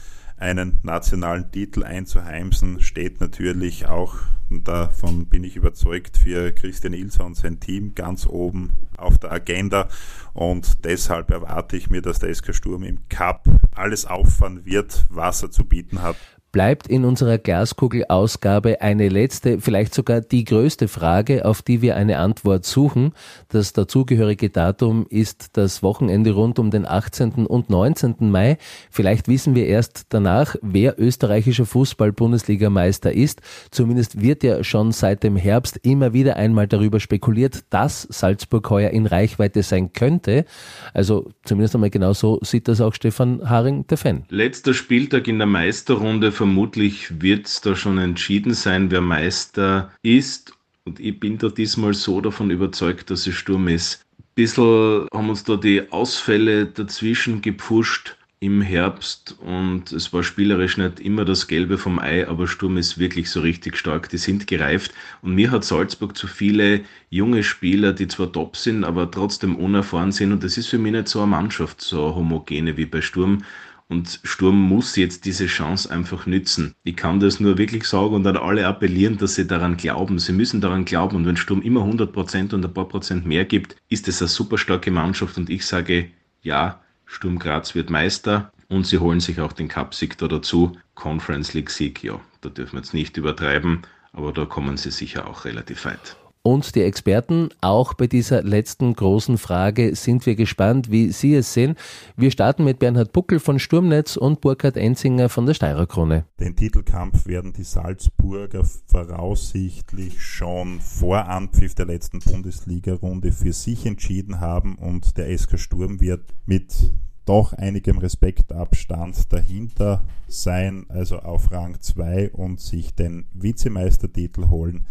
einen 0.43 0.81
nationalen 0.83 1.51
Titel 1.53 1.85
einzuheimsen, 1.85 2.81
steht 2.81 3.21
natürlich 3.21 3.87
auch, 3.87 4.17
davon 4.51 5.27
bin 5.27 5.45
ich 5.45 5.57
überzeugt, 5.57 6.19
für 6.19 6.53
Christian 6.53 6.93
Ilser 6.93 7.25
und 7.25 7.37
sein 7.37 7.61
Team 7.61 7.95
ganz 7.95 8.27
oben 8.27 8.73
auf 8.97 9.19
der 9.19 9.33
Agenda. 9.33 9.89
Und 10.35 10.85
deshalb 10.85 11.31
erwarte 11.31 11.77
ich 11.77 11.89
mir, 11.89 12.03
dass 12.03 12.19
der 12.19 12.35
SK 12.35 12.55
Sturm 12.55 12.83
im 12.83 13.09
Cup 13.09 13.45
alles 13.75 14.05
auffahren 14.05 14.67
wird, 14.67 15.07
was 15.09 15.43
er 15.43 15.51
zu 15.51 15.65
bieten 15.65 16.03
hat 16.03 16.17
bleibt 16.53 16.87
in 16.87 17.05
unserer 17.05 17.39
Glaskugel-Ausgabe 17.39 18.83
eine 18.83 19.09
letzte, 19.09 19.59
vielleicht 19.61 19.95
sogar 19.95 20.21
die 20.21 20.45
größte 20.45 20.87
Frage, 20.87 21.47
auf 21.47 21.63
die 21.63 21.81
wir 21.81 21.97
eine 21.97 22.19
Antwort 22.19 22.67
suchen. 22.67 23.13
Das 23.49 23.73
dazugehörige 23.73 24.51
Datum 24.51 25.07
ist 25.09 25.57
das 25.57 25.83
Wochenende 25.83 26.33
rund 26.33 26.59
um 26.59 26.71
den 26.71 26.87
18. 26.87 27.47
und 27.47 27.71
19. 27.71 28.31
Mai. 28.31 28.59
Vielleicht 28.91 29.29
wissen 29.29 29.55
wir 29.55 29.67
erst 29.67 30.07
danach, 30.11 30.57
wer 30.61 31.01
österreichischer 31.01 31.65
Fußball-Bundesligameister 31.65 33.13
ist. 33.13 33.41
Zumindest 33.71 34.21
wird 34.21 34.45
ja 34.45 34.63
schon 34.63 34.93
seit 34.93 35.23
dem 35.23 35.37
Herbst 35.37 35.81
immer 35.83 36.13
wieder 36.13 36.37
einmal 36.37 36.69
darüber 36.69 37.01
spekuliert, 37.01 37.65
dass 37.71 38.07
Salzburg 38.11 38.69
heuer 38.69 38.91
in 38.91 39.07
Reichweite 39.07 39.63
sein 39.63 39.95
könnte. 39.95 40.45
Also 40.93 41.31
zumindest 41.45 41.75
einmal 41.75 41.91
genau 41.91 42.13
so 42.13 42.39
sieht 42.43 42.69
das 42.69 42.83
auch 42.83 42.93
Stefan 42.93 43.49
Haring, 43.49 43.87
der 43.87 43.97
Fan. 43.97 44.25
Letzter 44.29 44.75
Spieltag 44.75 45.29
in 45.29 45.39
der 45.39 45.47
Meisterrunde 45.47 46.31
vermutlich 46.43 47.23
wird 47.23 47.47
es 47.47 47.61
da 47.61 47.77
schon 47.77 47.99
entschieden 47.99 48.53
sein, 48.53 48.91
wer 48.91 49.01
Meister 49.01 49.93
ist. 50.03 50.53
Und 50.85 50.99
ich 50.99 51.21
bin 51.21 51.39
da 51.39 51.49
diesmal 51.49 51.95
so 51.95 52.21
davon 52.21 52.51
überzeugt, 52.51 53.13
dass 53.13 53.29
es 53.29 53.37
Sturm 53.37 53.69
ist. 53.69 54.05
Ein 54.19 54.25
bisschen 54.35 55.07
haben 55.15 55.31
uns 55.31 55.45
da 55.45 55.55
die 55.55 55.93
Ausfälle 55.93 56.67
dazwischen 56.67 57.43
gepfuscht 57.43 58.17
im 58.41 58.61
Herbst 58.61 59.37
und 59.41 59.93
es 59.93 60.13
war 60.13 60.25
spielerisch 60.25 60.79
nicht 60.79 60.99
immer 60.99 61.25
das 61.25 61.47
Gelbe 61.47 61.79
vom 61.79 62.01
Ei, 62.01 62.27
aber 62.27 62.49
Sturm 62.49 62.77
ist 62.77 62.99
wirklich 62.99 63.31
so 63.31 63.41
richtig 63.41 63.77
stark. 63.77 64.09
Die 64.09 64.19
sind 64.19 64.49
gereift 64.49 64.93
und 65.23 65.37
mir 65.37 65.53
hat 65.53 65.63
Salzburg 65.63 66.17
zu 66.17 66.27
viele 66.27 66.81
junge 67.09 67.45
Spieler, 67.45 67.93
die 67.93 68.09
zwar 68.09 68.33
top 68.33 68.57
sind, 68.57 68.83
aber 68.83 69.09
trotzdem 69.09 69.55
unerfahren 69.55 70.11
sind 70.11 70.33
und 70.33 70.43
das 70.43 70.59
ist 70.59 70.67
für 70.67 70.79
mich 70.79 70.91
nicht 70.91 71.07
so 71.07 71.21
eine 71.21 71.29
Mannschaft, 71.29 71.81
so 71.81 72.17
homogene 72.17 72.77
wie 72.77 72.87
bei 72.87 73.01
Sturm. 73.01 73.45
Und 73.93 74.21
Sturm 74.25 74.59
muss 74.59 74.97
jetzt 74.97 75.27
diese 75.27 75.45
Chance 75.45 75.91
einfach 75.91 76.25
nützen. 76.25 76.75
Ich 76.83 76.97
kann 76.97 77.21
das 77.21 77.41
nur 77.41 77.59
wirklich 77.59 77.85
sagen 77.85 78.15
und 78.15 78.27
an 78.27 78.39
alle 78.39 78.67
appellieren, 78.67 79.19
dass 79.19 79.35
sie 79.35 79.47
daran 79.47 79.77
glauben. 79.77 80.19
Sie 80.19 80.33
müssen 80.33 80.63
daran 80.63 80.87
glauben. 80.87 81.17
Und 81.17 81.27
wenn 81.27 81.37
Sturm 81.37 81.61
immer 81.61 81.83
100% 81.83 82.55
und 82.55 82.65
ein 82.65 82.73
paar 82.73 82.89
Prozent 82.89 83.27
mehr 83.27 83.45
gibt, 83.45 83.77
ist 83.91 84.09
es 84.09 84.23
eine 84.23 84.29
super 84.29 84.57
starke 84.57 84.91
Mannschaft. 84.91 85.37
Und 85.37 85.51
ich 85.51 85.67
sage, 85.67 86.09
ja, 86.41 86.81
Sturm 87.05 87.39
Graz 87.39 87.75
wird 87.75 87.91
Meister. 87.91 88.51
Und 88.71 88.87
sie 88.87 88.97
holen 88.97 89.21
sich 89.21 89.43
auch 89.43 89.53
den 89.53 89.69
Cup-Sieg 89.69 90.17
da 90.17 90.27
dazu. 90.27 90.75
Conference 90.95 91.53
League-Sieg, 91.53 92.03
ja, 92.03 92.19
da 92.41 92.49
dürfen 92.49 92.77
wir 92.77 92.81
jetzt 92.81 92.95
nicht 92.95 93.19
übertreiben. 93.19 93.83
Aber 94.15 94.33
da 94.33 94.47
kommen 94.47 94.79
sie 94.79 94.91
sicher 94.91 95.29
auch 95.29 95.45
relativ 95.45 95.85
weit 95.85 96.17
und 96.43 96.75
die 96.75 96.83
Experten. 96.83 97.51
Auch 97.61 97.95
bei 97.95 98.07
dieser 98.07 98.43
letzten 98.43 98.95
großen 98.95 99.39
Frage 99.39 99.95
sind 99.95 100.27
wir 100.27 100.35
gespannt, 100.35 100.91
wie 100.91 101.13
Sie 101.13 101.35
es 101.35 101.53
sehen. 101.53 101.77
Wir 102.17 102.31
starten 102.31 102.65
mit 102.65 102.79
Bernhard 102.79 103.13
Buckel 103.13 103.41
von 103.41 103.59
Sturmnetz 103.59 104.17
und 104.17 104.41
Burkhard 104.41 104.77
Enzinger 104.77 105.29
von 105.29 105.47
der 105.47 105.55
Steirer 105.55 105.87
Krone. 105.87 106.25
Den 106.41 106.57
Titelkampf 106.57 107.27
werden 107.27 107.53
die 107.53 107.65
Salzburger 107.65 108.65
voraussichtlich 108.87 110.21
schon 110.21 110.81
vor 110.81 111.29
Anpfiff 111.29 111.75
der 111.75 111.87
letzten 111.87 112.19
Bundesliga-Runde 112.19 113.33
für 113.33 113.53
sich 113.53 113.87
entschieden 113.87 114.41
haben 114.41 114.77
und 114.77 115.17
der 115.17 115.37
SK 115.37 115.59
Sturm 115.59 116.01
wird 116.01 116.23
mit 116.47 116.93
doch 117.25 117.53
einigem 117.53 117.99
Respektabstand 117.99 119.33
dahinter 119.33 120.05
sein, 120.27 120.87
also 120.89 121.21
auf 121.21 121.53
Rang 121.53 121.81
2 121.81 122.33
und 122.33 122.61
sich 122.61 122.95
den 122.95 123.27
Vizemeistertitel 123.33 124.49
holen. 124.49 124.87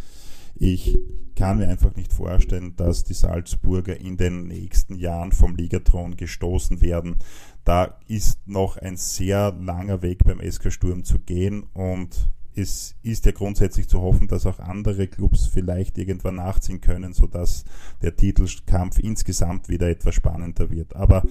Ich 0.64 0.96
kann 1.36 1.58
mir 1.58 1.70
einfach 1.70 1.96
nicht 1.96 2.14
vorstellen, 2.14 2.76
dass 2.76 3.04
die 3.04 3.16
Salzburger 3.16 4.00
in 4.00 4.16
den 4.16 4.44
nächsten 4.44 4.94
Jahren 4.94 5.32
vom 5.32 5.56
Ligathron 5.56 6.16
gestoßen 6.16 6.82
werden. 6.82 7.16
Da 7.64 7.98
ist 8.08 8.48
noch 8.48 8.78
ein 8.78 8.96
sehr 8.96 9.54
langer 9.54 10.04
Weg 10.04 10.24
beim 10.24 10.40
SK 10.40 10.72
Sturm 10.72 11.04
zu 11.04 11.18
gehen 11.18 11.64
und 11.74 12.32
es 12.54 12.94
ist 13.02 13.26
ja 13.26 13.32
grundsätzlich 13.32 13.90
zu 13.90 14.02
hoffen, 14.04 14.28
dass 14.28 14.46
auch 14.46 14.60
andere 14.60 15.08
Clubs 15.08 15.48
vielleicht 15.48 15.98
irgendwann 15.98 16.36
nachziehen 16.36 16.80
können, 16.80 17.14
sodass 17.14 17.66
der 18.04 18.16
Titelkampf 18.16 19.00
insgesamt 19.00 19.68
wieder 19.68 19.90
etwas 19.90 20.14
spannender 20.14 20.70
wird. 20.70 20.96
Aber 20.96 21.24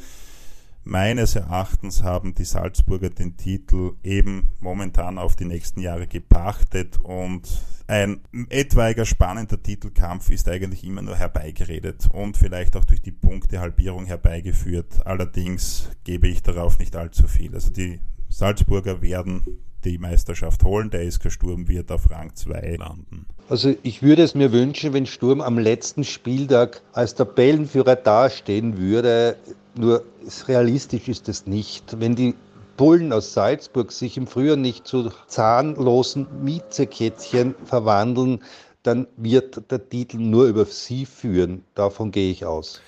Meines 0.83 1.37
Erachtens 1.37 2.03
haben 2.03 2.35
die 2.35 2.45
Salzburger 2.45 3.11
den 3.11 3.37
Titel 3.37 3.93
eben 4.03 4.51
momentan 4.61 5.19
auf 5.19 5.37
die 5.37 5.45
nächsten 5.45 5.81
Jahre 5.81 6.07
gepachtet 6.07 6.99
und 7.03 7.49
ein 7.87 8.21
etwaiger 8.49 9.05
spannender 9.05 9.61
Titelkampf 9.61 10.31
ist 10.31 10.49
eigentlich 10.49 10.85
immer 10.85 11.03
nur 11.03 11.17
herbeigeredet 11.17 12.09
und 12.13 12.37
vielleicht 12.37 12.77
auch 12.77 12.85
durch 12.85 13.03
die 13.03 13.11
Punktehalbierung 13.11 14.07
herbeigeführt. 14.07 15.05
Allerdings 15.07 15.91
gebe 16.05 16.29
ich 16.29 16.43
darauf 16.43 16.79
nicht 16.79 16.95
allzu 16.95 17.27
viel. 17.27 17.53
Also 17.55 17.71
die 17.73 18.01
Salzburger 18.29 19.03
werden 19.03 19.43
die 19.85 19.99
Meisterschaft 19.99 20.63
holen. 20.63 20.91
Der 20.91 21.11
SK 21.11 21.33
Sturm 21.33 21.69
wird 21.69 21.91
auf 21.91 22.11
Rang 22.11 22.35
2 22.35 22.77
landen. 22.79 23.27
Also 23.49 23.75
ich 23.83 24.03
würde 24.03 24.23
es 24.23 24.35
mir 24.35 24.53
wünschen, 24.53 24.93
wenn 24.93 25.07
Sturm 25.07 25.41
am 25.41 25.59
letzten 25.59 26.05
Spieltag 26.05 26.83
als 26.93 27.17
Tabellenführer 27.17 27.97
dastehen 27.97 28.79
würde. 28.79 29.37
Nur 29.75 30.05
realistisch 30.49 31.09
ist 31.09 31.29
es 31.29 31.47
nicht. 31.47 32.01
Wenn 32.01 32.17
die 32.17 32.35
Bullen 32.77 33.13
aus 33.13 33.35
Salzburg 33.35 33.93
sich 33.93 34.17
im 34.17 34.27
Frühjahr 34.27 34.57
nicht 34.57 34.87
zu 34.87 35.11
zahnlosen 35.27 36.27
Miezekätzchen 36.43 37.55
verwandeln, 37.65 38.43
dann 38.83 39.07
wird 39.17 39.71
der 39.71 39.89
Titel 39.89 40.17
nur 40.17 40.47
über 40.47 40.65
sie 40.65 41.05
führen. 41.05 41.65
Davon 41.75 42.11
gehe 42.11 42.31
ich 42.31 42.47
aus. 42.47 42.81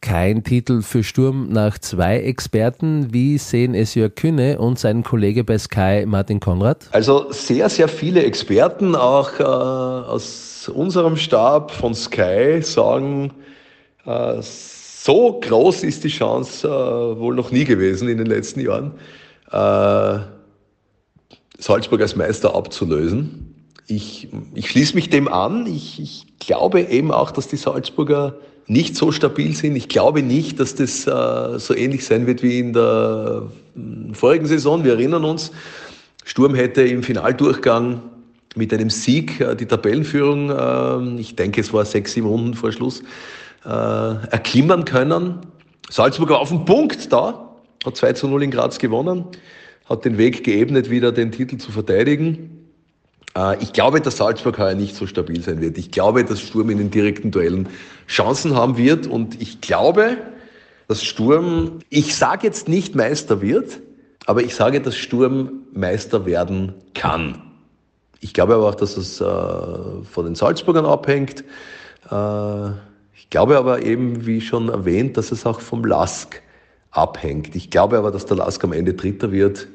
Kein 0.00 0.44
Titel 0.44 0.82
für 0.82 1.02
Sturm 1.02 1.48
nach 1.48 1.78
zwei 1.78 2.20
Experten. 2.20 3.12
Wie 3.12 3.38
sehen 3.38 3.74
es 3.74 3.94
Jörg 3.94 4.14
Kühne 4.14 4.58
und 4.58 4.78
sein 4.78 5.02
Kollege 5.02 5.42
bei 5.42 5.58
Sky 5.58 6.04
Martin 6.06 6.38
Konrad? 6.38 6.88
Also 6.92 7.32
sehr, 7.32 7.68
sehr 7.68 7.88
viele 7.88 8.22
Experten, 8.24 8.94
auch 8.94 9.40
äh, 9.40 9.42
aus 9.42 10.68
unserem 10.68 11.16
Stab 11.16 11.72
von 11.72 11.94
Sky, 11.94 12.60
sagen, 12.62 13.32
äh, 14.04 14.40
so 15.06 15.38
groß 15.40 15.84
ist 15.84 16.02
die 16.02 16.08
Chance 16.08 16.66
äh, 16.66 17.20
wohl 17.20 17.36
noch 17.36 17.52
nie 17.52 17.64
gewesen 17.64 18.08
in 18.08 18.18
den 18.18 18.26
letzten 18.26 18.58
Jahren, 18.58 18.92
äh, 19.52 20.18
Salzburg 21.58 22.00
als 22.00 22.16
Meister 22.16 22.56
abzulösen. 22.56 23.54
Ich, 23.86 24.28
ich 24.54 24.68
schließe 24.68 24.96
mich 24.96 25.08
dem 25.08 25.28
an. 25.28 25.66
Ich, 25.66 26.00
ich 26.00 26.26
glaube 26.40 26.80
eben 26.82 27.12
auch, 27.12 27.30
dass 27.30 27.46
die 27.46 27.56
Salzburger 27.56 28.34
nicht 28.66 28.96
so 28.96 29.12
stabil 29.12 29.54
sind. 29.54 29.76
Ich 29.76 29.88
glaube 29.88 30.22
nicht, 30.22 30.58
dass 30.58 30.74
das 30.74 31.06
äh, 31.06 31.58
so 31.60 31.72
ähnlich 31.72 32.04
sein 32.04 32.26
wird 32.26 32.42
wie 32.42 32.58
in 32.58 32.72
der 32.72 33.48
äh, 33.76 34.12
vorigen 34.12 34.46
Saison. 34.46 34.82
Wir 34.82 34.94
erinnern 34.94 35.24
uns, 35.24 35.52
Sturm 36.24 36.56
hätte 36.56 36.82
im 36.82 37.04
Finaldurchgang 37.04 38.02
mit 38.56 38.74
einem 38.74 38.90
Sieg 38.90 39.40
äh, 39.40 39.54
die 39.54 39.66
Tabellenführung, 39.66 40.50
äh, 40.50 41.20
ich 41.20 41.36
denke 41.36 41.60
es 41.60 41.72
war 41.72 41.84
sechs, 41.84 42.14
sieben 42.14 42.26
Runden 42.26 42.54
vor 42.54 42.72
Schluss, 42.72 43.04
äh, 43.66 43.68
erklimmen 43.68 44.84
können. 44.84 45.40
Salzburg 45.90 46.30
war 46.30 46.38
auf 46.38 46.48
dem 46.48 46.64
Punkt 46.64 47.12
da, 47.12 47.56
hat 47.84 47.96
2 47.96 48.12
zu 48.12 48.28
0 48.28 48.44
in 48.44 48.50
Graz 48.50 48.78
gewonnen, 48.78 49.24
hat 49.88 50.04
den 50.04 50.18
Weg 50.18 50.44
geebnet, 50.44 50.90
wieder 50.90 51.12
den 51.12 51.32
Titel 51.32 51.58
zu 51.58 51.72
verteidigen. 51.72 52.68
Äh, 53.36 53.62
ich 53.62 53.72
glaube, 53.72 54.00
dass 54.00 54.18
Salzburg 54.18 54.58
heuer 54.58 54.74
nicht 54.74 54.94
so 54.94 55.06
stabil 55.06 55.40
sein 55.42 55.60
wird. 55.60 55.78
Ich 55.78 55.90
glaube, 55.90 56.24
dass 56.24 56.40
Sturm 56.40 56.70
in 56.70 56.78
den 56.78 56.90
direkten 56.90 57.30
Duellen 57.30 57.68
Chancen 58.08 58.54
haben 58.54 58.76
wird 58.76 59.06
und 59.06 59.40
ich 59.40 59.60
glaube, 59.60 60.16
dass 60.88 61.02
Sturm, 61.02 61.80
ich 61.88 62.14
sage 62.14 62.46
jetzt 62.46 62.68
nicht 62.68 62.94
Meister 62.94 63.42
wird, 63.42 63.80
aber 64.26 64.42
ich 64.42 64.54
sage, 64.54 64.80
dass 64.80 64.96
Sturm 64.96 65.64
Meister 65.72 66.24
werden 66.26 66.74
kann. 66.94 67.42
Ich 68.20 68.32
glaube 68.32 68.54
aber 68.54 68.68
auch, 68.68 68.74
dass 68.74 68.96
es 68.96 69.20
äh, 69.20 69.24
von 69.24 70.24
den 70.24 70.34
Salzburgern 70.34 70.86
abhängt. 70.86 71.44
Äh, 72.10 72.70
ich 73.16 73.30
glaube 73.30 73.56
aber 73.56 73.82
eben, 73.82 74.26
wie 74.26 74.40
schon 74.40 74.68
erwähnt, 74.68 75.16
dass 75.16 75.32
es 75.32 75.46
auch 75.46 75.60
vom 75.60 75.84
Lask 75.84 76.42
abhängt. 76.90 77.56
Ich 77.56 77.70
glaube 77.70 77.96
aber, 77.96 78.10
dass 78.10 78.26
der 78.26 78.36
Lask 78.36 78.62
am 78.62 78.72
Ende 78.72 78.94
Dritter 78.94 79.32
wird. 79.32 79.68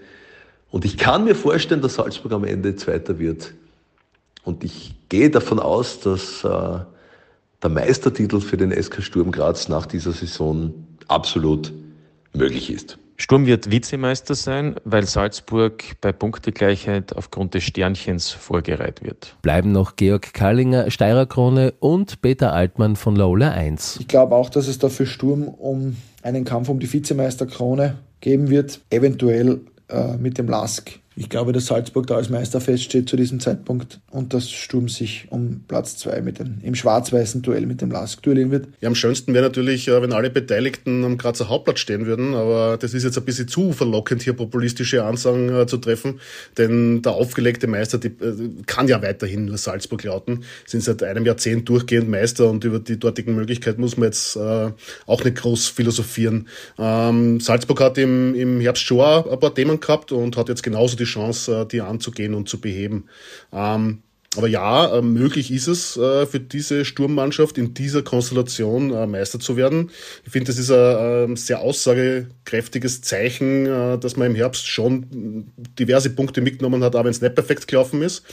Und 0.69 0.85
ich 0.85 0.97
kann 0.97 1.25
mir 1.25 1.35
vorstellen, 1.35 1.81
dass 1.81 1.95
Salzburg 1.95 2.31
am 2.31 2.43
Ende 2.43 2.75
Zweiter 2.75 3.19
wird. 3.19 3.53
Und 4.43 4.63
ich 4.63 4.93
gehe 5.09 5.29
davon 5.29 5.59
aus, 5.59 5.99
dass 5.99 6.43
äh, 6.43 6.79
der 7.61 7.69
Meistertitel 7.69 8.39
für 8.39 8.57
den 8.57 8.71
SK 8.71 9.03
Sturm 9.03 9.31
Graz 9.31 9.67
nach 9.67 9.85
dieser 9.85 10.13
Saison 10.13 10.73
absolut 11.07 11.73
möglich 12.33 12.71
ist. 12.71 12.97
Sturm 13.21 13.45
wird 13.45 13.69
Vizemeister 13.69 14.33
sein, 14.33 14.77
weil 14.83 15.05
Salzburg 15.05 15.83
bei 16.01 16.11
Punktegleichheit 16.11 17.15
aufgrund 17.15 17.53
des 17.53 17.63
Sternchens 17.63 18.31
vorgereiht 18.31 19.03
wird. 19.03 19.35
Bleiben 19.43 19.71
noch 19.71 19.95
Georg 19.95 20.33
Kallinger, 20.33 20.89
Steirer 20.89 21.27
Krone 21.27 21.75
und 21.79 22.23
Peter 22.23 22.51
Altmann 22.51 22.95
von 22.95 23.15
Lola 23.15 23.51
1. 23.51 23.97
Ich 23.99 24.07
glaube 24.07 24.35
auch, 24.35 24.49
dass 24.49 24.67
es 24.67 24.79
da 24.79 24.89
für 24.89 25.05
Sturm 25.05 25.47
um 25.47 25.97
einen 26.23 26.45
Kampf 26.45 26.69
um 26.69 26.79
die 26.79 26.91
Vizemeisterkrone 26.91 27.99
geben 28.21 28.49
wird. 28.49 28.81
Eventuell 28.89 29.61
äh, 29.87 30.17
mit 30.17 30.39
dem 30.39 30.47
Lask. 30.47 30.99
Ich 31.21 31.29
glaube, 31.29 31.51
dass 31.51 31.67
Salzburg 31.67 32.07
da 32.07 32.15
als 32.15 32.31
Meister 32.31 32.59
feststeht 32.59 33.07
zu 33.07 33.15
diesem 33.15 33.39
Zeitpunkt 33.39 33.99
und 34.09 34.33
dass 34.33 34.49
Sturm 34.49 34.89
sich 34.89 35.27
um 35.29 35.63
Platz 35.67 35.95
zwei 35.95 36.19
mit 36.19 36.39
dem, 36.39 36.57
im 36.63 36.73
schwarz-weißen 36.73 37.43
Duell 37.43 37.67
mit 37.67 37.79
dem 37.79 37.91
Lask 37.91 38.23
duellieren 38.23 38.49
wird. 38.49 38.69
Ja, 38.79 38.87
am 38.87 38.95
schönsten 38.95 39.31
wäre 39.35 39.43
natürlich, 39.43 39.87
äh, 39.87 40.01
wenn 40.01 40.13
alle 40.13 40.31
Beteiligten 40.31 41.03
am 41.05 41.19
Grazer 41.19 41.47
Hauptplatz 41.47 41.77
stehen 41.77 42.07
würden, 42.07 42.33
aber 42.33 42.75
das 42.81 42.95
ist 42.95 43.03
jetzt 43.03 43.19
ein 43.19 43.23
bisschen 43.23 43.47
zu 43.47 43.71
verlockend, 43.71 44.23
hier 44.23 44.33
populistische 44.33 45.03
Ansagen 45.03 45.53
äh, 45.53 45.67
zu 45.67 45.77
treffen, 45.77 46.19
denn 46.57 47.03
der 47.03 47.11
aufgelegte 47.11 47.67
Meister 47.67 47.99
die, 47.99 48.07
äh, 48.07 48.49
kann 48.65 48.87
ja 48.87 49.03
weiterhin 49.03 49.45
nur 49.45 49.59
Salzburg 49.59 50.03
lauten, 50.03 50.43
sind 50.65 50.81
seit 50.81 51.03
einem 51.03 51.23
Jahrzehnt 51.23 51.69
durchgehend 51.69 52.09
Meister 52.09 52.49
und 52.49 52.63
über 52.63 52.79
die 52.79 52.97
dortigen 52.97 53.35
Möglichkeiten 53.35 53.81
muss 53.81 53.95
man 53.95 54.07
jetzt 54.07 54.35
auch 54.37 55.23
nicht 55.23 55.37
groß 55.37 55.67
philosophieren. 55.67 56.47
Ähm, 56.79 57.39
Salzburg 57.39 57.79
hat 57.79 57.99
im, 57.99 58.33
im 58.33 58.59
Herbst 58.59 58.81
schon 58.81 59.01
ein 59.01 59.39
paar 59.39 59.53
Themen 59.53 59.79
gehabt 59.79 60.11
und 60.11 60.35
hat 60.35 60.49
jetzt 60.49 60.63
genauso 60.63 60.97
die 60.97 61.10
Chance, 61.11 61.61
äh, 61.61 61.65
die 61.65 61.81
anzugehen 61.81 62.33
und 62.33 62.49
zu 62.49 62.59
beheben. 62.59 63.09
Ähm, 63.51 64.03
aber 64.37 64.47
ja, 64.47 64.97
äh, 64.97 65.01
möglich 65.01 65.51
ist 65.51 65.67
es 65.67 65.97
äh, 65.97 66.25
für 66.25 66.39
diese 66.39 66.85
Sturmmannschaft 66.85 67.57
in 67.57 67.73
dieser 67.73 68.01
Konstellation 68.01 68.93
äh, 68.93 69.05
Meister 69.05 69.41
zu 69.41 69.57
werden. 69.57 69.91
Ich 70.25 70.31
finde, 70.31 70.47
das 70.47 70.57
ist 70.57 70.71
ein 70.71 71.35
sehr 71.35 71.59
aussagekräftiges 71.59 73.01
Zeichen, 73.01 73.65
dass 73.65 74.15
man 74.15 74.27
im 74.27 74.35
Herbst 74.35 74.67
schon 74.67 75.51
diverse 75.77 76.11
Punkte 76.11 76.39
mitgenommen 76.39 76.81
hat, 76.81 76.95
auch 76.95 77.03
wenn 77.03 77.11
es 77.11 77.19
nicht 77.19 77.35
perfekt 77.35 77.67
gelaufen 77.67 78.01
ist. 78.01 78.23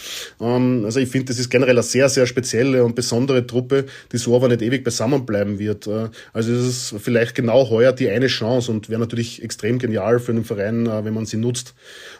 Ähm, 0.41 0.83
also 0.85 1.01
ich 1.01 1.09
finde, 1.09 1.27
das 1.27 1.41
ist 1.41 1.51
generell 1.51 1.75
eine 1.75 1.83
sehr, 1.83 2.09
sehr 2.09 2.27
spezielle 2.27 2.85
und 2.85 2.95
besondere 2.95 3.45
Truppe, 3.45 3.87
die 4.13 4.19
so 4.19 4.37
aber 4.37 4.47
nicht 4.47 4.63
ewig 4.63 4.85
beisammenbleiben 4.85 5.59
wird. 5.59 5.89
Also 6.33 6.53
es 6.53 6.93
ist 6.93 6.95
vielleicht 7.03 7.35
genau 7.35 7.71
heuer 7.71 7.93
die 7.93 8.09
eine 8.09 8.29
Chance 8.29 8.71
und 8.71 8.89
wäre 8.89 9.01
natürlich 9.01 9.43
extrem 9.43 9.81
genial 9.81 10.21
für 10.21 10.31
einen 10.31 10.45
Verein, 10.45 10.87
wenn 10.87 11.15
man 11.15 11.27
sie 11.27 11.39
nutzt. 11.39 11.75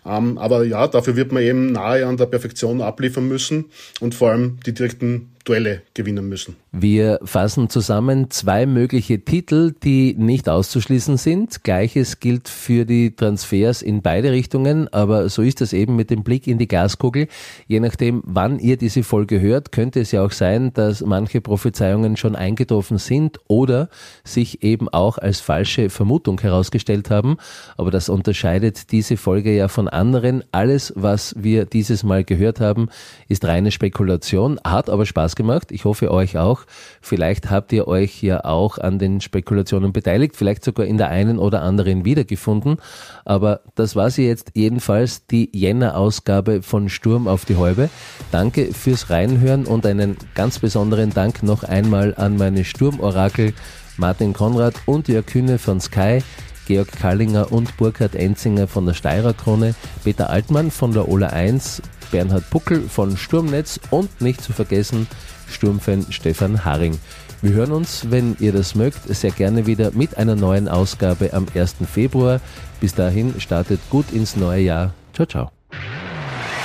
Ähm, 0.05 0.37
aber 0.39 0.65
ja, 0.65 0.89
dafür 0.89 1.15
wird 1.15 1.31
man 1.31 1.43
eben 1.45 1.71
nahe 1.71 2.07
an 2.07 2.17
der 2.17 2.27
Perfektion 2.27 2.81
abliefern 2.81 3.29
müssen 3.29 3.68
und 4.01 4.15
vor 4.15 4.31
allem 4.31 4.59
die 4.67 4.75
direkten 4.75 5.31
Duelle 5.49 5.83
gewinnen 5.95 6.29
müssen. 6.29 6.57
Wir 6.73 7.19
fassen 7.25 7.71
zusammen 7.71 8.31
zwei 8.31 8.67
mögliche 8.67 9.25
Titel, 9.25 9.75
die 9.83 10.15
nicht 10.19 10.49
auszuschließen 10.49 11.17
sind. 11.17 11.65
Gleiches 11.65 12.21
gilt 12.21 12.49
für 12.49 12.85
die 12.85 13.17
Transfers 13.17 13.81
in 13.81 14.03
beide 14.03 14.31
Richtungen, 14.31 14.93
aber 14.93 15.31
so 15.31 15.41
ist 15.41 15.63
das 15.63 15.73
eben 15.73 15.97
mit 15.97 16.11
dem 16.11 16.23
Blick 16.23 16.47
in 16.47 16.59
die 16.59 16.69
Gaskugel. 16.69 17.29
Je 17.67 17.81
nachdem, 17.81 18.23
wann 18.27 18.59
ihr 18.59 18.77
diese 18.77 19.03
Folge 19.03 19.41
hört, 19.41 19.73
könnte 19.73 20.01
es 20.01 20.13
ja 20.13 20.23
auch 20.23 20.33
sein, 20.33 20.73
dass 20.75 21.01
manche 21.01 21.41
Prophezeiungen 21.41 22.19
schon 22.19 22.37
eingetroffen 22.37 22.99
sind 22.99 23.39
oder 23.49 23.89
sich 24.25 24.63
eben 24.63 24.89
auch 24.91 25.17
als 25.17 25.41
falsche 25.41 25.89
Vermutung 25.89 26.41
herausgestellt 26.41 27.09
haben. 27.09 27.39
Aber 27.79 27.91
das 27.91 28.11
unterscheidet 28.11 28.93
diese 28.93 29.17
Folge 29.17 29.57
ja 29.57 29.69
von 29.69 29.89
anderen. 29.89 30.45
Alles, 30.53 30.93
was 30.95 31.35
wir 31.39 31.65
dieses 31.65 32.03
Mal 32.03 32.25
gehört 32.25 32.61
haben, 32.61 32.89
ist 33.29 33.47
reine 33.47 33.71
Spekulation, 33.71 34.61
hat 34.63 34.91
aber 34.91 35.07
Spaß 35.07 35.38
gemacht. 35.39 35.73
Ich 35.73 35.87
hoffe 35.87 36.11
euch 36.11 36.37
auch. 36.37 36.67
Vielleicht 37.01 37.51
habt 37.51 37.73
ihr 37.73 37.89
euch 37.89 38.23
ja 38.23 38.45
auch 38.45 38.77
an 38.77 38.99
den 38.99 39.23
Spekulationen 39.23 39.95
beteiligt, 39.95 40.37
vielleicht 40.37 40.63
sogar 40.63 40.85
in 40.85 40.99
der 40.99 41.09
einen 41.09 41.39
oder 41.39 41.63
anderen 41.63 42.05
wiedergefunden. 42.05 42.77
Aber 43.25 43.61
das 43.75 43.97
war 43.97 44.11
sie 44.11 44.27
jetzt 44.27 44.51
jedenfalls, 44.53 45.27
die 45.27 45.49
Jänner-Ausgabe 45.55 46.61
von 46.61 46.91
Sturm 46.91 47.27
auf 47.27 47.47
die 47.47 47.57
Häube. 47.57 47.89
Danke 48.31 48.75
fürs 48.75 49.09
Reinhören 49.09 49.65
und 49.65 49.87
einen 49.87 50.19
ganz 50.35 50.59
besonderen 50.59 51.11
Dank 51.11 51.43
noch 51.43 51.63
einmal 51.63 52.15
an 52.17 52.37
meine 52.37 52.67
Sturmorakel 52.67 53.55
Martin 53.97 54.35
Konrad 54.35 54.75
und 54.85 55.09
Jörg 55.09 55.25
Kühne 55.25 55.59
von 55.59 55.81
Sky. 55.81 56.23
Georg 56.69 56.93
Kallinger 56.93 57.51
und 57.51 57.79
Burkhard 57.79 58.15
Enzinger 58.15 58.69
von 58.69 58.85
der 58.85 58.93
Steirer 58.93 59.33
Krone, 59.33 59.75
Peter 60.05 60.29
Altmann 60.29 60.71
von 60.71 60.93
der 60.93 61.09
Ola 61.09 61.29
1, 61.29 61.81
Bernhard 62.11 62.49
Puckel 62.51 62.89
von 62.89 63.17
Sturmnetz 63.17 63.81
und 63.91 64.21
nicht 64.21 64.43
zu 64.43 64.53
vergessen 64.53 65.07
Sturmfan 65.51 66.07
Stefan 66.11 66.65
Haring. 66.65 66.99
Wir 67.41 67.53
hören 67.53 67.73
uns, 67.73 68.11
wenn 68.11 68.37
ihr 68.41 68.53
das 68.53 68.75
mögt, 68.75 69.15
sehr 69.15 69.31
gerne 69.31 69.67
wieder 69.67 69.93
mit 69.93 70.19
einer 70.19 70.35
neuen 70.35 70.69
Ausgabe 70.69 71.33
am 71.33 71.47
1. 71.55 71.77
Februar. 71.93 72.41
Bis 72.81 72.95
dahin 72.95 73.41
startet 73.41 73.81
gut 73.91 74.11
ins 74.13 74.37
neue 74.37 74.63
Jahr. 74.63 74.95
Ciao, 75.15 75.27
ciao. 75.27 75.51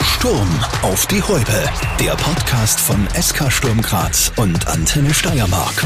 Sturm 0.03 0.49
auf 0.81 1.05
die 1.07 1.21
Häupe. 1.21 1.69
Der 1.99 2.15
Podcast 2.15 2.79
von 2.79 3.07
SK 3.19 3.51
Sturm 3.51 3.81
Graz 3.81 4.31
und 4.37 4.67
Antenne 4.67 5.13
Steiermark. 5.13 5.83